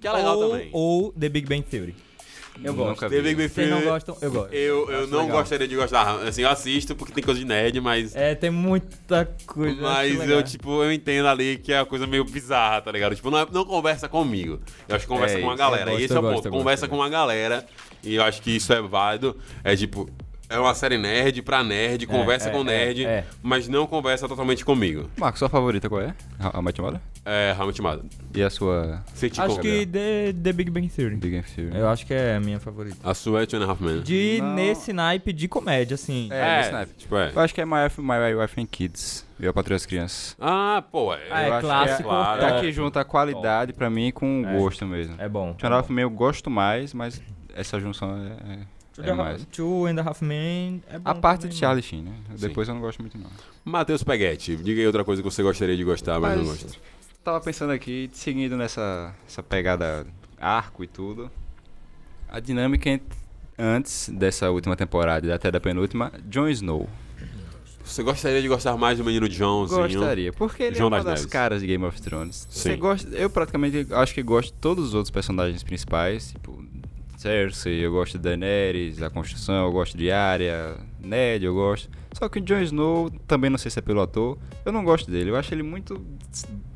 Que 0.00 0.08
é 0.08 0.12
legal 0.12 0.38
ou, 0.38 0.50
também. 0.50 0.68
ou 0.72 1.12
The 1.12 1.28
Big 1.28 1.46
Bang 1.46 1.62
Theory. 1.62 1.94
Eu 2.62 2.74
gosto. 2.74 2.88
Nunca 3.02 3.08
The 3.08 3.22
Big 3.22 3.34
Bang 3.36 3.48
Vocês 3.48 3.70
não 3.70 3.76
Theory, 3.78 3.90
gostam? 3.92 4.16
Eu 4.20 4.30
gosto. 4.32 4.52
Eu, 4.52 4.90
eu 4.90 5.06
não 5.06 5.22
legal. 5.22 5.38
gostaria 5.38 5.66
de 5.68 5.76
gostar. 5.76 6.22
Assim, 6.22 6.42
eu 6.42 6.48
assisto 6.50 6.94
porque 6.96 7.12
tem 7.12 7.22
coisa 7.24 7.40
de 7.40 7.46
nerd, 7.46 7.80
mas. 7.80 8.14
É, 8.14 8.34
tem 8.34 8.50
muita 8.50 9.24
coisa. 9.46 9.80
Mas 9.80 10.28
eu, 10.28 10.42
tipo, 10.42 10.82
eu 10.82 10.92
entendo 10.92 11.26
ali 11.28 11.56
que 11.58 11.72
é 11.72 11.78
uma 11.80 11.86
coisa 11.86 12.06
meio 12.06 12.24
bizarra, 12.24 12.82
tá 12.82 12.92
ligado? 12.92 13.14
Tipo, 13.14 13.30
não, 13.30 13.38
é- 13.38 13.46
não 13.50 13.64
conversa 13.64 14.08
comigo. 14.08 14.60
Eu 14.88 14.96
acho 14.96 15.06
que 15.06 15.12
conversa 15.12 15.38
É 15.38 15.40
com 15.40 15.46
uma 15.46 15.56
galera. 15.56 15.90
eu 15.90 15.98
e 15.98 16.00
gosto, 16.00 16.04
esse 16.04 16.12
é 16.14 16.18
o 16.18 16.22
gosto, 16.22 16.34
ponto. 16.34 16.42
gosto, 16.44 16.58
conversa 16.58 16.88
com 16.88 16.96
uma 16.96 17.08
galera. 17.08 17.66
E 18.02 18.14
eu 18.14 18.22
acho 18.22 18.42
que 18.42 18.50
isso 18.56 18.72
é 18.72 18.82
válido. 18.82 19.36
É 19.64 19.74
tipo. 19.76 20.08
É 20.50 20.58
uma 20.58 20.74
série 20.74 20.98
nerd 20.98 21.42
pra 21.42 21.62
nerd, 21.62 22.08
conversa 22.08 22.48
é, 22.48 22.52
com 22.52 22.62
é, 22.62 22.64
nerd, 22.64 23.04
é. 23.06 23.24
mas 23.40 23.68
não 23.68 23.86
conversa 23.86 24.26
totalmente 24.26 24.64
comigo. 24.64 25.08
Marcos, 25.16 25.38
sua 25.38 25.48
favorita 25.48 25.88
qual 25.88 26.02
é? 26.02 26.12
Mother? 26.80 27.00
É 27.24 27.52
realmente 27.54 27.80
Mother. 27.80 28.04
E 28.34 28.42
a 28.42 28.50
sua 28.50 29.04
Sitcom. 29.14 29.44
Acho 29.44 29.60
que 29.60 29.86
The, 29.86 30.32
The 30.32 30.52
Big 30.52 30.68
Bang 30.68 30.88
Theory. 30.88 31.14
Big 31.14 31.36
Bang 31.36 31.46
Theory? 31.54 31.78
Eu 31.78 31.88
acho 31.88 32.04
que 32.04 32.12
é 32.12 32.34
a 32.34 32.40
minha 32.40 32.58
favorita. 32.58 32.96
A 33.04 33.14
sua 33.14 33.44
é 33.44 33.46
Two 33.46 33.60
and 33.60 33.64
a 33.64 33.70
Half 33.70 33.80
Men. 33.80 34.00
De 34.02 34.40
Não. 34.42 34.54
nesse 34.54 34.92
naipe 34.92 35.32
de 35.32 35.46
comédia, 35.46 35.94
assim. 35.94 36.28
É, 36.32 36.58
nesse 36.58 36.72
naipe. 36.72 36.94
tipo, 36.94 37.16
é. 37.16 37.30
Eu 37.32 37.40
acho 37.40 37.54
que 37.54 37.60
é 37.60 37.64
My 37.64 37.84
Wife, 37.84 38.02
My 38.02 38.34
Wife 38.34 38.60
and 38.60 38.66
Kids. 38.66 39.24
Eu 39.38 39.54
Patrulha 39.54 39.76
as 39.76 39.86
Crianças. 39.86 40.36
Ah, 40.40 40.82
pô, 40.90 41.14
é. 41.14 41.20
Ah, 41.30 41.42
é 41.42 41.60
clássico. 41.60 41.96
Que 41.96 42.02
é, 42.02 42.06
claro. 42.06 42.40
tá 42.40 42.48
Top. 42.48 42.58
aqui 42.58 42.72
junto 42.72 42.98
a 42.98 43.04
qualidade 43.04 43.72
pra 43.72 43.88
mim 43.88 44.10
com 44.10 44.42
o 44.42 44.46
É. 44.48 44.58
gosto 44.58 44.84
mesmo. 44.84 45.14
É 45.16 45.28
bom. 45.28 45.52
Two 45.54 45.68
and 45.68 45.74
a 45.74 45.76
Half 45.78 45.90
Men 45.90 46.02
eu 46.02 46.10
gosto 46.10 46.50
mais, 46.50 46.92
mas 46.92 47.22
essa 47.54 47.78
junção 47.78 48.16
é, 48.16 48.58
Two, 49.02 49.10
é, 49.10 49.14
mais. 49.14 49.36
Half- 49.40 49.46
Two 49.50 49.86
and 49.86 49.98
a 50.00 50.02
Half 50.02 50.22
Men 50.22 50.82
é 50.88 50.98
bom 50.98 51.10
A 51.10 51.14
parte 51.14 51.40
também, 51.42 51.54
de 51.54 51.58
Charlie 51.60 51.82
Sheen, 51.82 52.02
né? 52.02 52.12
Depois 52.38 52.68
eu 52.68 52.74
não 52.74 52.80
gosto 52.80 53.00
muito 53.00 53.16
não. 53.18 53.30
Matheus 53.64 54.02
Peguetti, 54.02 54.56
diga 54.56 54.80
aí 54.80 54.86
outra 54.86 55.04
coisa 55.04 55.22
que 55.22 55.30
você 55.30 55.42
gostaria 55.42 55.76
de 55.76 55.84
gostar, 55.84 56.18
mas, 56.20 56.36
não 56.38 56.44
Mas- 56.46 56.62
gosta. 56.62 56.78
Tava 57.22 57.40
pensando 57.40 57.70
aqui, 57.72 58.08
seguindo 58.12 58.56
nessa 58.56 59.14
essa 59.26 59.42
pegada 59.42 60.06
arco 60.40 60.82
e 60.82 60.86
tudo. 60.86 61.30
A 62.28 62.40
dinâmica 62.40 62.98
antes 63.58 64.08
dessa 64.08 64.50
última 64.50 64.74
temporada 64.76 65.26
e 65.26 65.32
até 65.32 65.50
da 65.50 65.60
penúltima, 65.60 66.10
Jon 66.28 66.48
Snow. 66.48 66.88
Você 67.84 68.02
gostaria 68.04 68.40
de 68.40 68.46
gostar 68.46 68.76
mais 68.76 68.98
do 68.98 69.04
menino 69.04 69.28
Johnzinho? 69.28 69.80
Gostaria, 69.88 70.32
porque 70.32 70.62
ele 70.62 70.76
João 70.76 70.86
é 70.86 70.98
uma 70.98 71.04
das 71.04 71.22
das 71.22 71.26
caras 71.30 71.60
de 71.60 71.66
Game 71.66 71.84
of 71.84 72.00
Thrones. 72.00 72.46
Você 72.48 72.72
Sim. 72.74 72.78
gosta, 72.78 73.08
eu 73.08 73.28
praticamente 73.28 73.86
acho 73.92 74.14
que 74.14 74.22
gosto 74.22 74.52
de 74.52 74.58
todos 74.60 74.84
os 74.86 74.94
outros 74.94 75.10
personagens 75.10 75.62
principais, 75.64 76.30
tipo 76.30 76.49
Cersei, 77.20 77.84
eu 77.84 77.92
gosto 77.92 78.12
de 78.16 78.24
Daenerys, 78.24 79.02
a 79.02 79.10
construção, 79.10 79.66
eu 79.66 79.70
gosto 79.72 79.94
de 79.98 80.10
Arya, 80.10 80.76
Ned, 80.98 81.44
eu 81.44 81.52
gosto. 81.52 81.90
Só 82.14 82.28
que 82.30 82.38
o 82.38 82.42
Jon 82.42 82.60
Snow, 82.62 83.10
também 83.26 83.50
não 83.50 83.58
sei 83.58 83.70
se 83.70 83.78
é 83.78 83.82
pelo 83.82 84.00
ator, 84.00 84.38
eu 84.64 84.72
não 84.72 84.82
gosto 84.82 85.10
dele. 85.10 85.28
Eu 85.30 85.36
acho 85.36 85.52
ele 85.52 85.62
muito 85.62 86.02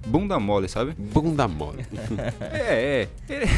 bunda 0.06 0.38
mole, 0.38 0.68
sabe? 0.68 0.92
Bunda 0.98 1.48
mole. 1.48 1.86
É, 2.52 3.08
é. 3.28 3.32
Ele, 3.34 3.50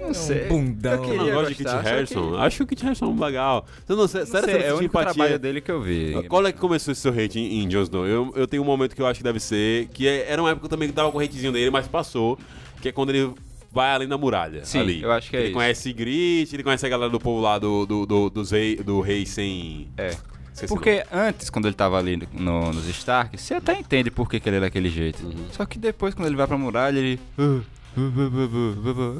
não 0.00 0.14
sei. 0.14 0.46
bundão. 0.46 1.04
Eu 1.04 1.14
Eu 1.14 1.16
não 1.26 1.32
gosto 1.34 1.48
de 1.48 1.54
Kit 1.56 1.64
gostar, 1.64 1.78
só 1.78 1.82
que- 1.82 1.88
Harrison. 1.90 2.36
Acho 2.36 2.56
que 2.58 2.62
o 2.62 2.66
Kit 2.68 2.82
Harrison 2.84 3.16
é 3.20 3.24
legal. 3.24 3.66
Você 3.84 3.94
não, 3.96 4.06
sé- 4.08 4.18
Não 4.20 4.26
sério, 4.26 4.48
sei, 4.48 4.54
você 4.60 4.64
é 4.64 4.68
o 4.68 4.70
não 4.70 4.78
único 4.78 5.00
empatia? 5.00 5.38
dele 5.40 5.60
que 5.60 5.70
eu 5.72 5.82
vi. 5.82 6.22
Qual 6.28 6.46
é 6.46 6.52
que 6.52 6.58
começou 6.60 6.92
esse 6.92 7.00
seu 7.00 7.12
hate 7.12 7.40
em, 7.40 7.64
em 7.64 7.68
Jon 7.68 7.82
Snow? 7.82 8.06
Eu, 8.06 8.32
eu 8.36 8.46
tenho 8.46 8.62
um 8.62 8.66
momento 8.66 8.94
que 8.94 9.02
eu 9.02 9.06
acho 9.08 9.18
que 9.18 9.24
deve 9.24 9.40
ser, 9.40 9.88
que 9.88 10.06
é- 10.06 10.30
era 10.30 10.40
uma 10.40 10.52
época 10.52 10.68
também 10.68 10.88
que 10.88 10.94
tava 10.94 11.10
com 11.10 11.18
o 11.18 11.20
hatezinho 11.20 11.50
dele, 11.52 11.70
mas 11.72 11.88
passou, 11.88 12.38
que 12.80 12.88
é 12.88 12.92
quando 12.92 13.10
ele 13.10 13.34
vai 13.70 13.90
além 13.92 14.08
da 14.08 14.16
muralha. 14.18 14.64
Sim, 14.64 14.80
ali. 14.80 15.02
eu 15.02 15.10
acho 15.12 15.30
que 15.30 15.36
é 15.36 15.40
Ele 15.40 15.48
isso. 15.48 15.54
conhece 15.56 15.92
Grit, 15.92 16.54
ele 16.54 16.62
conhece 16.62 16.84
a 16.86 16.88
galera 16.88 17.10
do 17.10 17.18
povo 17.20 17.40
lá 17.40 17.58
do, 17.58 17.84
do, 17.86 18.06
do, 18.06 18.30
dos 18.30 18.50
rei, 18.50 18.76
do 18.76 19.00
rei 19.00 19.24
sem... 19.26 19.88
É. 19.96 20.14
Esqueci 20.54 20.74
Porque 20.74 21.04
antes, 21.12 21.50
quando 21.50 21.66
ele 21.66 21.74
tava 21.76 21.96
ali 21.98 22.16
no- 22.32 22.72
nos 22.72 22.88
Stark, 22.88 23.38
você 23.38 23.54
até 23.54 23.78
entende 23.78 24.10
por 24.10 24.28
que, 24.28 24.40
que 24.40 24.48
ele 24.48 24.56
é 24.56 24.60
daquele 24.60 24.90
jeito. 24.90 25.24
Uhum. 25.24 25.46
Só 25.52 25.64
que 25.64 25.78
depois, 25.78 26.14
quando 26.14 26.26
ele 26.26 26.34
vai 26.34 26.48
pra 26.48 26.58
muralha, 26.58 26.98
ele. 26.98 27.20
"Ah, 27.38 27.60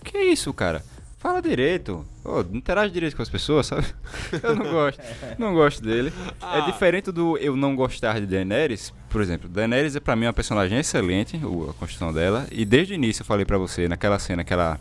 que 0.05 0.17
é 0.17 0.25
isso, 0.25 0.53
cara? 0.53 0.83
Fala 1.19 1.41
direito. 1.43 2.05
Ô, 2.25 2.41
interage 2.53 2.93
direito 2.93 3.17
com 3.17 3.23
as 3.23 3.29
pessoas, 3.29 3.67
sabe? 3.67 3.87
Eu 4.43 4.55
não 4.57 4.71
gosto. 4.71 5.01
Não 5.39 5.55
gosto 5.55 5.83
dele. 5.83 6.13
Ah. 6.41 6.59
É 6.59 6.63
diferente 6.63 7.11
do 7.11 7.37
eu 7.39 7.57
não 7.57 7.75
gostar 7.75 8.21
de 8.21 8.27
Daenerys. 8.27 8.93
Por 9.09 9.23
exemplo, 9.23 9.49
Daenerys 9.49 9.97
é 9.97 10.01
pra 10.01 10.15
mim 10.15 10.27
uma 10.27 10.33
personagem 10.33 10.79
excelente, 10.79 11.37
a 11.37 11.73
construção 11.75 12.13
dela. 12.13 12.47
E 12.53 12.65
desde 12.65 12.93
o 12.93 12.95
início 12.95 13.23
eu 13.23 13.27
falei 13.27 13.45
pra 13.47 13.57
você, 13.59 13.89
naquela 13.89 14.19
cena 14.19 14.45
que 14.45 14.53
ela. 14.53 14.79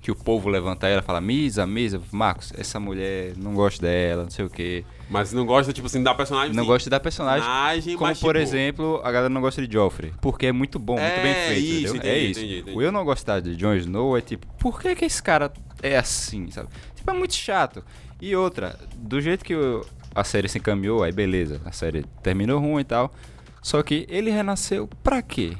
Que 0.00 0.10
o 0.12 0.14
povo 0.14 0.48
levanta 0.48 0.86
ela 0.86 1.00
e 1.02 1.04
fala, 1.04 1.20
Misa, 1.20 1.66
Misa, 1.66 2.00
Marcos, 2.12 2.52
essa 2.56 2.78
mulher, 2.78 3.32
não 3.36 3.54
gosto 3.54 3.80
dela, 3.82 4.22
não 4.22 4.30
sei 4.30 4.44
o 4.44 4.48
quê. 4.50 4.84
Mas 5.10 5.32
não 5.32 5.44
gosta, 5.44 5.72
tipo 5.72 5.88
assim, 5.88 6.00
da 6.00 6.14
personagem. 6.14 6.54
Não 6.54 6.62
sim. 6.62 6.68
gosto 6.68 6.88
da 6.88 7.00
personagem. 7.00 7.40
Personagem, 7.42 7.96
Como, 7.96 8.10
por 8.14 8.16
tipo, 8.36 8.38
exemplo, 8.38 9.00
a 9.02 9.10
galera 9.10 9.28
não 9.28 9.40
gosta 9.40 9.66
de 9.66 9.72
Joffrey. 9.72 10.12
Porque 10.20 10.46
é 10.46 10.52
muito 10.52 10.78
bom, 10.78 10.92
muito 10.92 11.04
É, 11.04 11.22
bem 11.24 11.34
feito. 11.34 11.60
isso, 11.86 11.96
entendeu? 11.96 12.12
é 12.12 12.18
entendi, 12.20 12.30
isso. 12.30 12.40
entendi, 12.40 12.58
entendi. 12.60 12.76
O 12.78 12.82
eu 12.82 12.92
não 12.92 13.04
gostar 13.04 13.40
de 13.40 13.56
Jon 13.56 13.74
Snow 13.74 14.16
é 14.16 14.20
tipo, 14.20 14.46
por 14.60 14.80
que, 14.80 14.94
que 14.94 15.04
esse 15.04 15.20
cara 15.20 15.52
é 15.82 15.96
assim, 15.98 16.52
sabe? 16.52 16.68
Tipo, 16.94 17.10
é 17.10 17.14
muito 17.14 17.34
chato. 17.34 17.82
E 18.20 18.36
outra, 18.36 18.78
do 18.96 19.20
jeito 19.20 19.44
que 19.44 19.54
a 20.14 20.22
série 20.22 20.48
se 20.48 20.58
encaminhou, 20.58 21.02
aí 21.02 21.10
beleza, 21.10 21.60
a 21.64 21.72
série 21.72 22.04
terminou 22.22 22.60
ruim 22.60 22.82
e 22.82 22.84
tal. 22.84 23.12
Só 23.66 23.82
que 23.82 24.06
ele 24.08 24.30
renasceu 24.30 24.88
pra 25.02 25.20
quê? 25.20 25.56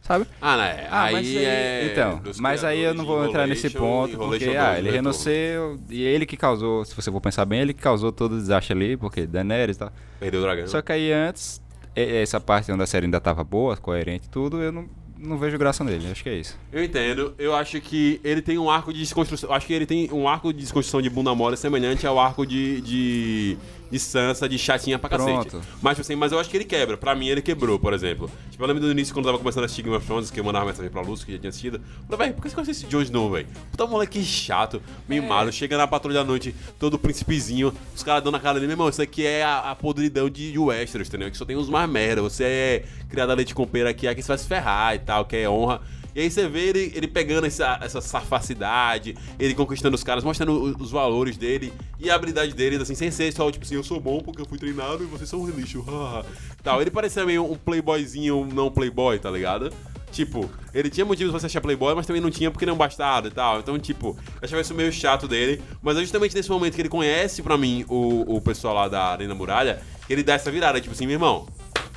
Sabe? 0.00 0.28
Ah, 0.40 0.56
né? 0.56 0.86
Ah, 0.88 1.02
aí, 1.02 1.12
mas 1.12 1.26
aí- 1.26 1.44
é... 1.44 1.88
Então, 1.90 2.22
mas 2.38 2.62
aí 2.62 2.80
eu 2.80 2.94
não 2.94 3.04
vou 3.04 3.26
entrar 3.26 3.48
nesse 3.48 3.68
ponto, 3.68 4.16
porque, 4.16 4.44
ah, 4.50 4.78
ele 4.78 4.90
né, 4.90 4.96
renasceu, 4.98 5.76
e 5.90 6.04
ele 6.04 6.24
que 6.24 6.36
causou, 6.36 6.84
se 6.84 6.94
você 6.94 7.10
for 7.10 7.20
pensar 7.20 7.44
bem, 7.44 7.62
ele 7.62 7.74
que 7.74 7.82
causou 7.82 8.12
todo 8.12 8.34
o 8.36 8.38
desastre 8.38 8.72
ali, 8.74 8.96
porque 8.96 9.26
Daenerys 9.26 9.74
e 9.74 9.78
tal. 9.80 9.92
Perdeu 10.20 10.38
o 10.38 10.44
dragão. 10.44 10.68
Só 10.68 10.80
que 10.80 10.92
aí 10.92 11.10
antes, 11.10 11.60
essa 11.96 12.38
parte 12.40 12.70
onde 12.70 12.84
a 12.84 12.86
série 12.86 13.06
ainda 13.06 13.20
tava 13.20 13.42
boa, 13.42 13.76
coerente 13.76 14.26
e 14.28 14.30
tudo, 14.30 14.62
eu 14.62 14.70
não, 14.70 14.88
não 15.18 15.36
vejo 15.36 15.58
graça 15.58 15.82
nele, 15.82 16.08
acho 16.08 16.22
que 16.22 16.28
é 16.28 16.34
isso. 16.34 16.56
Eu 16.70 16.84
entendo. 16.84 17.34
Eu 17.38 17.56
acho 17.56 17.80
que 17.80 18.20
ele 18.22 18.40
tem 18.40 18.56
um 18.56 18.70
arco 18.70 18.92
de 18.92 19.00
desconstrução. 19.00 19.52
Acho 19.52 19.66
que 19.66 19.72
ele 19.72 19.86
tem 19.86 20.08
um 20.12 20.28
arco 20.28 20.52
de 20.52 20.60
desconstrução 20.60 21.02
de 21.02 21.10
bunda 21.10 21.34
mole 21.34 21.56
semelhante 21.56 22.06
ao 22.06 22.20
arco 22.20 22.46
de, 22.46 22.80
de, 22.82 23.58
de 23.90 23.98
Sansa, 23.98 24.48
de 24.48 24.58
chatinha 24.58 24.98
pra 24.98 25.08
cacete. 25.08 25.48
Pronto. 25.48 25.60
Mas, 25.80 25.98
assim, 26.00 26.16
mas 26.16 26.32
eu 26.32 26.38
acho 26.38 26.50
que 26.50 26.56
ele 26.56 26.64
quebra. 26.64 26.96
Pra 26.96 27.14
mim, 27.14 27.28
ele 27.28 27.42
quebrou, 27.42 27.78
por 27.78 27.92
exemplo. 27.92 28.30
Tipo, 28.50 28.62
eu 28.62 28.66
lembro 28.66 28.82
do 28.82 28.90
início, 28.90 29.14
quando 29.14 29.26
eu 29.26 29.32
tava 29.32 29.38
começando 29.38 29.62
a 29.62 29.66
assistir 29.66 29.82
Game 29.82 29.96
of 29.96 30.06
Thrones, 30.06 30.30
que 30.30 30.40
eu 30.40 30.44
mandava 30.44 30.66
mensagem 30.66 30.90
pra 30.90 31.00
Lúcio, 31.00 31.26
que 31.26 31.32
já 31.32 31.38
tinha 31.38 31.50
assistido. 31.50 31.76
Eu 31.76 31.82
falei, 32.16 32.26
velho, 32.26 32.34
por 32.34 32.42
que 32.42 32.48
você 32.48 32.54
conhece 32.54 32.70
esse 32.72 32.86
Jon 32.86 33.02
Snow, 33.02 33.30
velho? 33.30 33.46
Puta 33.70 33.86
moleque 33.86 34.22
chato, 34.24 34.82
mimado. 35.08 35.52
Chega 35.52 35.76
na 35.76 35.86
patrulha 35.86 36.20
da 36.20 36.24
noite, 36.24 36.54
todo 36.78 36.98
príncipezinho. 36.98 37.72
Os 37.94 38.02
caras 38.02 38.22
dão 38.22 38.32
na 38.32 38.40
cara 38.40 38.54
dele, 38.54 38.66
meu 38.66 38.74
irmão, 38.74 38.88
isso 38.88 39.02
aqui 39.02 39.24
é 39.24 39.42
a, 39.44 39.70
a 39.70 39.74
podridão 39.74 40.28
de, 40.28 40.52
de 40.52 40.58
Westeros, 40.58 41.08
entendeu? 41.08 41.30
Que 41.30 41.36
só 41.36 41.44
tem 41.44 41.56
uns 41.56 41.68
mais 41.68 41.88
merda. 41.88 42.22
Você 42.22 42.44
é 42.44 42.84
criado 43.08 43.30
a 43.30 43.34
leite 43.34 43.54
com 43.54 43.66
pera 43.66 43.90
aqui, 43.90 44.08
aqui 44.08 44.22
você 44.22 44.28
vai 44.28 44.38
se 44.38 44.46
ferrar 44.46 44.94
e 44.94 44.98
tal, 44.98 45.24
que 45.24 45.36
é 45.36 45.48
honra. 45.48 45.80
E 46.16 46.20
aí 46.20 46.30
você 46.30 46.48
vê 46.48 46.60
ele, 46.70 46.92
ele 46.94 47.06
pegando 47.06 47.46
essa, 47.46 47.78
essa 47.82 48.00
safacidade, 48.00 49.14
ele 49.38 49.54
conquistando 49.54 49.94
os 49.94 50.02
caras, 50.02 50.24
mostrando 50.24 50.52
o- 50.52 50.82
os 50.82 50.90
valores 50.90 51.36
dele 51.36 51.70
e 52.00 52.08
a 52.10 52.14
habilidade 52.14 52.54
dele, 52.54 52.76
assim, 52.76 52.94
sem 52.94 53.10
ser 53.10 53.30
só, 53.34 53.50
tipo 53.50 53.64
assim, 53.66 53.74
eu 53.74 53.82
sou 53.84 54.00
bom 54.00 54.20
porque 54.20 54.40
eu 54.40 54.46
fui 54.46 54.56
treinado 54.58 55.02
e 55.04 55.06
vocês 55.06 55.28
são 55.28 55.42
um 55.42 55.46
lixo. 55.50 55.84
tal. 56.64 56.80
Ele 56.80 56.90
parecia 56.90 57.24
meio 57.26 57.44
um 57.44 57.54
playboyzinho 57.54 58.48
não 58.52 58.70
playboy, 58.70 59.18
tá 59.18 59.30
ligado? 59.30 59.70
Tipo, 60.10 60.48
ele 60.72 60.88
tinha 60.88 61.04
motivos 61.04 61.30
pra 61.32 61.40
se 61.40 61.46
achar 61.46 61.60
playboy, 61.60 61.94
mas 61.94 62.06
também 62.06 62.22
não 62.22 62.30
tinha 62.30 62.50
porque 62.50 62.64
ele 62.64 62.72
é 62.72 62.74
bastardo 62.74 63.28
e 63.28 63.30
tal. 63.30 63.58
Então, 63.60 63.78
tipo, 63.78 64.16
eu 64.40 64.40
achava 64.42 64.62
isso 64.62 64.72
meio 64.74 64.90
chato 64.90 65.28
dele. 65.28 65.60
Mas 65.82 65.98
é 65.98 66.00
justamente 66.00 66.34
nesse 66.34 66.48
momento 66.48 66.74
que 66.74 66.80
ele 66.80 66.88
conhece, 66.88 67.42
pra 67.42 67.58
mim, 67.58 67.84
o, 67.88 68.36
o 68.36 68.40
pessoal 68.40 68.72
lá 68.74 68.88
da 68.88 69.02
Arena 69.12 69.34
Muralha, 69.34 69.82
ele 70.08 70.22
dá 70.22 70.32
essa 70.34 70.50
virada, 70.50 70.80
tipo 70.80 70.94
assim, 70.94 71.04
meu 71.06 71.14
irmão, 71.16 71.46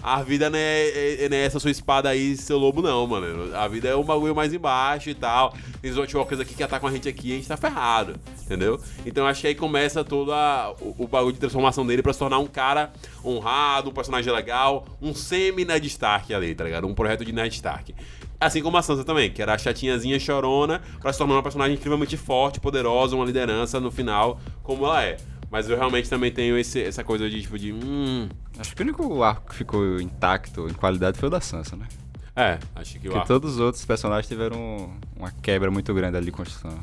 a 0.02 0.22
vida 0.24 0.50
não 0.50 0.58
é, 0.58 1.24
é- 1.26 1.30
não 1.30 1.38
é 1.38 1.44
essa 1.46 1.60
sua 1.60 1.72
espada 1.72 2.10
aí, 2.10 2.36
seu 2.38 2.58
lobo, 2.58 2.82
não, 2.82 3.06
mano. 3.08 3.56
A 3.56 3.68
vida 3.68 3.88
é 3.90 3.96
um 3.96 4.04
bagulho 4.04 4.36
mais 4.36 4.54
embaixo 4.54 5.10
e 5.10 5.14
tal. 5.14 5.54
Tem 5.82 5.92
os 5.92 5.98
Watchwalkers 5.98 6.40
aqui 6.42 6.54
que 6.56 6.64
atacam 6.64 6.88
a 6.90 6.92
gente 6.92 7.08
aqui 7.10 7.30
e 7.30 7.34
a 7.34 7.36
gente 7.36 7.48
tá 7.48 7.58
ferrado, 7.58 8.16
entendeu? 8.44 8.80
Então 9.06 9.26
acho 9.28 9.42
que 9.42 9.48
aí 9.48 9.56
começa 9.56 10.04
todo 10.04 10.32
a- 10.34 10.74
o, 10.82 11.04
o 11.04 11.08
bagulho 11.08 11.34
de 11.34 11.40
transformação 11.40 11.86
dele 11.86 12.02
pra 12.02 12.14
se 12.14 12.20
tornar 12.20 12.40
um 12.40 12.48
cara 12.48 12.92
honrado, 13.24 13.90
um 13.90 13.94
personagem 13.94 14.32
legal, 14.34 14.86
um 15.02 15.14
semi-Ned 15.14 15.86
Stark 15.88 16.34
ali, 16.34 16.56
tá 16.56 16.64
ligado? 16.64 16.88
Um 16.88 16.94
projeto 16.94 17.24
de 17.26 17.32
Ned 17.32 17.54
Stark. 17.56 17.94
Assim 18.40 18.62
como 18.62 18.78
a 18.78 18.82
Sansa 18.82 19.04
também, 19.04 19.30
que 19.30 19.42
era 19.42 19.54
a 19.54 19.58
chatinhazinha 19.58 20.18
chorona 20.18 20.82
pra 21.02 21.12
se 21.12 21.20
tornar 21.20 21.34
uma 21.36 21.44
personagem 21.44 21.76
incrivelmente 21.76 22.16
forte, 22.16 22.58
poderosa, 22.60 23.14
uma 23.16 23.26
liderança 23.26 23.80
no 23.82 23.92
final, 23.92 24.40
como 24.64 24.86
ela 24.86 25.04
é. 25.04 25.18
Mas 25.52 25.70
eu 25.70 25.76
realmente 25.76 26.10
também 26.10 26.32
tenho 26.32 26.58
esse- 26.58 26.82
essa 26.82 27.04
coisa 27.04 27.30
de, 27.30 27.42
tipo, 27.42 27.58
de. 27.58 27.74
Hum. 27.74 28.30
Acho 28.60 28.76
que 28.76 28.82
o 28.82 28.86
único 28.86 29.24
arco 29.24 29.50
que 29.50 29.56
ficou 29.56 30.00
intacto 30.02 30.68
em 30.70 30.74
qualidade 30.74 31.18
foi 31.18 31.28
o 31.28 31.32
da 31.32 31.40
Sansa, 31.42 31.76
né? 31.76 31.88
É, 32.36 32.60
acho 32.76 32.94
que 32.94 33.00
o 33.00 33.02
Porque 33.12 33.18
arco- 33.18 33.28
todos 33.28 33.54
os 33.56 33.60
outros 33.60 33.84
personagens 33.86 34.28
tiveram 34.28 34.94
uma 35.16 35.32
quebra 35.32 35.72
muito 35.72 35.94
grande 35.94 36.18
ali 36.18 36.26
de 36.28 36.32
construção. 36.32 36.78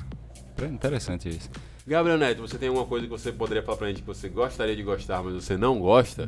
Interessante 0.70 1.28
isso. 1.28 1.50
Gabriel 1.86 2.18
Neto, 2.18 2.40
você 2.42 2.58
tem 2.58 2.68
alguma 2.68 2.86
coisa 2.86 3.06
que 3.06 3.10
você 3.10 3.30
poderia 3.30 3.62
falar 3.62 3.78
pra 3.78 3.88
gente 3.88 4.00
que 4.00 4.06
você 4.06 4.28
gostaria 4.28 4.74
de 4.74 4.82
gostar, 4.82 5.22
mas 5.22 5.34
você 5.34 5.56
não 5.56 5.78
gosta? 5.78 6.26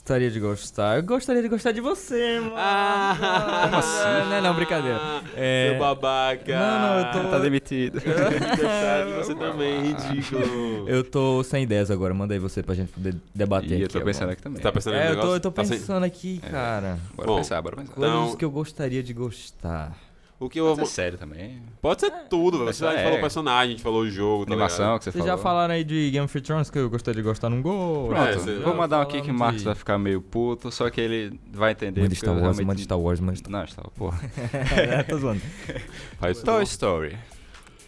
Gostaria 0.00 0.30
de 0.30 0.40
gostar. 0.40 0.96
Eu 0.96 1.02
gostaria 1.02 1.42
de 1.42 1.48
gostar 1.48 1.72
de 1.72 1.80
você, 1.82 2.40
mano. 2.40 2.54
Ah, 2.56 3.60
como 3.64 3.76
assim? 3.76 4.30
Não, 4.30 4.42
não, 4.42 4.54
brincadeira. 4.54 4.98
É... 5.36 5.68
Seu 5.70 5.78
babaca. 5.78 6.58
Não, 6.58 6.80
não, 6.80 6.98
eu 6.98 7.12
tô- 7.24 7.30
Tá 7.30 7.38
demitido. 7.38 8.00
De 8.00 9.12
você 9.14 9.34
também, 9.34 9.82
ridículo. 9.92 10.88
Eu 10.88 11.04
tô 11.04 11.44
sem 11.44 11.64
ideias 11.64 11.90
agora, 11.90 12.14
manda 12.14 12.32
aí 12.34 12.40
você 12.40 12.62
pra 12.62 12.74
gente 12.74 12.90
poder 12.90 13.14
debater 13.34 13.78
E 13.78 13.82
eu 13.82 13.88
tô 13.88 13.98
agora. 13.98 14.12
pensando 14.12 14.30
aqui 14.30 14.42
também. 14.42 14.56
Você 14.56 14.62
tá 14.62 14.72
pensando 14.72 14.96
É, 14.96 15.10
eu 15.12 15.20
tô, 15.20 15.34
eu 15.34 15.40
tô 15.40 15.50
Tá 15.52 15.64
sem- 15.64 15.78
pensando 15.78 16.02
aqui, 16.04 16.38
cara. 16.50 16.98
Bora 17.14 17.28
Bom, 17.28 17.36
pensar, 17.36 17.60
bora 17.62 17.76
pensar. 17.76 17.92
Então- 17.96 18.18
Coisas 18.20 18.36
que 18.36 18.44
eu 18.44 18.50
gostaria 18.50 19.02
de 19.02 19.12
gostar. 19.12 19.92
O 20.40 20.48
que 20.48 20.58
eu 20.58 20.74
Pode 20.74 20.88
ser 20.88 20.94
sério 20.94 21.18
também. 21.18 21.60
Pode 21.82 22.00
ser 22.00 22.10
tudo, 22.30 22.60
velho. 22.60 22.72
Você 22.72 22.84
É. 22.86 23.02
falou 23.04 23.18
o 23.18 23.20
personagem, 23.20 23.68
a 23.68 23.70
gente 23.72 23.82
falou 23.82 24.00
o 24.00 24.10
jogo, 24.10 24.46
tá 24.46 24.52
Animação 24.54 24.86
ligado? 24.86 24.98
que 24.98 25.04
você 25.04 25.12
Vocês 25.12 25.24
falou. 25.26 25.36
já 25.36 25.42
falaram 25.42 25.74
aí 25.74 25.84
de 25.84 26.10
Game 26.10 26.24
of 26.24 26.40
Thrones 26.40 26.70
que 26.70 26.78
eu 26.78 26.88
gostaria 26.88 27.20
de 27.22 27.28
gostar 27.28 27.50
num 27.50 27.60
gol? 27.60 28.08
Pronto, 28.08 28.50
É, 28.50 28.54
vou 28.60 28.74
mandar 28.74 29.00
um 29.00 29.02
aqui 29.02 29.20
que 29.20 29.30
o 29.30 29.34
Marcos 29.34 29.58
de- 29.60 29.66
vai 29.66 29.74
ficar 29.74 29.98
meio 29.98 30.22
puto, 30.22 30.72
só 30.72 30.88
que 30.88 30.98
ele 30.98 31.38
vai 31.52 31.72
entender. 31.72 32.00
Manda 32.00 32.14
Star 32.14 32.30
Wars, 32.30 32.40
realmente- 32.42 32.64
manda 32.66 32.80
Star 32.80 32.98
Wars, 32.98 33.20
manda 33.20 33.36
Star 33.36 33.50
Não, 33.52 33.66
Star 33.66 33.84
Wars, 33.84 33.94
porra. 33.98 34.20
é, 35.00 35.02
tô 35.02 35.18
zoando. 35.18 35.42
Faz 36.18 36.42
Toy. 36.42 36.62
Story. 36.64 37.18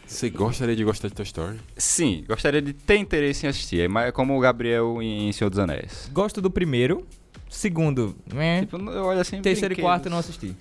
Você 0.07 0.29
gostaria 0.29 0.77
de 0.77 0.85
gostar 0.85 1.09
de 1.09 1.15
Toy 1.15 1.25
Story? 1.25 1.59
Sim, 1.75 2.23
gostaria 2.29 2.61
de 2.61 2.75
ter 2.75 2.97
interesse 2.97 3.47
em 3.47 3.49
assistir, 3.49 3.89
mas 3.89 4.09
é 4.09 4.13
como 4.13 4.37
o 4.37 4.41
Gabriel 4.41 5.01
em 5.01 5.33
Senhor 5.33 5.49
dos 5.49 5.59
Anéis. 5.59 6.11
Gosto 6.13 6.43
do 6.43 6.51
primeiro. 6.51 7.07
Segundo, 7.49 8.15
né? 8.31 8.61
Tipo, 8.61 8.77
eu 8.91 9.05
olho 9.05 9.21
assim. 9.21 9.41
Terceiro 9.41 9.73
e 9.73 9.77
quarto 9.79 10.07
eu 10.07 10.11
não 10.11 10.19
assisti. 10.19 10.55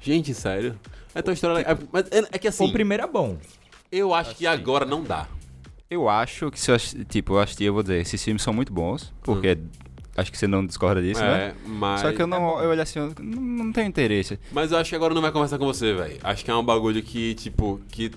Gente, 0.00 0.34
sério? 0.34 0.74
É 1.14 1.22
Toy 1.22 1.34
Story... 1.34 1.62
É, 1.62 1.76
mas 1.92 2.06
é, 2.10 2.28
é 2.32 2.38
que 2.38 2.48
assim, 2.48 2.64
o 2.64 2.72
primeiro 2.72 3.04
é 3.04 3.06
bom. 3.06 3.36
eu 3.90 4.14
acho 4.14 4.34
que 4.34 4.46
agora 4.46 4.84
não 4.84 5.02
dá. 5.02 5.26
Eu 5.90 6.08
acho 6.08 6.50
que 6.50 6.58
se 6.58 6.70
eu 6.70 6.78
tipo, 7.04 7.34
eu 7.34 7.40
assisti, 7.40 7.64
eu 7.64 7.74
vou 7.74 7.82
dizer, 7.82 8.00
esses 8.00 8.22
filmes 8.22 8.42
são 8.42 8.52
muito 8.54 8.72
bons, 8.72 9.12
porque 9.22 9.58
acho 10.16 10.32
que 10.32 10.38
você 10.38 10.46
não 10.46 10.64
discorda 10.64 11.02
disso, 11.02 11.20
né? 11.20 11.48
é, 11.48 11.54
mas... 11.66 12.00
Só 12.00 12.12
que 12.12 12.22
eu 12.22 12.26
não, 12.26 12.62
eu 12.62 12.70
olho 12.70 12.80
assim, 12.80 12.98
eu 12.98 13.12
não, 13.20 13.42
não 13.64 13.72
tenho 13.72 13.86
interesse. 13.86 14.38
Mas 14.50 14.72
eu 14.72 14.78
acho 14.78 14.88
que 14.88 14.96
agora 14.96 15.12
não 15.12 15.20
vai 15.20 15.30
conversar 15.30 15.58
com 15.58 15.66
você, 15.66 15.92
velho. 15.92 16.18
Acho 16.22 16.44
que 16.44 16.50
é 16.50 16.54
um 16.54 16.64
bagulho 16.64 17.02
que, 17.02 17.34
tipo, 17.34 17.80
que. 17.90 18.10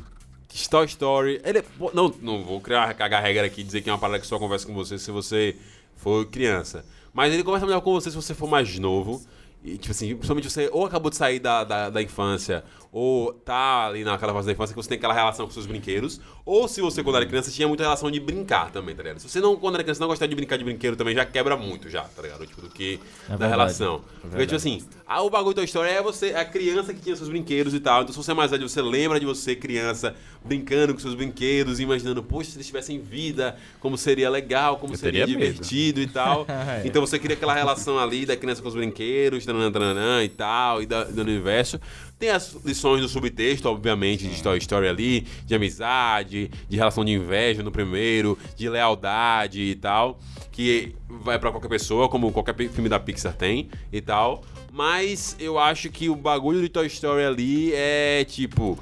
Toy 0.69 0.85
Story. 0.85 1.41
Ele 1.43 1.59
é- 1.59 1.63
não, 1.93 2.13
não 2.21 2.43
vou 2.43 2.61
criar 2.61 2.93
cagar 2.93 3.21
regra 3.21 3.45
aqui 3.45 3.59
e 3.59 3.63
dizer 3.63 3.81
que 3.81 3.89
é 3.89 3.93
uma 3.93 3.99
parada 3.99 4.19
que 4.19 4.25
só 4.25 4.39
conversa 4.39 4.65
com 4.65 4.73
você 4.73 4.97
se 4.97 5.11
você 5.11 5.57
for 5.97 6.25
criança. 6.25 6.85
Mas 7.13 7.33
ele 7.33 7.43
conversa 7.43 7.65
melhor 7.65 7.81
com 7.81 7.91
você 7.91 8.09
se 8.09 8.15
você 8.15 8.33
for 8.33 8.49
mais 8.49 8.79
novo. 8.79 9.21
E, 9.63 9.77
tipo 9.77 9.91
assim, 9.91 10.09
principalmente 10.15 10.49
você 10.49 10.69
ou 10.71 10.85
acabou 10.85 11.09
de 11.09 11.17
sair 11.17 11.39
da, 11.39 11.63
da, 11.63 11.89
da 11.89 12.01
infância, 12.01 12.63
ou 12.97 13.33
tá 13.33 13.87
ali 13.87 14.05
naquela 14.05 14.33
fase 14.33 14.45
da 14.47 14.53
infância 14.53 14.73
que 14.73 14.81
você 14.81 14.87
tem 14.87 14.97
aquela 14.97 15.13
relação 15.13 15.45
com 15.45 15.51
seus 15.51 15.65
brinquedos. 15.65 16.21
Ou 16.45 16.65
se 16.65 16.79
você, 16.79 17.03
quando 17.03 17.17
era 17.17 17.25
criança, 17.25 17.51
tinha 17.51 17.67
muita 17.67 17.83
relação 17.83 18.09
de 18.09 18.21
brincar 18.21 18.71
também, 18.71 18.95
tá 18.95 19.03
ligado? 19.03 19.19
Se 19.19 19.27
você 19.27 19.41
não, 19.41 19.57
quando 19.57 19.75
era 19.75 19.83
criança, 19.83 19.99
não 19.99 20.07
gostar 20.07 20.27
de 20.27 20.33
brincar 20.35 20.57
de 20.57 20.63
brinquedo 20.63 20.95
também, 20.95 21.13
já 21.13 21.25
quebra 21.25 21.57
muito, 21.57 21.89
já, 21.89 22.03
tá 22.03 22.21
ligado? 22.21 22.47
Tipo, 22.47 22.61
do 22.61 22.69
que 22.69 22.97
da 23.27 23.35
verdade. 23.35 23.51
relação. 23.51 24.01
É 24.23 24.27
Porque, 24.29 24.45
tipo 24.45 24.55
assim, 24.55 24.81
ah, 25.05 25.21
o 25.23 25.29
bagulho 25.29 25.53
da 25.55 25.63
história 25.63 25.89
é 25.89 26.01
você, 26.01 26.27
é 26.27 26.39
a 26.39 26.45
criança 26.45 26.93
que 26.93 27.01
tinha 27.01 27.17
seus 27.17 27.27
brinquedos 27.27 27.73
e 27.73 27.81
tal. 27.81 28.03
Então, 28.03 28.13
se 28.13 28.17
você 28.17 28.31
é 28.31 28.33
mais 28.33 28.51
velho, 28.51 28.69
você 28.69 28.81
lembra 28.81 29.19
de 29.19 29.25
você, 29.25 29.57
criança, 29.57 30.15
brincando 30.45 30.93
com 30.93 30.99
seus 31.01 31.15
brinquedos, 31.15 31.81
imaginando, 31.81 32.23
poxa, 32.23 32.51
se 32.51 32.57
eles 32.57 32.67
tivessem 32.67 32.97
vida, 33.01 33.57
como 33.81 33.97
seria 33.97 34.29
legal, 34.29 34.77
como 34.77 34.93
Eu 34.93 34.97
seria 34.97 35.25
teria 35.25 35.37
medo. 35.37 35.51
divertido 35.51 35.99
e 35.99 36.07
tal. 36.07 36.45
É. 36.55 36.83
Então 36.85 37.01
você 37.01 37.19
cria 37.19 37.35
aquela 37.35 37.53
relação 37.53 37.99
ali 37.99 38.25
da 38.25 38.35
criança 38.37 38.61
com 38.61 38.67
os 38.69 38.75
brinquedos, 38.75 39.45
tananã, 39.45 39.71
tananã, 39.71 40.23
e 40.23 40.29
tal, 40.29 40.81
e 40.81 40.85
da, 40.85 41.03
do 41.03 41.21
universo. 41.21 41.79
Tem 42.17 42.29
as 42.29 42.55
lições 42.63 43.01
do 43.01 43.09
subtexto, 43.09 43.67
obviamente, 43.67 44.27
de 44.27 44.41
Toy 44.41 44.57
Story 44.57 44.87
ali, 44.87 45.27
de 45.45 45.53
amizade, 45.53 46.49
de 46.69 46.77
relação 46.77 47.03
de 47.03 47.11
inveja 47.11 47.61
no 47.61 47.71
primeiro, 47.71 48.37
de 48.55 48.69
lealdade 48.69 49.61
e 49.61 49.75
tal, 49.75 50.17
que 50.51 50.95
vai 51.09 51.37
pra 51.37 51.51
qualquer 51.51 51.67
pessoa, 51.67 52.07
como 52.07 52.31
qualquer 52.31 52.55
filme 52.69 52.87
da 52.87 52.97
Pixar 52.99 53.33
tem 53.33 53.69
e 53.91 53.99
tal. 53.99 54.43
Mas 54.71 55.35
eu 55.39 55.59
acho 55.59 55.89
que 55.89 56.09
o 56.09 56.15
bagulho 56.15 56.61
de 56.61 56.69
Toy 56.69 56.87
Story 56.87 57.23
ali 57.25 57.73
é 57.73 58.23
tipo. 58.23 58.79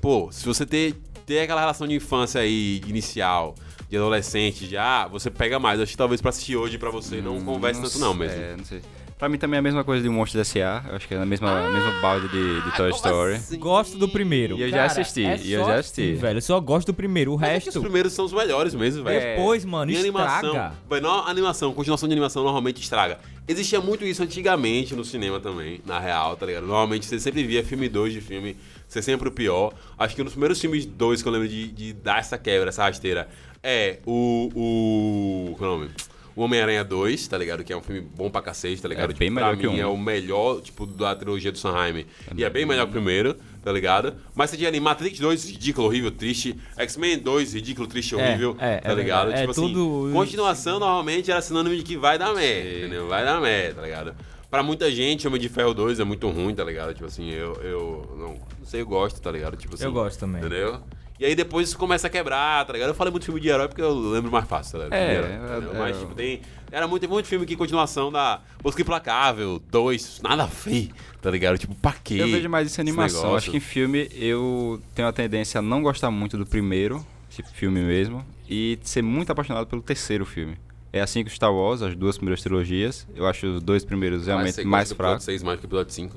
Pô, 0.00 0.30
se 0.30 0.44
você 0.44 0.64
ter, 0.64 0.94
ter 1.26 1.40
aquela 1.40 1.60
relação 1.60 1.86
de 1.86 1.94
infância 1.94 2.40
aí, 2.40 2.80
inicial, 2.86 3.54
de 3.88 3.96
adolescente 3.96 4.66
já, 4.66 5.06
você 5.08 5.30
pega 5.30 5.58
mais. 5.58 5.80
Acho 5.80 5.92
que 5.92 5.98
talvez 5.98 6.20
pra 6.20 6.30
assistir 6.30 6.56
hoje 6.56 6.78
pra 6.78 6.90
você 6.90 7.20
não 7.20 7.40
converse 7.44 7.82
tanto 7.82 7.98
não 7.98 8.14
mesmo. 8.14 8.40
É, 8.40 8.56
não 8.56 8.64
sei. 8.64 8.80
Pra 9.22 9.28
mim 9.28 9.38
também 9.38 9.54
é 9.54 9.60
a 9.60 9.62
mesma 9.62 9.84
coisa 9.84 10.02
de 10.02 10.08
um 10.08 10.14
Monstro 10.14 10.40
S.A. 10.40 10.82
Eu 10.88 10.96
acho 10.96 11.06
que 11.06 11.14
é 11.14 11.16
a 11.16 11.24
mesma, 11.24 11.70
mesma 11.70 11.92
balde 12.00 12.26
de, 12.26 12.60
de 12.62 12.76
Toy 12.76 12.90
como 12.90 12.96
Story. 13.06 13.34
assim? 13.34 13.56
Gosto 13.56 13.96
do 13.96 14.08
primeiro. 14.08 14.58
E 14.58 14.62
eu 14.62 14.68
já 14.68 14.78
Cara, 14.78 14.86
assisti, 15.00 15.24
é 15.24 15.40
e 15.40 15.52
eu 15.52 15.60
já 15.64 15.74
assim, 15.76 16.02
assisti. 16.02 16.14
velho, 16.14 16.38
eu 16.38 16.42
só 16.42 16.58
gosto 16.58 16.88
do 16.88 16.92
primeiro. 16.94 17.32
O 17.32 17.38
Mas 17.38 17.48
é 17.48 17.52
resto. 17.52 17.68
os 17.68 17.78
primeiros 17.78 18.12
são 18.14 18.24
os 18.24 18.32
melhores 18.32 18.74
mesmo, 18.74 19.04
velho. 19.04 19.20
Depois, 19.20 19.64
mano, 19.64 19.92
E 19.92 19.96
animação, 19.96 20.48
estraga. 20.48 20.74
vai, 20.88 21.00
não, 21.00 21.24
animação, 21.28 21.72
continuação 21.72 22.08
de 22.08 22.14
animação 22.14 22.42
normalmente 22.42 22.82
estraga. 22.82 23.20
Existia 23.46 23.80
muito 23.80 24.04
isso 24.04 24.24
antigamente 24.24 24.96
no 24.96 25.04
cinema 25.04 25.38
também, 25.38 25.80
na 25.86 26.00
real, 26.00 26.34
tá 26.34 26.44
ligado? 26.44 26.66
Normalmente 26.66 27.06
você 27.06 27.20
sempre 27.20 27.44
via 27.44 27.62
filme 27.62 27.88
2 27.88 28.12
de 28.14 28.20
filme 28.20 28.56
ser 28.88 29.02
sempre 29.02 29.28
o 29.28 29.30
pior. 29.30 29.72
Acho 29.96 30.16
que 30.16 30.20
um 30.20 30.24
dos 30.24 30.34
primeiros 30.34 30.60
filmes 30.60 30.84
2 30.84 31.22
que 31.22 31.28
eu 31.28 31.32
lembro 31.32 31.46
de, 31.46 31.68
de 31.68 31.92
dar 31.92 32.18
essa 32.18 32.36
quebra, 32.36 32.70
essa 32.70 32.82
rasteira, 32.82 33.28
é 33.62 34.00
o. 34.04 34.50
o 34.52 35.54
qual 35.56 35.70
é 35.70 35.74
o 35.74 35.78
nome? 35.78 35.90
O 36.34 36.42
Homem-Aranha 36.42 36.82
2, 36.82 37.28
tá 37.28 37.36
ligado? 37.36 37.62
Que 37.62 37.72
é 37.72 37.76
um 37.76 37.82
filme 37.82 38.00
bom 38.00 38.30
pra 38.30 38.40
cacete, 38.40 38.80
tá 38.80 38.88
ligado? 38.88 39.10
É 39.10 39.14
bem 39.14 39.28
tipo, 39.28 39.34
melhor 39.34 39.48
pra 39.56 39.60
que 39.60 39.68
mim 39.68 39.78
um. 39.80 39.82
é 39.82 39.86
o 39.86 39.96
melhor, 39.98 40.60
tipo, 40.62 40.86
da 40.86 41.14
trilogia 41.14 41.52
do 41.52 41.58
Sanheim. 41.58 42.06
E 42.36 42.42
é 42.44 42.48
bem 42.48 42.64
melhor 42.64 42.84
que 42.84 42.90
o 42.90 42.92
primeiro, 42.92 43.36
tá 43.62 43.70
ligado? 43.70 44.14
Mas 44.34 44.48
você 44.50 44.56
tinha 44.56 44.68
ali 44.68 44.80
Matrix 44.80 45.18
2, 45.18 45.50
ridículo, 45.50 45.86
horrível, 45.88 46.10
triste. 46.10 46.56
X-Men 46.76 47.18
2, 47.18 47.52
ridículo, 47.54 47.86
triste, 47.86 48.14
É, 48.14 48.18
horrível, 48.18 48.56
é, 48.58 48.78
tá 48.78 48.92
é 48.92 48.94
ligado? 48.94 49.26
verdade. 49.26 49.32
É 49.34 49.40
tipo 49.46 49.50
assim, 49.50 49.72
tudo- 49.74 50.10
continuação 50.12 50.78
normalmente 50.78 51.30
era 51.30 51.42
sinônimo 51.42 51.76
de 51.76 51.82
que 51.82 51.96
vai 51.96 52.18
dar 52.18 52.34
merda, 52.34 52.70
Sim. 52.70 52.78
entendeu? 52.78 53.08
Vai 53.08 53.24
dar 53.24 53.40
merda, 53.40 53.74
tá 53.74 53.82
ligado? 53.82 54.14
Pra 54.50 54.62
muita 54.62 54.90
gente, 54.90 55.26
Homem 55.26 55.40
de 55.40 55.48
Ferro 55.48 55.72
2 55.72 55.98
é 56.00 56.04
muito 56.04 56.28
ruim, 56.28 56.54
tá 56.54 56.62
ligado? 56.64 56.92
Tipo 56.92 57.06
assim, 57.06 57.30
eu, 57.30 57.54
eu 57.62 58.16
não, 58.18 58.28
não 58.58 58.66
sei, 58.66 58.80
eu 58.82 58.86
gosto, 58.86 59.20
tá 59.20 59.30
ligado? 59.30 59.56
Tipo 59.56 59.74
assim, 59.74 59.84
Eu 59.84 59.92
gosto 59.92 60.18
também. 60.20 60.40
Entendeu? 60.40 60.80
E 61.22 61.26
aí 61.26 61.34
depois 61.36 61.68
isso 61.68 61.78
começa 61.78 62.08
a 62.08 62.10
quebrar, 62.10 62.64
tá 62.66 62.72
ligado? 62.72 62.88
Eu 62.88 62.94
falei 62.94 63.12
muito 63.12 63.24
filme 63.24 63.40
de 63.40 63.48
herói 63.48 63.68
porque 63.68 63.80
eu 63.80 63.94
lembro 63.94 64.28
mais 64.32 64.44
fácil, 64.44 64.80
tá 64.80 64.84
ligado? 64.86 64.98
É, 64.98 65.14
herói, 65.14 65.30
é, 65.30 65.36
entendeu? 65.36 65.74
é, 65.74 65.78
Mas, 65.78 65.96
eu- 65.96 66.02
tipo, 66.02 66.14
tem. 66.16 66.40
Era 66.72 66.88
muito, 66.88 67.08
muito 67.08 67.26
filme 67.28 67.46
que 67.46 67.54
continuação 67.54 68.10
da 68.10 68.40
Busca 68.60 68.82
Implacável, 68.82 69.62
2, 69.70 70.20
nada 70.20 70.42
a 70.42 70.46
ver, 70.46 70.90
tá 71.20 71.30
ligado? 71.30 71.58
Tipo, 71.58 71.74
pra 71.76 71.92
quê? 71.92 72.14
Eu 72.14 72.26
vejo 72.26 72.48
mais 72.48 72.66
isso 72.66 72.80
em 72.80 72.82
animação. 72.82 73.36
Acho 73.36 73.52
que 73.52 73.58
em 73.58 73.60
filme 73.60 74.08
eu 74.14 74.82
tenho 74.96 75.06
a 75.06 75.12
tendência 75.12 75.60
a 75.60 75.62
não 75.62 75.80
gostar 75.80 76.10
muito 76.10 76.36
do 76.36 76.44
primeiro, 76.44 77.06
tipo 77.30 77.48
filme 77.50 77.80
mesmo, 77.82 78.26
e 78.50 78.78
ser 78.82 79.02
muito 79.02 79.30
apaixonado 79.30 79.66
pelo 79.68 79.80
terceiro 79.80 80.26
filme. 80.26 80.56
É 80.92 81.00
assim 81.00 81.22
que 81.22 81.30
o 81.30 81.32
Star 81.32 81.54
Wars, 81.54 81.82
as 81.82 81.94
duas 81.94 82.16
primeiras 82.16 82.42
trilogias, 82.42 83.06
eu 83.14 83.26
acho 83.28 83.46
os 83.46 83.62
dois 83.62 83.84
primeiros 83.84 84.18
Mas 84.20 84.26
realmente 84.26 84.54
você 84.56 84.64
mais 84.64 84.88
gosta 84.88 84.94
do 84.94 84.96
episódio 84.96 85.10
fracos. 85.12 85.24
6 85.24 85.42
mais 85.44 85.60
que 85.60 85.66
o 85.66 85.68
episódio 85.68 85.92
5. 85.92 86.16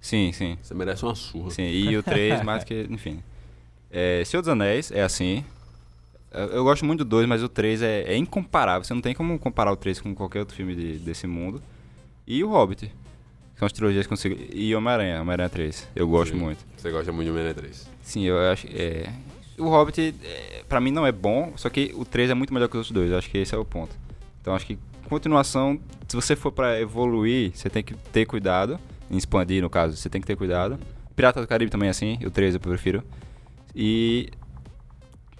Sim, 0.00 0.32
sim. 0.32 0.58
Você 0.62 0.74
merece 0.74 1.04
uma 1.04 1.14
surra. 1.14 1.50
Sim, 1.50 1.68
e 1.68 1.96
o 1.96 2.02
3 2.02 2.42
mais 2.42 2.64
que. 2.64 2.86
Enfim. 2.88 3.20
É, 3.90 4.22
Senhor 4.24 4.40
dos 4.42 4.48
Anéis 4.48 4.90
é 4.90 5.02
assim. 5.02 5.44
Eu, 6.32 6.46
eu 6.48 6.64
gosto 6.64 6.84
muito 6.84 7.04
do 7.04 7.08
2, 7.08 7.26
mas 7.26 7.42
o 7.42 7.48
3 7.48 7.82
é, 7.82 8.02
é 8.02 8.16
incomparável. 8.16 8.84
Você 8.84 8.92
não 8.94 9.00
tem 9.00 9.14
como 9.14 9.38
comparar 9.38 9.72
o 9.72 9.76
3 9.76 10.00
com 10.00 10.14
qualquer 10.14 10.40
outro 10.40 10.54
filme 10.54 10.74
de- 10.74 10.98
desse 10.98 11.26
mundo. 11.26 11.62
E 12.26 12.42
o 12.44 12.48
Hobbit. 12.50 12.92
São 13.56 13.66
as 13.66 13.72
trilogias 13.72 14.06
que 14.06 14.12
eu 14.12 14.16
consigo. 14.16 14.36
E 14.52 14.74
Homem-Aranha, 14.74 15.20
Homem-Aranha 15.20 15.48
3. 15.48 15.88
Eu 15.96 16.06
gosto 16.06 16.32
Sim. 16.34 16.38
muito. 16.40 16.64
Você 16.76 16.90
gosta 16.90 17.10
muito 17.10 17.24
de 17.26 17.30
Homem-Aranha 17.30 17.54
3. 17.54 17.88
Sim, 18.02 18.24
eu 18.24 18.38
acho. 18.52 18.66
É... 18.70 19.10
O 19.58 19.68
Hobbit, 19.68 20.14
é, 20.22 20.62
pra 20.68 20.80
mim, 20.80 20.92
não 20.92 21.04
é 21.04 21.10
bom, 21.10 21.52
só 21.56 21.68
que 21.68 21.92
o 21.96 22.04
3 22.04 22.30
é 22.30 22.34
muito 22.34 22.54
melhor 22.54 22.68
que 22.68 22.76
os 22.76 22.78
outros 22.78 22.92
dois. 22.94 23.10
Eu 23.10 23.18
acho 23.18 23.28
que 23.28 23.38
esse 23.38 23.52
é 23.52 23.58
o 23.58 23.64
ponto. 23.64 23.96
Então, 24.40 24.54
acho 24.54 24.64
que 24.64 24.78
continuação, 25.08 25.80
se 26.06 26.14
você 26.14 26.36
for 26.36 26.52
pra 26.52 26.80
evoluir, 26.80 27.50
você 27.52 27.68
tem 27.68 27.82
que 27.82 27.94
ter 28.12 28.24
cuidado. 28.26 28.78
Em 29.10 29.16
expandir, 29.16 29.60
no 29.60 29.68
caso, 29.70 29.96
você 29.96 30.08
tem 30.08 30.20
que 30.20 30.26
ter 30.26 30.36
cuidado. 30.36 30.78
Pirata 31.16 31.40
do 31.40 31.46
Caribe 31.48 31.70
também 31.72 31.88
é 31.88 31.90
assim, 31.90 32.18
o 32.24 32.30
3 32.30 32.54
eu 32.54 32.60
prefiro. 32.60 33.02
E. 33.74 34.30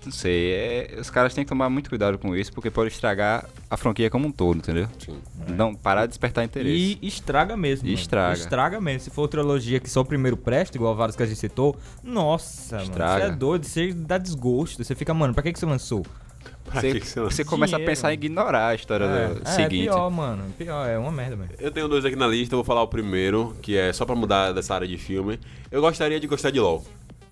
Não 0.05 0.13
sei, 0.13 0.53
é, 0.53 0.97
os 1.01 1.11
caras 1.11 1.35
têm 1.35 1.45
que 1.45 1.49
tomar 1.49 1.69
muito 1.69 1.89
cuidado 1.91 2.17
com 2.19 2.35
isso, 2.35 2.53
porque 2.53 2.71
pode 2.71 2.91
estragar 2.91 3.45
a 3.69 3.77
franquia 3.77 4.09
como 4.09 4.29
um 4.29 4.31
todo, 4.31 4.57
entendeu? 4.57 4.89
Sim. 4.99 5.19
Não, 5.49 5.75
parar 5.75 6.03
de 6.03 6.09
despertar 6.11 6.45
interesse. 6.45 6.99
E 7.03 7.07
estraga 7.07 7.57
mesmo. 7.57 7.89
E 7.89 7.93
estraga. 7.93 8.35
Estraga 8.35 8.81
mesmo. 8.81 9.01
Se 9.01 9.11
for 9.11 9.27
trilogia 9.27 9.81
que 9.81 9.91
só 9.91 10.01
o 10.03 10.05
primeiro 10.05 10.37
presta, 10.37 10.77
igual 10.77 10.95
vários 10.95 11.17
que 11.17 11.23
a 11.23 11.27
gente 11.27 11.39
citou, 11.39 11.77
nossa, 12.03 12.81
Estraga. 12.81 13.13
mano. 13.13 13.25
Você 13.25 13.33
é 13.33 13.37
doido, 13.37 13.65
você 13.65 13.93
dá 13.93 14.19
desgosto. 14.19 14.83
Você 14.85 14.95
fica, 14.95 15.13
mano, 15.13 15.35
pra 15.35 15.43
que, 15.43 15.53
que 15.53 15.59
você 15.59 15.67
lançou? 15.67 16.07
Pra 16.65 16.81
Você, 16.81 16.93
que 16.93 17.01
que 17.01 17.21
você 17.21 17.45
começa 17.45 17.73
Dinheiro. 17.73 17.91
a 17.91 17.95
pensar 17.95 18.11
em 18.11 18.15
ignorar 18.15 18.69
a 18.69 18.75
história 18.75 19.05
é, 19.05 19.35
do 19.35 19.43
é, 19.43 19.51
seguinte. 19.51 19.85
pior, 19.85 20.11
mano. 20.11 20.45
Pior, 20.57 20.87
é 20.87 20.97
uma 20.99 21.11
merda 21.11 21.35
mesmo. 21.35 21.55
Eu 21.59 21.71
tenho 21.71 21.89
dois 21.89 22.05
aqui 22.05 22.15
na 22.15 22.27
lista, 22.27 22.55
eu 22.55 22.59
vou 22.59 22.65
falar 22.65 22.83
o 22.83 22.89
primeiro, 22.89 23.57
que 23.61 23.77
é 23.77 23.93
só 23.93 24.05
pra 24.05 24.15
mudar 24.15 24.53
dessa 24.53 24.75
área 24.75 24.87
de 24.87 24.97
filme. 24.97 25.41
Eu 25.71 25.81
gostaria 25.81 26.21
de 26.21 26.27
gostar 26.27 26.51
de 26.51 26.61
LoL. 26.61 26.85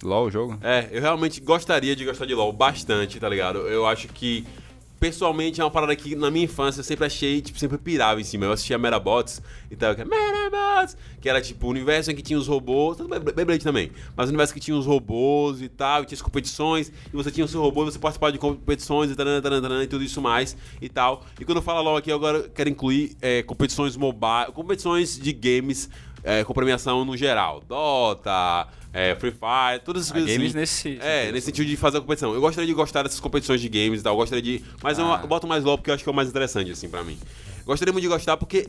LOL 0.07 0.27
o 0.27 0.31
jogo? 0.31 0.59
É, 0.63 0.89
eu 0.93 1.01
realmente 1.01 1.41
gostaria 1.41 1.95
de 1.95 2.05
gostar 2.05 2.25
de 2.27 2.35
LoL 2.35 2.53
bastante, 2.53 3.19
tá 3.19 3.29
ligado? 3.29 3.59
Eu 3.59 3.87
acho 3.87 4.09
que, 4.09 4.47
pessoalmente, 4.99 5.61
é 5.61 5.65
uma 5.65 5.71
parada 5.71 5.95
que 5.95 6.15
na 6.15 6.31
minha 6.31 6.45
infância 6.45 6.81
eu 6.81 6.85
sempre 6.85 7.05
achei, 7.05 7.43
tipo, 7.43 7.59
sempre 7.59 7.77
pirava 7.77 8.21
em 8.21 8.25
cima. 8.25 8.47
Eu 8.47 8.53
assistia 8.53 8.79
Metabots 8.79 9.43
e 9.71 9.77
tal, 9.77 9.95
que 9.95 10.03
é 10.03 10.05
Metabots, 10.05 10.97
que 11.21 11.29
era 11.29 11.41
tipo 11.41 11.67
o 11.67 11.71
universo 11.71 12.11
em 12.11 12.15
que 12.15 12.23
tinha 12.23 12.39
os 12.39 12.47
robôs, 12.47 12.99
Beyblade 13.35 13.65
também, 13.65 13.91
mas 14.17 14.27
o 14.27 14.29
universo 14.29 14.55
que 14.55 14.61
tinha 14.61 14.77
os 14.77 14.87
robôs 14.87 15.61
e 15.61 15.69
tal, 15.69 16.03
e 16.03 16.07
tinha 16.07 16.17
as 16.17 16.23
competições, 16.23 16.93
e 17.13 17.17
você 17.17 17.31
tinha 17.31 17.45
o 17.45 17.49
seu 17.49 17.61
robô 17.61 17.83
e 17.83 17.87
você 17.87 17.99
participava 17.99 18.33
de 18.33 18.39
competições 18.39 19.11
e 19.11 19.17
taran, 19.17 19.41
taran, 19.41 19.61
taran, 19.61 19.83
e 19.83 19.87
tudo 19.87 20.05
isso 20.05 20.23
mais 20.23 20.57
e 20.81 20.89
tal. 20.89 21.27
E 21.41 21.45
quando 21.45 21.59
eu 21.59 21.63
falo 21.63 21.83
LoL 21.83 21.97
aqui, 21.97 22.11
eu 22.11 22.17
agora 22.17 22.49
quero 22.49 22.71
incluir 22.71 23.17
é, 23.21 23.43
competições 23.43 23.97
mobile, 23.97 24.53
competições 24.55 25.19
de 25.19 25.33
games 25.33 25.91
é, 26.27 26.45
com 26.45 26.53
premiação 26.53 27.05
no 27.05 27.17
geral. 27.17 27.63
Dota, 27.67 28.67
é, 28.93 29.15
Free 29.15 29.31
Fire, 29.31 29.81
todas 29.85 30.03
essas 30.03 30.11
Ah, 30.11 30.15
coisas 30.15 30.31
games 30.37 30.51
assim. 30.51 30.59
nesse 30.59 30.89
É, 31.01 31.21
sentido. 31.21 31.33
nesse 31.35 31.47
sentido 31.47 31.67
de 31.69 31.77
fazer 31.77 31.99
a 31.99 32.01
competição. 32.01 32.35
Eu 32.35 32.41
gostaria 32.41 32.67
de 32.67 32.75
gostar 32.75 33.03
dessas 33.05 33.21
competições 33.21 33.61
de 33.61 33.69
games 33.69 34.01
e 34.01 34.03
tal. 34.03 34.13
Eu 34.15 34.19
gostaria 34.19 34.43
de. 34.43 34.63
Mas 34.83 34.99
eu, 34.99 35.07
Ah. 35.11 35.21
eu 35.23 35.29
boto 35.29 35.47
mais 35.47 35.65
LOL 35.65 35.79
porque 35.79 35.91
eu 35.91 35.95
acho 35.95 36.03
que 36.03 36.09
é 36.11 36.13
o 36.13 36.15
mais 36.15 36.29
interessante, 36.29 36.71
assim, 36.71 36.89
pra 36.89 37.03
mim. 37.05 37.17
Gostaria 37.67 37.93
muito 37.93 38.05
de 38.05 38.09
gostar 38.09 38.37
porque. 38.37 38.69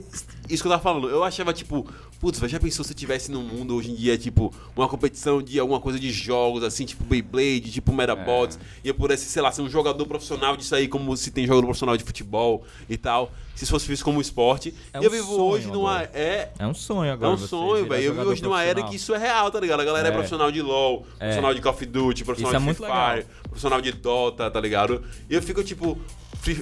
Isso 0.50 0.64
que 0.64 0.68
eu 0.68 0.72
tava 0.72 0.82
falando, 0.82 1.10
eu 1.10 1.26
achava, 1.26 1.54
tipo, 1.54 1.86
putz, 2.22 2.40
já 2.40 2.58
pensou 2.58 2.84
se 2.86 2.94
tivesse 2.94 3.30
num 3.30 3.44
mundo 3.44 3.76
hoje 3.76 3.92
em 3.92 3.96
dia, 3.96 4.18
tipo, 4.18 4.52
uma 4.76 4.88
competição 4.88 5.42
de 5.42 5.60
alguma 5.60 5.80
coisa 5.82 6.00
de 6.00 6.10
jogos, 6.10 6.64
assim, 6.64 6.86
tipo 6.86 7.04
Beyblade, 7.04 7.70
tipo 7.70 7.92
Metabots, 7.94 8.58
e 8.82 8.88
eu 8.88 8.94
pudesse, 8.96 9.26
sei 9.26 9.42
lá, 9.42 9.52
ser 9.52 9.62
um 9.62 9.70
jogador 9.70 10.06
profissional 10.06 10.56
disso 10.56 10.74
aí, 10.74 10.88
como 10.88 11.16
se 11.18 11.32
tem 11.32 11.46
jogador 11.46 11.66
profissional 11.68 11.98
de 11.98 12.04
futebol 12.06 12.64
e 12.90 12.96
tal. 12.98 13.30
Se 13.56 13.64
isso 13.66 13.72
fosse 13.74 13.88
visto 13.90 14.06
como 14.06 14.22
esporte. 14.22 14.74
É 14.94 15.00
e 15.02 15.04
eu 15.04 15.10
um 15.10 15.14
vivo 15.14 15.26
sonho 15.28 15.42
hoje 15.44 15.68
numa. 15.68 15.92
agora. 15.98 16.12
É, 16.14 16.50
É 16.58 16.66
um 16.66 16.74
sonho 16.74 17.10
é 17.10 17.12
agora. 17.12 17.34
um 17.34 17.38
você 17.38 17.48
sonho, 17.48 17.88
velho. 17.90 18.04
Eu 18.04 18.14
vivo 18.16 18.30
hoje 18.30 18.42
numa 18.42 18.64
era 18.64 18.84
que 18.84 18.96
isso 18.96 19.14
é 19.14 19.18
real, 19.18 19.52
tá 19.52 19.60
ligado? 19.60 19.82
A 19.82 19.86
galera 19.86 20.08
é, 20.08 20.12
É. 20.12 20.14
profissional 20.14 20.50
de 20.52 20.62
LoL, 20.62 21.06
profissional 21.20 21.54
de 21.54 21.62
Call 21.62 21.74
of 21.74 21.86
Duty, 21.86 22.24
profissional 22.24 22.62
Isso 22.62 22.70
é 22.70 22.74
de 22.74 22.78
Free. 22.78 22.88
Fire, 22.88 23.26
profissional 23.44 23.82
de 23.82 23.92
Dota, 23.92 24.50
tá 24.50 24.62
ligado? 24.62 25.04
E 25.30 25.34
eu 25.36 25.42
fico, 25.42 25.62
tipo, 25.64 25.98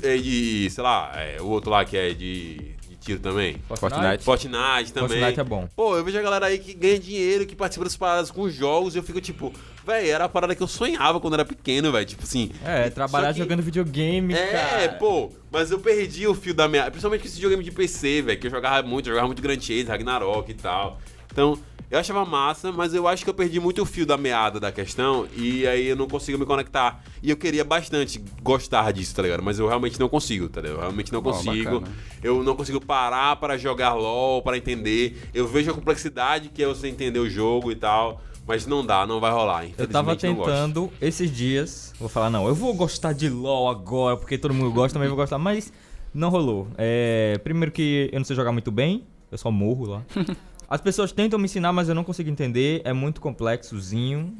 é, 0.03 0.17
de, 0.17 0.69
sei 0.69 0.83
lá, 0.83 1.11
é, 1.15 1.41
o 1.41 1.47
outro 1.47 1.69
lá 1.71 1.83
que 1.85 1.95
é 1.97 2.09
de, 2.13 2.55
de 2.89 2.95
tiro 2.99 3.19
também. 3.19 3.57
Fortnite. 3.67 4.23
Fortnite 4.23 4.93
também. 4.93 5.09
Fortnite 5.19 5.39
é 5.39 5.43
bom. 5.43 5.67
Pô, 5.75 5.95
eu 5.97 6.03
vejo 6.03 6.17
a 6.17 6.21
galera 6.21 6.45
aí 6.47 6.57
que 6.59 6.73
ganha 6.73 6.99
dinheiro, 6.99 7.45
que 7.45 7.55
participa 7.55 7.85
das 7.85 7.95
paradas 7.95 8.31
com 8.31 8.49
jogos, 8.49 8.95
e 8.95 8.97
eu 8.97 9.03
fico, 9.03 9.21
tipo, 9.21 9.53
velho, 9.85 10.09
era 10.09 10.25
a 10.25 10.29
parada 10.29 10.55
que 10.55 10.63
eu 10.63 10.67
sonhava 10.67 11.19
quando 11.19 11.35
era 11.35 11.45
pequeno, 11.45 11.91
velho. 11.91 12.05
Tipo 12.05 12.23
assim. 12.23 12.51
É, 12.63 12.89
trabalhar 12.89 13.33
que- 13.33 13.39
jogando 13.39 13.61
videogame, 13.61 14.33
é, 14.33 14.47
cara. 14.47 14.89
pô, 14.93 15.31
mas 15.51 15.69
eu 15.71 15.79
perdi 15.79 16.27
o 16.27 16.33
fio 16.33 16.53
da 16.53 16.67
minha. 16.67 16.83
Principalmente 16.89 17.21
com 17.21 17.27
esse 17.27 17.35
videogame 17.35 17.63
de 17.63 17.71
PC, 17.71 18.21
velho, 18.21 18.39
que 18.39 18.47
eu 18.47 18.51
jogava 18.51 18.87
muito, 18.87 19.07
eu 19.07 19.11
jogava 19.11 19.27
muito 19.27 19.41
Grand 19.41 19.59
Chase, 19.59 19.83
Ragnarok 19.83 20.49
e 20.49 20.55
tal. 20.55 20.99
Então, 21.35 21.59
eu 21.91 21.99
achava 21.99 22.23
massa, 22.23 22.71
mas 22.71 22.93
eu 22.93 23.09
acho 23.09 23.25
que 23.25 23.29
eu 23.29 23.33
perdi 23.33 23.59
muito 23.59 23.81
o 23.81 23.85
fio 23.85 24.05
da 24.05 24.15
meada 24.15 24.57
da 24.57 24.71
questão 24.71 25.27
e 25.35 25.67
aí 25.67 25.87
eu 25.87 25.95
não 25.97 26.07
consigo 26.07 26.39
me 26.39 26.45
conectar. 26.45 27.03
E 27.21 27.29
eu 27.29 27.35
queria 27.35 27.65
bastante 27.65 28.23
gostar 28.41 28.93
disso, 28.93 29.13
tá 29.13 29.21
ligado? 29.21 29.43
Mas 29.43 29.59
eu 29.59 29.67
realmente 29.67 29.99
não 29.99 30.07
consigo, 30.07 30.47
tá 30.47 30.61
ligado? 30.61 30.77
Eu 30.77 30.81
realmente 30.81 31.11
não 31.11 31.21
consigo. 31.21 31.81
bacana. 31.81 31.93
eu 32.23 32.41
não 32.41 32.55
consigo 32.55 32.79
parar 32.79 33.35
para 33.35 33.57
jogar 33.57 33.95
LOL, 33.95 34.41
para 34.41 34.57
entender. 34.57 35.29
Eu 35.33 35.45
vejo 35.45 35.71
a 35.71 35.73
complexidade 35.73 36.47
que 36.47 36.63
é 36.63 36.67
você 36.67 36.87
entender 36.87 37.19
o 37.19 37.29
jogo 37.29 37.69
e 37.69 37.75
tal. 37.75 38.21
Mas 38.47 38.65
não 38.65 38.85
dá, 38.85 39.05
não 39.05 39.19
vai 39.19 39.31
rolar. 39.31 39.65
Eu 39.77 39.87
tava 39.89 40.15
tentando 40.15 40.89
esses 41.01 41.29
dias. 41.29 41.93
Vou 41.99 42.07
falar, 42.07 42.29
não, 42.29 42.47
eu 42.47 42.55
vou 42.55 42.73
gostar 42.73 43.11
de 43.11 43.27
LOL 43.27 43.67
agora, 43.67 44.15
porque 44.15 44.37
todo 44.37 44.53
mundo 44.53 44.71
gosta, 44.71 44.93
também 44.93 45.09
vou 45.09 45.17
gostar, 45.17 45.37
mas 45.37 45.73
não 46.13 46.29
rolou. 46.29 46.69
É, 46.77 47.37
primeiro 47.43 47.73
que 47.73 48.09
eu 48.13 48.19
não 48.19 48.23
sei 48.23 48.37
jogar 48.37 48.53
muito 48.53 48.71
bem, 48.71 49.03
eu 49.31 49.37
só 49.37 49.51
morro 49.51 49.85
lá. 49.85 50.03
As 50.69 50.81
pessoas 50.81 51.11
tentam 51.11 51.37
me 51.37 51.45
ensinar, 51.45 51.71
mas 51.71 51.89
eu 51.89 51.95
não 51.95 52.03
consigo 52.03 52.29
entender, 52.29 52.81
é 52.83 52.93
muito 52.93 53.21
complexozinho. 53.21 54.35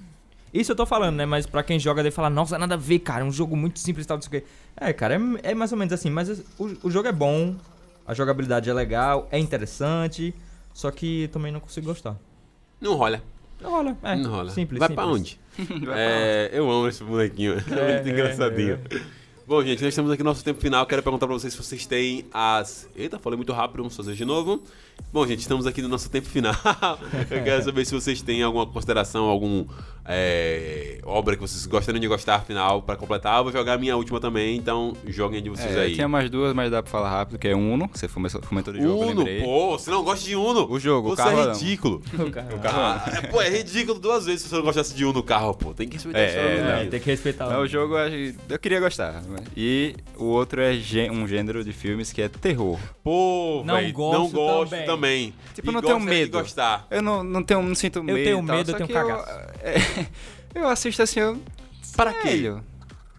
Isso 0.53 0.71
eu 0.71 0.75
tô 0.75 0.85
falando, 0.85 1.17
né? 1.17 1.25
Mas 1.25 1.45
pra 1.45 1.61
quem 1.63 1.77
joga 1.77 2.01
deve 2.01 2.15
falar, 2.15 2.29
nossa, 2.29 2.57
nada 2.57 2.75
a 2.75 2.77
ver, 2.77 2.99
cara, 2.99 3.21
é 3.21 3.27
um 3.27 3.31
jogo 3.31 3.55
muito 3.57 3.77
simples 3.79 4.05
e 4.05 4.07
tal, 4.07 4.17
não 4.17 4.21
sei 4.21 4.27
o 4.27 4.41
quê. 4.41 4.47
É, 4.77 4.93
cara, 4.93 5.15
é, 5.15 5.51
é 5.51 5.53
mais 5.53 5.71
ou 5.71 5.77
menos 5.77 5.93
assim, 5.93 6.09
mas 6.09 6.29
o, 6.57 6.77
o 6.83 6.89
jogo 6.89 7.07
é 7.07 7.11
bom, 7.11 7.55
a 8.07 8.13
jogabilidade 8.13 8.69
é 8.69 8.73
legal, 8.73 9.27
é 9.31 9.37
interessante, 9.37 10.33
só 10.73 10.91
que 10.91 11.27
também 11.31 11.51
não 11.51 11.59
consigo 11.59 11.87
gostar. 11.87 12.15
Não 12.79 12.95
rola. 12.95 13.21
Não 13.61 13.71
rola, 13.71 13.97
é, 14.03 14.15
não 14.15 14.31
rola. 14.31 14.49
simples, 14.49 14.79
vai 14.79 14.89
simples. 14.89 14.95
pra 14.95 15.05
onde? 15.05 15.39
É, 15.93 16.49
eu 16.53 16.69
amo 16.69 16.87
esse 16.87 17.03
bonequinho. 17.03 17.53
É, 17.53 17.55
muito 17.57 18.07
é, 18.07 18.09
engraçadinho. 18.09 18.79
Bom, 19.47 19.61
gente, 19.63 19.83
nós 19.83 19.89
estamos 19.89 20.11
aqui 20.11 20.23
no 20.23 20.29
nosso 20.29 20.43
tempo 20.43 20.59
final. 20.59 20.85
Quero 20.85 21.03
perguntar 21.03 21.27
pra 21.27 21.35
vocês 21.35 21.53
se 21.53 21.61
vocês 21.61 21.85
têm 21.85 22.25
as. 22.33 22.89
Eita, 22.95 23.19
falei 23.19 23.37
muito 23.37 23.53
rápido, 23.53 23.77
vamos 23.77 23.95
fazer 23.95 24.13
de 24.13 24.25
novo. 24.25 24.63
Bom, 25.11 25.25
gente, 25.25 25.39
estamos 25.39 25.65
aqui 25.65 25.81
no 25.81 25.87
nosso 25.87 26.09
tempo 26.09 26.27
final. 26.27 26.53
Eu 27.31 27.41
quero 27.43 27.63
saber 27.63 27.85
se 27.85 27.93
vocês 27.93 28.21
têm 28.21 28.43
alguma 28.43 28.65
consideração, 28.67 29.25
alguma 29.25 29.65
obra 31.03 31.35
que 31.35 31.41
vocês 31.41 31.65
gostariam 31.65 31.99
de 32.01 32.07
gostar 32.07 32.41
final 32.41 32.81
pra 32.81 32.95
completar. 32.95 33.37
Eu 33.39 33.43
vou 33.45 33.53
jogar 33.53 33.73
a 33.73 33.77
minha 33.77 33.95
última 33.95 34.19
também, 34.19 34.55
então 34.57 34.93
joguem 35.07 35.39
a 35.39 35.41
de 35.41 35.49
vocês 35.49 35.75
É, 35.75 35.81
aí. 35.81 35.95
tinha 35.95 36.07
mais 36.07 36.29
duas, 36.29 36.53
mas 36.53 36.69
dá 36.69 36.83
pra 36.83 36.91
falar 36.91 37.09
rápido, 37.09 37.39
que 37.39 37.47
é 37.47 37.55
Uno, 37.55 37.87
que 37.87 37.97
você 37.97 38.07
comentou 38.47 38.73
do 38.73 38.81
jogo, 38.81 39.03
Uno, 39.05 39.25
pô, 39.43 39.77
você 39.79 39.89
não 39.89 40.03
gosta 40.03 40.25
de 40.25 40.35
Uno? 40.35 40.69
O 40.69 40.79
jogo, 40.79 41.11
o 41.11 41.15
você 41.15 41.23
carro 41.23 41.39
é 41.39 41.45
não. 41.45 41.53
ridículo. 41.53 42.01
O 42.19 42.31
carro. 42.31 42.49
Ah, 42.65 43.11
é, 43.17 43.21
pô, 43.27 43.41
é 43.41 43.49
ridículo 43.49 43.97
duas 43.99 44.25
vezes 44.25 44.41
se 44.43 44.49
você 44.49 44.55
não 44.55 44.63
gostasse 44.63 44.93
de 44.93 45.03
Uno 45.05 45.13
no 45.13 45.23
carro, 45.23 45.53
pô. 45.55 45.73
Tem 45.73 45.87
que 45.87 45.95
respeitar 45.95 46.19
É, 46.19 46.25
a 46.25 46.27
história 46.27 46.49
do 46.49 46.55
é, 46.55 46.61
menino. 46.63 46.79
É, 46.81 46.85
tem 46.89 46.99
que 46.99 47.09
respeitar 47.09 47.45
Mas 47.47 47.57
o 47.57 47.67
jogo 47.67 47.93
eu, 47.97 48.05
acho- 48.05 48.35
eu 48.49 48.59
queria 48.59 48.79
gostar. 48.81 49.21
né? 49.23 49.37
E 49.55 49.95
o 50.17 50.25
outro 50.25 50.61
é 50.61 50.73
gê- 50.73 51.09
um 51.09 51.25
gênero 51.27 51.63
de 51.63 51.71
filmes 51.71 52.11
que 52.11 52.21
é 52.21 52.27
terror. 52.29 52.77
Pô, 53.03 53.63
Não 53.65 53.75
véi, 53.75 53.91
gosto 53.91 54.19
não 54.19 54.29
gosto 54.29 54.69
também. 54.71 54.84
Também. 54.85 55.33
Tipo, 55.53 55.67
E 55.67 55.69
eu 55.69 55.73
não 55.73 55.81
tenho 55.81 55.99
medo. 55.99 56.39
gostar. 56.39 56.85
Eu 56.89 57.01
não, 57.01 57.23
não, 57.23 57.43
tenho, 57.43 57.61
não 57.61 57.75
sinto 57.75 58.03
medo. 58.03 58.17
tenho 58.17 58.43
e 58.43 58.45
tal, 58.47 58.55
medo, 58.57 58.71
eu 58.71 58.75
tenho 58.75 58.87
que 58.87 58.93
cagaço. 58.93 59.29
é, 59.63 60.05
eu 60.53 60.67
assisto 60.67 61.01
assim, 61.01 61.19
eu. 61.19 61.37
Pra 61.95 62.13
quê? 62.13 62.53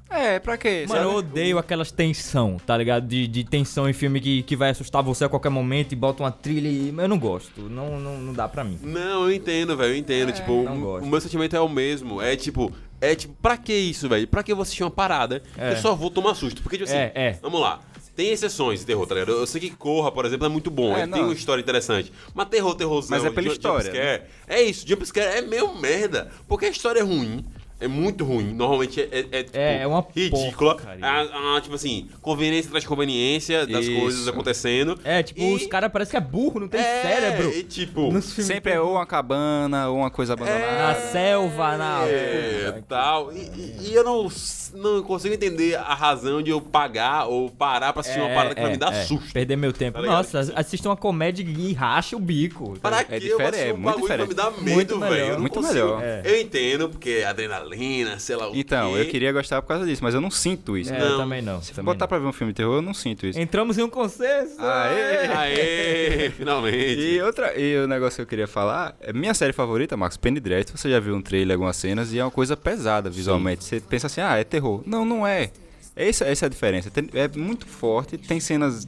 É, 0.09 0.39
pra 0.39 0.57
quê? 0.57 0.87
Mano, 0.89 1.01
eu 1.01 1.07
sabe? 1.09 1.19
odeio 1.19 1.59
aquelas 1.59 1.91
tensão, 1.91 2.59
tá 2.65 2.77
ligado? 2.77 3.07
De, 3.09 3.27
de 3.27 3.43
tensão 3.43 3.89
em 3.89 3.93
filme 3.93 4.21
que, 4.21 4.43
que 4.45 4.55
vai 4.55 4.71
assustar 4.71 5.03
você 5.03 5.25
a 5.25 5.29
qualquer 5.29 5.49
momento 5.49 5.93
e 5.93 5.97
bota 5.97 6.23
uma 6.23 6.31
trilha 6.31 6.69
e... 6.69 6.95
Eu 6.97 7.09
não 7.09 7.19
gosto, 7.19 7.63
não, 7.63 7.99
não, 7.99 8.17
não 8.19 8.33
dá 8.33 8.47
pra 8.49 8.63
mim. 8.63 8.79
Não, 8.83 9.25
eu 9.25 9.33
entendo, 9.33 9.77
velho, 9.77 9.93
eu 9.95 9.97
entendo. 9.97 10.31
tipo, 10.33 10.63
não 10.63 10.79
o- 10.79 10.81
gosto. 10.81 11.05
o 11.05 11.09
meu 11.09 11.21
sentimento 11.21 11.57
é 11.57 11.61
o 11.61 11.69
mesmo. 11.69 12.23
É 12.23 12.37
tipo, 12.37 12.73
é 13.01 13.17
tipo, 13.17 13.35
pra 13.43 13.57
que 13.57 13.73
isso, 13.75 14.09
velho? 14.09 14.29
Pra 14.29 14.45
que 14.45 14.53
eu 14.53 14.57
vou 14.57 14.63
assistir 14.63 14.85
uma 14.85 14.91
parada? 14.93 15.43
É. 15.59 15.73
Eu 15.73 15.77
só 15.79 15.93
vou 15.97 16.09
tomar 16.09 16.35
susto. 16.37 16.63
Porque, 16.63 16.77
tipo 16.79 16.89
assim, 16.89 16.97
É, 16.99 17.13
é. 17.15 17.33
vamos 17.43 17.61
lá. 17.61 17.81
Tem 18.17 18.31
exceções 18.31 18.81
de 18.81 18.87
terror, 18.87 19.07
tá 19.07 19.15
ligado? 19.15 19.33
Eu 19.33 19.47
sei 19.47 19.61
que 19.61 19.71
Corra, 19.71 20.11
por 20.11 20.25
exemplo, 20.25 20.47
é 20.47 20.49
muito 20.49 20.71
bom. 20.71 20.97
É, 20.97 21.03
ele 21.03 21.13
tem 21.13 21.21
não. 21.21 21.29
uma 21.29 21.35
história 21.35 21.61
interessante. 21.61 22.11
Mas 22.35 22.49
terror, 22.49 22.75
terrorzão, 22.75 23.17
Mas 23.17 23.27
é 23.27 23.31
pela 23.31 23.49
história, 23.49 23.85
jumpscare, 23.85 24.23
É 24.49 24.63
isso, 24.63 24.89
jumpscare 24.89 25.39
é 25.39 25.43
meio 25.43 25.77
merda. 25.77 26.33
Porque 26.49 26.65
a 26.65 26.71
história 26.71 27.01
é 27.01 27.03
ruim. 27.03 27.45
É 27.79 27.87
muito 27.89 28.25
ruim. 28.25 28.55
Normalmente 28.55 29.01
é, 29.01 29.09
é, 29.11 29.27
é, 29.39 29.43
tipo, 29.43 29.57
É, 29.57 29.83
é 29.83 29.87
uma 29.87 30.05
ridícula. 30.15 30.77
É, 31.01 31.61
tipo 31.61 31.75
assim, 31.75 32.09
conveniência 32.23 32.69
atrás 32.69 32.83
de 32.85 32.89
conveniência 32.89 33.67
das 33.67 33.85
Isso. 33.85 34.01
coisas 34.01 34.29
acontecendo. 34.29 34.99
É, 35.05 35.23
tipo, 35.23 35.41
E- 35.41 35.55
os 35.55 35.67
caras 35.67 35.91
parecem 35.93 36.13
que 36.13 36.17
é 36.17 36.21
burro, 36.21 36.61
não 36.61 36.69
tem 36.69 36.81
é, 36.81 37.03
cérebro. 37.03 37.51
E 37.51 37.63
tipo, 37.63 38.21
Sempre 38.23 38.73
é 38.73 38.81
ou 38.81 38.93
uma 38.93 39.07
cabana 39.07 39.89
ou 39.89 39.99
uma 39.99 40.11
coisa 40.11 40.33
abandonada. 40.33 40.67
Na 40.89 40.95
selva, 40.95 41.77
na. 41.77 42.03
É, 42.07 42.83
tal. 42.89 43.33
E, 43.33 43.39
e- 43.81 43.95
eu 43.95 44.05
não, 44.05 44.29
não 44.75 45.03
consigo 45.03 45.35
entender 45.35 45.77
a 45.77 45.95
razão 45.95 46.41
de 46.43 46.51
eu 46.51 46.61
pagar 46.61 47.27
ou 47.27 47.51
parar 47.51 47.93
pra 47.93 48.01
assistir 48.01 48.21
uma 48.21 48.31
parada 48.35 48.55
que 48.55 48.61
vai 48.61 48.71
me 48.71 48.77
dar 48.77 48.93
é. 48.93 49.05
susto. 49.05 49.33
Perder 49.33 49.57
meu 49.57 49.73
tempo. 49.73 50.01
Tá? 50.01 50.07
Nossa, 50.07 50.53
assista 50.55 50.89
uma 50.89 50.97
comédia 50.97 51.43
e 51.43 51.73
racha 51.73 52.17
o 52.17 52.21
bico. 52.21 52.79
Para 52.81 53.01
É 53.01 53.05
que 53.05 53.15
eu 53.15 53.21
diferente, 53.21 53.37
vou 53.39 53.47
assistir 53.49 53.69
é 53.69 53.73
um 53.73 53.77
muito 53.77 53.95
bagulho 53.95 54.17
pra 54.17 54.27
me 54.27 54.35
dar 54.35 54.51
Muito 54.51 54.65
medo, 54.65 54.99
melhor. 54.99 55.11
velho? 55.15 55.27
Eu 55.27 55.33
não 55.35 55.41
Muito 55.41 55.55
consigo. 55.55 55.75
melhor. 55.75 56.03
É. 56.03 56.23
Eu 56.25 56.41
entendo, 56.41 56.89
porque 56.89 57.11
é 57.11 57.27
adrenalina, 57.67 58.19
sei 58.19 58.37
lá 58.37 58.51
o 58.51 58.57
Então, 58.57 58.93
quê. 58.95 59.01
eu 59.01 59.07
queria 59.07 59.33
gostar 59.33 59.61
por 59.63 59.69
causa 59.69 59.85
disso, 59.85 60.03
mas 60.03 60.15
eu 60.15 60.21
não 60.21 60.31
sinto 60.31 60.77
isso. 60.79 60.93
É, 60.93 60.99
Não. 60.99 61.07
eu 61.07 61.17
também 61.19 61.43
não. 61.43 61.61
Se 61.61 61.73
também 61.73 61.85
botar 61.85 62.05
não. 62.05 62.09
pra 62.09 62.19
ver 62.19 62.27
um 62.27 62.33
filme 62.33 62.53
de 62.53 62.57
terror, 62.57 62.77
eu 62.77 62.83
não 62.83 62.95
sinto 62.95 63.27
isso. 63.27 63.39
Entramos 63.39 63.77
em 63.79 63.83
um 63.83 63.89
consenso. 63.91 64.57
Aê! 64.61 65.27
Aê, 65.29 66.31
finalmente. 66.37 67.01
E 67.01 67.21
outra, 67.23 67.59
e 67.59 67.77
o 67.79 67.87
negócio 67.89 68.17
que 68.17 68.23
eu 68.23 68.27
queria 68.27 68.47
falar, 68.47 68.97
é 69.01 69.13
minha 69.13 69.35
série 69.35 69.53
favorita, 69.53 69.97
Marcos, 69.97 70.17
Penny 70.17 70.41
Dreadful, 70.41 70.77
você 70.79 70.91
já 70.91 71.01
viu 71.01 71.15
um 71.15 71.23
trailer, 71.23 71.55
algumas 71.55 71.77
cenas, 71.77 72.13
e 72.13 72.19
é 72.19 72.25
uma 72.25 72.31
coisa 72.31 72.57
pesada 72.57 73.11
visualmente. 73.11 73.65
Você 73.65 73.81
pensa 73.81 74.07
assim, 74.07 74.21
ah, 74.21 74.37
é 74.37 74.45
terror. 74.45 74.83
Não, 74.87 75.05
não 75.05 75.27
é. 75.27 75.51
Essa, 75.95 76.25
essa 76.27 76.45
é 76.45 76.47
a 76.47 76.51
diferença. 76.51 76.91
Tem- 76.91 77.09
é 77.15 77.29
muito 77.37 77.67
forte, 77.67 78.19
tem 78.19 78.39
cenas 78.41 78.87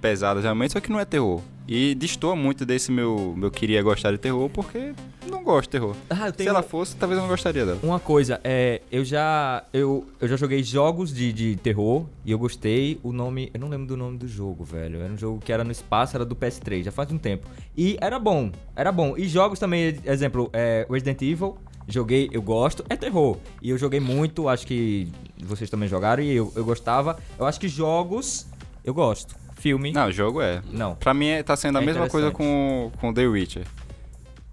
pesadas 0.00 0.44
realmente, 0.44 0.72
só 0.72 0.80
que 0.80 0.90
não 0.90 1.00
é 1.00 1.04
terror. 1.04 1.42
E 1.68 1.94
destoa 1.94 2.34
muito 2.34 2.64
desse 2.64 2.90
meu, 2.90 3.34
meu 3.36 3.50
queria 3.50 3.82
gostar 3.82 4.10
de 4.10 4.16
terror, 4.16 4.48
porque 4.48 4.94
não 5.30 5.44
gosto 5.44 5.64
de 5.64 5.72
terror. 5.72 5.94
Ah, 6.08 6.28
eu 6.28 6.32
Se 6.32 6.38
tenho 6.38 6.48
ela 6.48 6.62
fosse, 6.62 6.96
talvez 6.96 7.18
eu 7.18 7.22
não 7.22 7.28
gostaria 7.28 7.66
dela. 7.66 7.78
Uma 7.82 8.00
coisa, 8.00 8.40
é, 8.42 8.80
eu 8.90 9.04
já 9.04 9.62
eu, 9.70 10.06
eu 10.18 10.26
já 10.26 10.36
joguei 10.36 10.62
jogos 10.62 11.12
de, 11.12 11.30
de 11.30 11.56
terror 11.56 12.06
e 12.24 12.30
eu 12.30 12.38
gostei. 12.38 12.98
O 13.02 13.12
nome, 13.12 13.50
eu 13.52 13.60
não 13.60 13.68
lembro 13.68 13.86
do 13.86 13.98
nome 13.98 14.16
do 14.16 14.26
jogo, 14.26 14.64
velho. 14.64 15.02
Era 15.02 15.12
um 15.12 15.18
jogo 15.18 15.40
que 15.44 15.52
era 15.52 15.62
no 15.62 15.70
espaço, 15.70 16.16
era 16.16 16.24
do 16.24 16.34
PS3, 16.34 16.84
já 16.84 16.90
faz 16.90 17.12
um 17.12 17.18
tempo. 17.18 17.46
E 17.76 17.98
era 18.00 18.18
bom, 18.18 18.50
era 18.74 18.90
bom. 18.90 19.14
E 19.18 19.28
jogos 19.28 19.58
também, 19.58 19.94
exemplo, 20.06 20.48
é, 20.54 20.86
Resident 20.88 21.20
Evil, 21.20 21.58
joguei, 21.86 22.30
eu 22.32 22.40
gosto, 22.40 22.82
é 22.88 22.96
terror. 22.96 23.36
E 23.60 23.68
eu 23.68 23.76
joguei 23.76 24.00
muito, 24.00 24.48
acho 24.48 24.66
que 24.66 25.08
vocês 25.44 25.68
também 25.68 25.86
jogaram 25.86 26.22
e 26.22 26.34
eu, 26.34 26.50
eu 26.56 26.64
gostava. 26.64 27.18
Eu 27.38 27.44
acho 27.44 27.60
que 27.60 27.68
jogos 27.68 28.46
eu 28.82 28.94
gosto. 28.94 29.36
Filme, 29.58 29.92
Não, 29.92 30.08
o 30.08 30.12
jogo 30.12 30.40
é. 30.40 30.62
não. 30.70 30.94
Pra 30.94 31.12
mim 31.12 31.26
é- 31.28 31.42
tá 31.42 31.56
sendo 31.56 31.78
a 31.78 31.82
É 31.82 31.84
mesma 31.84 32.08
coisa 32.08 32.30
com, 32.30 32.90
com 33.00 33.12
The 33.12 33.26
Witcher. 33.26 33.66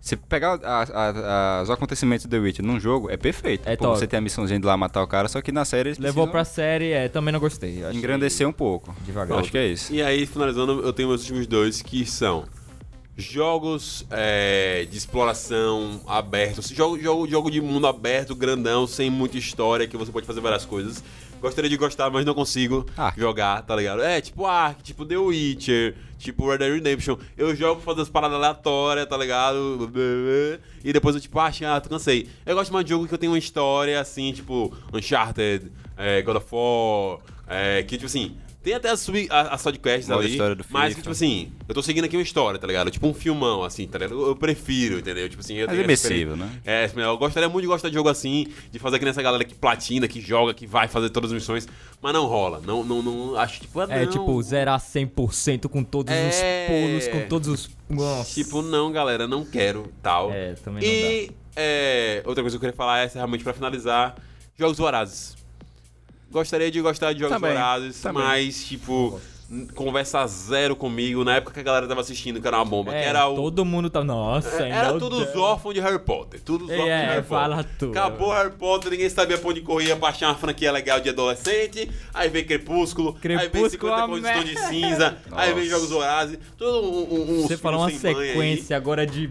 Se 0.01 0.15
pegar 0.15 0.59
a- 0.63 0.83
a- 0.83 1.59
a- 1.59 1.63
os 1.63 1.69
acontecimentos 1.71 2.25
do 2.25 2.29
The 2.29 2.37
Witcher 2.37 2.63
num 2.65 2.79
jogo, 2.79 3.09
é 3.09 3.17
perfeito. 3.17 3.67
É 3.67 3.75
Pô, 3.75 3.85
top. 3.85 3.97
você 3.99 4.05
tem 4.05 4.17
a 4.19 4.21
missãozinha 4.21 4.59
de 4.59 4.65
lá 4.65 4.77
matar 4.77 5.01
o 5.01 5.07
cara, 5.07 5.27
só 5.27 5.41
que 5.41 5.51
na 5.51 5.65
série 5.65 5.89
eles 5.89 5.97
Levou 5.97 6.27
precisam 6.27 6.31
pra 6.31 6.45
série, 6.45 6.91
é, 6.91 7.07
também 7.07 7.31
não 7.31 7.39
gostei. 7.39 7.83
Engrandecer 7.91 8.47
um 8.47 8.51
pouco. 8.51 8.95
Devagar. 9.05 9.39
Acho 9.39 9.49
que 9.51 9.57
é 9.57 9.65
isso. 9.67 9.91
E 9.93 10.03
aí, 10.03 10.25
finalizando, 10.27 10.81
eu 10.83 10.93
tenho 10.93 11.09
meus 11.09 11.21
últimos 11.21 11.47
dois, 11.47 11.81
que 11.81 12.05
são 12.05 12.45
jogos 13.17 14.05
é, 14.11 14.85
de 14.89 14.97
exploração 14.97 16.01
abertos, 16.07 16.67
jogo, 16.69 16.99
jogo, 16.99 17.27
jogo 17.27 17.49
de 17.49 17.61
mundo 17.61 17.87
aberto, 17.87 18.35
grandão, 18.35 18.85
sem 18.85 19.09
muita 19.09 19.37
história, 19.37 19.87
que 19.87 19.97
você 19.97 20.11
pode 20.11 20.27
fazer 20.27 20.41
várias 20.41 20.65
coisas. 20.65 21.03
Gostaria 21.45 21.69
de 21.69 21.77
gostar, 21.77 22.09
mas 22.09 22.25
não 22.25 22.33
consigo 22.33 22.87
Ark. 22.97 23.19
jogar, 23.19 23.61
tá 23.61 23.75
ligado? 23.75 24.01
É, 24.01 24.19
tipo 24.19 24.47
Ark, 24.47 24.81
tipo 24.81 25.05
The 25.05 25.15
Witcher, 25.15 25.95
tipo 26.17 26.49
Red 26.49 26.57
Dead 26.57 26.73
Redemption. 26.73 27.17
Eu 27.37 27.55
jogo 27.55 27.75
pra 27.81 27.93
fazer 27.93 28.01
as 28.01 28.09
paradas 28.09 28.35
aleatórias, 28.35 29.05
tá 29.05 29.15
ligado? 29.15 29.91
E 30.83 30.91
depois 30.91 31.13
eu, 31.15 31.21
tipo, 31.21 31.39
ah, 31.39 31.51
chato, 31.51 31.87
cansei. 31.87 32.27
Eu 32.45 32.55
gosto 32.55 32.73
mais 32.73 32.83
de 32.83 32.89
jogo 32.89 33.07
que 33.07 33.13
eu 33.13 33.17
tenho 33.19 33.31
uma 33.31 33.37
história, 33.37 33.99
assim, 33.99 34.33
tipo 34.33 34.75
Uncharted, 34.91 35.71
é, 35.95 36.21
God 36.23 36.37
of 36.37 36.47
War, 36.51 37.19
é, 37.47 37.83
que, 37.83 37.95
tipo 37.95 38.07
assim... 38.07 38.35
Tem 38.65 38.73
até 38.73 38.89
as, 38.89 38.99
sub, 38.99 39.27
a- 39.29 39.53
as 39.53 39.61
sidequests 39.61 40.09
Modo 40.09 40.21
ali, 40.21 40.31
história 40.31 40.55
do 40.55 40.65
mas 40.71 40.95
tipo 40.95 41.11
assim, 41.11 41.51
eu 41.69 41.75
tô 41.75 41.83
seguindo 41.83 42.05
aqui 42.05 42.17
uma 42.17 42.23
história, 42.23 42.59
tá 42.59 42.65
ligado? 42.65 42.89
Tipo 42.89 43.07
um 43.07 43.13
filmão, 43.13 43.63
assim, 43.63 43.85
tá 43.87 43.99
ligado? 43.99 44.19
Eu, 44.19 44.27
eu 44.29 44.35
prefiro, 44.35 44.97
entendeu? 44.97 45.29
Tipo 45.29 45.41
assim, 45.41 45.53
eu 45.53 45.67
imersivo, 45.71 46.33
experiência- 46.33 46.35
né? 46.35 46.61
É, 46.65 46.89
eu 47.03 47.17
gostaria 47.19 47.47
muito 47.47 47.61
de 47.61 47.67
gostar 47.67 47.89
de 47.89 47.93
jogo 47.93 48.09
assim, 48.09 48.47
de 48.71 48.79
fazer 48.79 48.97
que 48.97 49.05
nessa 49.05 49.21
galera 49.21 49.45
que 49.45 49.53
platina, 49.53 50.07
que 50.07 50.19
joga, 50.19 50.51
que 50.51 50.65
vai 50.65 50.87
fazer 50.87 51.11
todas 51.11 51.29
as 51.29 51.35
missões, 51.35 51.67
mas 52.01 52.11
não 52.11 52.25
rola. 52.25 52.59
Não, 52.65 52.83
não, 52.83 53.03
não 53.03 53.37
acho, 53.37 53.61
tipo, 53.61 53.79
ah, 53.79 53.87
É 53.87 54.03
não. 54.03 54.11
tipo 54.11 54.41
zerar 54.41 54.79
100% 54.79 55.69
com 55.69 55.83
todos 55.83 56.11
É. 56.11 56.27
os 56.27 56.67
pulos, 56.67 57.07
com 57.07 57.29
todos 57.29 57.47
os. 57.47 57.69
Nossa. 57.87 58.33
Tipo, 58.33 58.63
não, 58.63 58.91
galera, 58.91 59.27
não 59.27 59.45
quero, 59.45 59.93
tal. 60.01 60.31
É, 60.33 60.53
também 60.55 60.83
não 60.83 60.89
E 60.91 61.31
é, 61.55 62.23
outra 62.25 62.41
coisa 62.43 62.55
que 62.55 62.57
eu 62.57 62.61
queria 62.67 62.75
falar 62.75 63.05
é, 63.05 63.11
realmente 63.13 63.43
pra 63.43 63.53
finalizar, 63.53 64.15
jogos 64.57 64.79
vorazes. 64.79 65.35
Gostaria 66.35 66.69
de 66.69 66.81
gostar 66.81 67.13
de 67.13 67.19
jogos 67.19 67.33
Também, 67.37 67.53
vorazes, 67.53 68.01
também. 68.01 68.21
mas, 68.21 68.65
tipo, 68.65 69.17
conversa 69.73 70.27
zero 70.27 70.75
comigo 70.75 71.23
na 71.23 71.35
época 71.37 71.53
que 71.53 71.59
a 71.61 71.63
galera 71.63 71.87
tava 71.87 72.01
assistindo, 72.01 72.41
que 72.41 72.47
era 72.47 72.57
uma 72.57 72.65
bomba, 72.65 72.93
É, 72.93 73.03
que 73.03 73.07
era 73.07 73.25
o. 73.25 73.35
todo 73.35 73.63
mundo 73.63 73.89
tá. 73.89 74.03
Nossa, 74.03 74.63
É, 74.65 74.69
Era 74.69 74.99
tudo 74.99 75.15
os 75.17 75.33
órfãos 75.33 75.73
de 75.73 75.79
Harry 75.79 75.97
Potter. 75.99 76.41
Tudo 76.41 76.65
os 76.65 76.71
É, 76.71 76.73
órfãos 76.73 76.89
de 76.89 77.05
Harry 77.05 77.23
fala 77.23 77.55
Potter. 77.57 77.71
tudo. 77.79 77.91
Acabou 77.97 78.33
Harry 78.33 78.51
Potter, 78.51 78.91
ninguém 78.91 79.09
sabia 79.09 79.37
pra 79.37 79.49
onde 79.49 79.61
corria 79.61 79.95
pra 79.95 80.09
achar 80.09 80.27
uma 80.27 80.35
franquia 80.35 80.73
legal 80.73 80.99
de 80.99 81.07
adolescente. 81.07 81.89
Aí 82.13 82.27
vem 82.27 82.43
Crepúsculo, 82.43 83.15
aí 83.23 83.29
vem 83.29 83.37
Crepúsculo 83.49 83.93
50 83.95 84.01
é 84.01 84.05
uma 84.05 84.33
Tons 84.33 84.45
de. 84.49 84.57
Cinza, 84.67 85.17
aí 85.31 85.53
vem 85.53 85.63
Nossa. 85.63 85.75
Jogos 85.75 85.89
Vorazes. 85.89 86.39
Tudo 86.57 86.81
um, 86.81 87.13
um, 87.13 87.39
uns 87.39 87.47
Você 87.47 87.55
falou 87.55 87.79
uma 87.79 87.87
aí. 87.87 87.97
sequência 87.97 88.75
agora 88.75 89.07
de. 89.07 89.29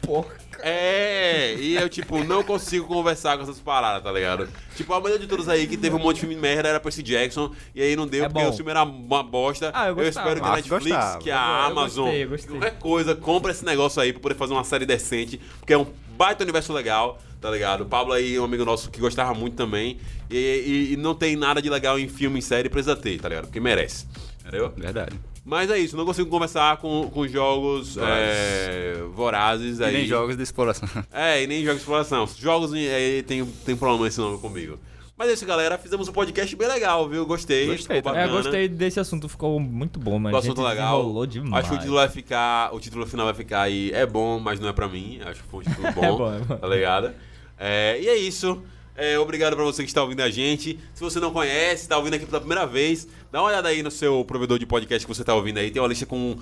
Porca. 0.00 0.45
É, 0.62 1.54
e 1.54 1.74
eu, 1.76 1.88
tipo, 1.88 2.22
não 2.24 2.42
consigo 2.42 2.86
conversar 2.86 3.36
com 3.36 3.42
essas 3.44 3.58
paradas, 3.58 4.02
tá 4.02 4.12
ligado? 4.12 4.48
Tipo, 4.74 4.92
a 4.94 5.00
maioria 5.00 5.18
de 5.18 5.28
todos 5.28 5.48
aí 5.48 5.66
que 5.66 5.76
teve 5.76 5.94
um 5.94 5.98
monte 5.98 6.16
de 6.16 6.20
filme 6.20 6.34
de 6.34 6.40
merda 6.40 6.68
era 6.68 6.80
Percy 6.80 7.02
Jackson, 7.02 7.52
e 7.74 7.82
aí 7.82 7.96
não 7.96 8.06
deu 8.06 8.24
É 8.24 8.28
porque 8.28 8.42
bom. 8.44 8.50
o 8.50 8.52
filme 8.52 8.70
era 8.70 8.82
uma 8.82 9.22
bosta. 9.22 9.70
Ah, 9.74 9.88
eu 9.88 9.94
gostava. 9.94 10.28
espero 10.28 10.40
que 10.40 10.48
a 10.48 10.56
Netflix, 10.56 10.84
gostava. 10.96 11.18
que 11.18 11.30
a 11.30 11.34
Eu- 11.34 11.40
eu 11.40 11.70
Amazon, 11.72 12.04
gostei, 12.06 12.24
eu 12.24 12.28
gostei. 12.28 12.50
qualquer 12.58 12.78
coisa, 12.78 13.14
compra 13.14 13.50
esse 13.52 13.64
negócio 13.64 14.00
aí 14.02 14.12
pra 14.12 14.20
poder 14.22 14.34
fazer 14.34 14.52
uma 14.52 14.64
série 14.64 14.86
decente, 14.86 15.40
porque 15.60 15.72
é 15.72 15.78
um 15.78 15.86
baita 16.16 16.42
universo 16.42 16.72
legal, 16.72 17.20
tá 17.40 17.50
ligado? 17.50 17.82
O 17.82 17.86
Pablo 17.86 18.12
aí 18.12 18.36
é 18.36 18.40
um 18.40 18.44
amigo 18.44 18.64
nosso 18.64 18.90
que 18.90 19.00
gostava 19.00 19.34
muito 19.34 19.54
também, 19.54 19.98
e, 20.30 20.36
e- 20.36 20.92
e 20.94 20.96
não 20.96 21.14
tem 21.14 21.36
nada 21.36 21.60
de 21.62 21.68
legal 21.70 21.98
em 21.98 22.08
filme 22.08 22.38
e 22.38 22.42
série, 22.42 22.68
precisa 22.68 22.96
ter, 22.96 23.20
tá 23.20 23.28
ligado? 23.28 23.44
Porque 23.46 23.60
merece, 23.60 24.06
entendeu? 24.40 24.72
Verdade. 24.76 25.16
Mas 25.46 25.70
é 25.70 25.78
isso, 25.78 25.96
não 25.96 26.04
consigo 26.04 26.28
conversar 26.28 26.76
com, 26.78 27.08
com 27.08 27.26
jogos 27.28 27.94
Vorazes. 27.94 28.26
é, 28.26 29.02
vorazes 29.14 29.78
E 29.78 29.84
aí. 29.84 29.92
nem 29.92 30.06
jogos 30.06 30.36
de 30.36 30.42
exploração. 30.42 30.88
É, 31.12 31.40
e 31.44 31.46
nem 31.46 31.60
jogos 31.62 31.76
de 31.76 31.82
exploração. 31.82 32.26
Jogos 32.36 32.72
aí 32.72 33.22
tem, 33.22 33.46
tem 33.64 33.76
problema 33.76 34.08
esse 34.08 34.18
nome 34.18 34.38
comigo. 34.38 34.76
Mas 35.16 35.30
é 35.30 35.32
isso, 35.34 35.46
galera. 35.46 35.78
Fizemos 35.78 36.08
um 36.08 36.12
podcast 36.12 36.54
bem 36.56 36.66
legal, 36.68 37.08
viu? 37.08 37.24
Gostei. 37.24 37.68
Gostei. 37.68 37.98
É, 37.98 38.28
gostei 38.28 38.68
desse 38.68 38.98
assunto, 38.98 39.28
ficou 39.28 39.58
muito 39.60 40.00
bom, 40.00 40.18
mano. 40.18 40.34
O 40.34 40.38
assunto 40.38 40.60
legal. 40.62 40.96
desenrolou 40.98 41.26
demais. 41.26 41.64
Acho 41.64 41.70
que 41.70 41.76
o 41.76 41.78
título 41.78 41.96
vai 41.98 42.08
ficar. 42.08 42.74
O 42.74 42.80
título 42.80 43.06
final 43.06 43.24
vai 43.26 43.34
ficar 43.34 43.62
aí. 43.62 43.92
É 43.94 44.04
bom, 44.04 44.38
mas 44.40 44.58
não 44.60 44.68
é 44.68 44.72
pra 44.72 44.88
mim. 44.88 45.20
Acho 45.24 45.42
que 45.44 45.48
foi 45.48 45.60
um 45.60 45.62
título 45.62 45.90
bom. 45.94 46.04
É 46.04 46.10
bom, 46.10 46.34
é 46.34 46.38
bom. 46.40 46.56
Tá 46.56 46.66
ligado? 46.66 47.12
É, 47.56 47.98
e 48.00 48.08
é 48.08 48.16
isso. 48.16 48.60
É, 48.96 49.18
obrigado 49.18 49.54
pra 49.54 49.64
você 49.64 49.82
que 49.82 49.90
está 49.90 50.02
ouvindo 50.02 50.22
a 50.22 50.30
gente. 50.30 50.78
Se 50.94 51.00
você 51.02 51.20
não 51.20 51.30
conhece, 51.30 51.82
está 51.82 51.98
ouvindo 51.98 52.14
aqui 52.14 52.24
pela 52.24 52.40
primeira 52.40 52.66
vez, 52.66 53.06
dá 53.30 53.42
uma 53.42 53.48
olhada 53.48 53.68
aí 53.68 53.82
no 53.82 53.90
seu 53.90 54.24
provedor 54.24 54.58
de 54.58 54.64
podcast 54.64 55.06
que 55.06 55.14
você 55.14 55.22
está 55.22 55.34
ouvindo 55.34 55.58
aí. 55.58 55.70
Tem 55.70 55.82
uma 55.82 55.88
lista 55.88 56.06
com, 56.06 56.38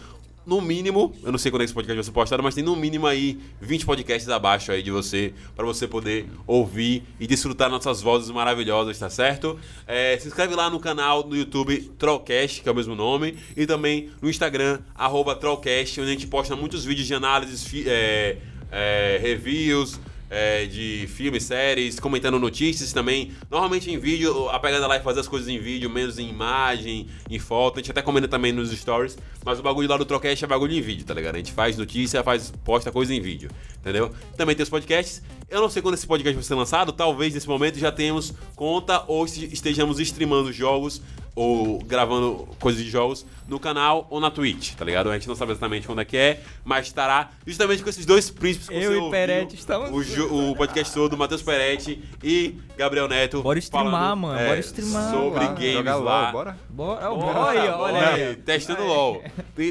no 0.47 0.61
mínimo, 0.61 1.13
eu 1.23 1.33
não 1.33 1.39
sei 1.39 1.51
quando 1.51 1.63
é 1.63 1.65
esse 1.65 1.75
podcast 1.75 1.97
vai 1.97 2.05
ser 2.05 2.13
postado, 2.13 2.43
mas 2.43 2.55
tem 2.55 2.63
no 2.63 2.77
mínimo 2.77 3.07
aí 3.07 3.41
20 3.61 3.87
podcasts 3.87 4.29
abaixo 4.29 4.71
aí 4.71 4.83
de 4.83 4.91
você, 4.91 5.33
pra 5.57 5.65
você 5.65 5.89
poder 5.89 6.27
ouvir 6.47 7.03
e 7.19 7.27
desfrutar 7.27 7.71
nossas 7.71 8.01
vozes 8.01 8.31
maravilhosas, 8.31 8.99
tá 8.99 9.09
certo? 9.09 9.59
É, 9.87 10.17
se 10.19 10.29
inscreve 10.29 10.55
lá 10.55 10.69
no 10.69 10.79
canal 10.79 11.27
no 11.27 11.35
YouTube 11.35 11.93
Trollcast, 11.99 12.63
que 12.63 12.69
é 12.69 12.73
o 12.73 12.75
mesmo 12.75 12.95
nome, 12.95 13.37
e 13.57 13.67
também 13.67 14.11
no 14.21 14.29
Instagram, 14.29 14.81
arroba 14.95 15.35
Trollcast, 15.35 16.01
onde 16.01 16.11
a 16.11 16.13
gente 16.13 16.27
posta 16.27 16.55
muitos 16.55 16.85
vídeos 16.85 17.07
de 17.07 17.15
análises, 17.15 17.67
é, 17.87 18.37
é, 18.71 19.19
reviews, 19.21 19.99
é, 20.31 20.67
de 20.67 21.07
filmes, 21.09 21.45
séries, 21.45 22.01
comentando 22.01 22.39
notícias 22.39 22.93
também. 22.93 23.33
Normalmente 23.51 23.91
em 23.91 23.99
vídeo, 23.99 24.49
a 24.49 24.59
pegada 24.59 24.87
lá 24.87 24.97
é 24.97 25.01
fazer 25.01 25.21
as 25.21 25.29
coisas 25.29 25.49
em 25.49 25.59
vídeo, 25.59 25.89
menos 25.91 26.19
em 26.19 26.29
imagem, 26.29 27.07
em 27.31 27.39
foto. 27.39 27.75
A 27.79 27.81
gente 27.81 27.91
até 27.91 28.03
comenta 28.03 28.27
também 28.27 28.53
nos 28.53 28.71
stories, 28.71 29.17
mas 29.45 29.59
o 29.59 29.63
bagulho 29.63 29.89
lá 29.89 29.97
do 29.97 30.05
Trocast 30.05 30.45
é 30.45 30.49
bagulho 30.49 30.73
em 30.75 30.81
vídeo, 30.81 31.05
tá 31.05 31.15
ligado? 31.15 31.35
A 31.35 31.39
gente 31.39 31.53
faz 31.53 31.77
notícia, 31.77 32.23
faz, 32.23 32.53
posta 32.65 32.91
coisa 32.91 33.15
em 33.15 33.21
vídeo, 33.21 33.51
entendeu? 33.79 34.11
Também 34.37 34.55
tem 34.57 34.63
os 34.63 34.71
podcasts. 34.71 35.23
Eu 35.49 35.61
não 35.61 35.69
sei 35.69 35.83
quando 35.83 35.95
esse 35.95 36.07
podcast 36.07 36.35
vai 36.35 36.43
ser 36.43 36.55
lançado, 36.55 36.93
talvez 36.93 37.35
nesse 37.35 37.49
momento 37.49 37.79
já 37.79 37.93
tenhamos 37.93 38.33
conta 38.57 39.05
ou 39.07 39.25
este- 39.25 39.53
estejamos 39.53 40.01
streamando 40.01 40.53
jogos 40.53 41.01
ou 41.37 41.79
gravando 41.81 42.49
coisas 42.61 42.83
de 42.83 42.89
jogos 42.89 43.27
no 43.49 43.59
canal 43.59 44.07
ou 44.09 44.21
na 44.21 44.31
Twitch, 44.31 44.75
tá 44.75 44.85
ligado? 44.85 45.11
A 45.11 45.15
gente 45.15 45.27
não 45.29 45.35
sabe 45.35 45.51
exatamente 45.53 45.87
quando 45.87 46.01
é 46.01 46.05
que 46.05 46.17
é, 46.17 46.41
mas 46.65 46.87
estará 46.87 47.31
justamente 47.47 47.83
com 47.83 47.91
esses 47.91 48.07
dois 48.07 48.31
príncipes 48.31 48.69
que 48.69 48.75
Eu 48.77 48.93
você 49.03 49.09
e 49.09 49.11
Peretti 49.11 49.55
estamos- 49.57 49.91
O, 50.19 50.51
o 50.53 50.57
podcast 50.57 50.95
todo, 50.95 51.17
Matheus 51.17 51.43
Peretti 51.43 52.03
e 52.23 52.55
Gabriel 52.77 53.09
Neto. 53.09 53.43
Bora 53.43 53.59
streamar, 53.59 54.17
mano, 54.17 54.39
é, 54.39 54.47
bora 54.47 54.61
streamar 54.61 55.13
Sobre 55.13 55.41
lá. 55.45 55.53
games 55.53 55.73
Jogar 55.75 55.97
lá. 55.97 56.23
LOL, 56.23 56.33
bora? 56.33 56.59
Bora, 56.71 57.11
Bora, 57.11 57.39
olha 57.41 57.61
aí, 57.63 57.69
ó, 57.69 57.77
bora 57.79 57.93
olha 57.97 58.09
aí, 58.09 58.23
aí. 58.29 58.37
Testando 58.37 58.85
LOL. 58.85 59.23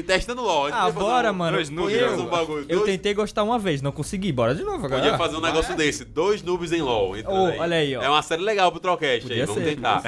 Testando 0.06 0.42
LOL. 0.42 0.66
Ah, 0.72 0.90
bora, 0.90 1.30
um- 1.32 1.34
mano. 1.34 1.56
dois 1.56 1.68
Eu, 1.70 1.74
noobs, 2.10 2.20
um 2.20 2.26
bagulho. 2.26 2.66
eu 2.68 2.78
Dois- 2.80 2.90
tentei 2.90 3.14
gostar 3.14 3.42
uma 3.42 3.58
vez, 3.58 3.80
não 3.82 3.90
consegui. 3.90 4.30
Bora 4.32 4.54
de 4.54 4.62
novo 4.62 4.84
agora. 4.86 5.02
Podia 5.02 5.18
fazer 5.18 5.36
um 5.36 5.40
negócio 5.40 5.74
desse, 5.76 6.04
dois 6.04 6.42
noobs 6.42 6.72
em 6.72 6.82
LoL. 6.82 7.14
Oh, 7.26 7.60
olha 7.60 7.76
aí, 7.78 7.96
ó. 7.96 8.02
É 8.02 8.08
uma 8.08 8.22
série 8.22 8.42
legal 8.42 8.70
pro 8.70 8.80
Trollcast 8.80 9.32
aí, 9.32 9.40
vamos 9.44 9.62
ser, 9.62 9.74
tentar. 9.74 10.02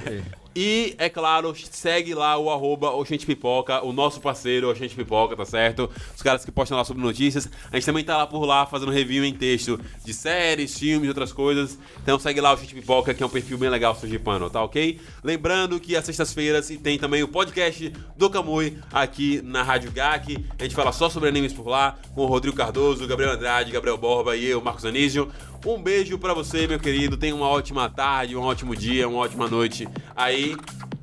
E, 0.59 0.95
é 0.97 1.11
claro, 1.11 1.55
segue 1.71 2.15
lá 2.15 2.39
o 2.39 2.51
arroba 2.51 2.91
Pipoca, 3.27 3.85
o 3.85 3.93
nosso 3.93 4.23
parceiro 4.23 4.71
Oxente 4.71 4.95
Pipoca, 4.95 5.37
tá 5.37 5.45
certo? 5.45 5.91
Os 6.17 6.23
caras 6.23 6.47
que 6.47 6.51
postam 6.51 6.79
lá 6.79 6.83
sobre 6.83 7.03
notícias. 7.03 7.47
A 7.71 7.77
gente 7.77 7.85
também 7.85 8.03
tá 8.03 8.17
lá 8.17 8.27
por 8.27 8.43
lá 8.47 8.65
fazendo 8.65 8.91
review 8.91 9.23
em 9.23 9.35
texto 9.35 9.79
de 10.03 10.15
séries, 10.15 10.79
filmes 10.79 11.11
outras 11.11 11.31
coisas. 11.31 11.79
Então 12.03 12.19
segue 12.19 12.41
lá 12.41 12.53
o 12.53 12.55
Oxente 12.55 12.75
Pipoca, 12.75 13.13
que 13.13 13.23
é 13.23 13.27
um 13.27 13.29
perfil 13.29 13.59
bem 13.59 13.69
legal 13.69 13.95
surgipano, 13.95 14.49
tá 14.49 14.65
ok? 14.65 14.99
Lembrando 15.23 15.79
que 15.79 15.95
às 15.95 16.07
sextas-feiras 16.07 16.69
tem 16.83 16.99
também 16.99 17.23
o 17.23 17.29
podcast 17.29 17.93
do 18.17 18.31
Kamui 18.31 18.79
aqui 18.91 19.43
na 19.45 19.63
Rádio 19.63 19.93
GAC. 19.93 20.43
A 20.59 20.63
gente 20.63 20.75
fala 20.75 20.91
só 20.91 21.11
sobre 21.11 21.29
animes 21.29 21.53
por 21.53 21.69
lá, 21.69 21.99
com 22.15 22.23
o 22.23 22.27
Rodrigo 22.27 22.57
Cardoso, 22.57 23.07
Gabriel 23.07 23.33
Andrade, 23.33 23.71
Gabriel 23.71 23.99
Borba 23.99 24.35
e 24.35 24.47
eu, 24.47 24.63
Marcos 24.63 24.87
Anísio. 24.87 25.31
Um 25.65 25.83
beijo 25.83 26.19
para 26.19 26.35
você, 26.35 26.67
meu 26.67 26.79
querido. 26.79 27.17
Tenha 27.17 27.35
uma 27.35 27.49
ótima 27.49 27.89
tarde, 27.89 28.37
um 28.37 28.43
ótimo 28.43 28.77
dia, 28.77 29.09
uma 29.09 29.19
ótima 29.19 29.49
noite 29.49 29.89
aí. 30.15 30.57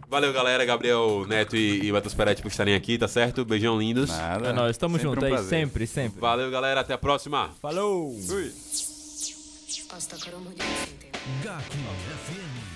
Valeu, 0.09 0.31
galera. 0.31 0.63
Gabriel 0.63 1.25
Neto 1.27 1.55
e, 1.55 1.87
e 1.87 1.91
Matheus 1.91 2.13
Peretti 2.13 2.41
por 2.41 2.49
estarem 2.49 2.75
aqui, 2.75 2.97
tá 2.97 3.07
certo? 3.07 3.43
Beijão 3.43 3.79
lindos. 3.79 4.09
Nada. 4.09 4.49
É 4.49 4.53
nóis, 4.53 4.71
estamos 4.71 5.01
juntos 5.01 5.23
um 5.23 5.35
aí, 5.35 5.43
sempre, 5.43 5.87
sempre. 5.87 6.19
Valeu, 6.19 6.51
galera. 6.51 6.81
Até 6.81 6.93
a 6.93 6.97
próxima. 6.97 7.49
Falou! 7.61 8.15
Fui. 8.27 8.51
Gato 11.43 11.77
FM. 12.27 12.72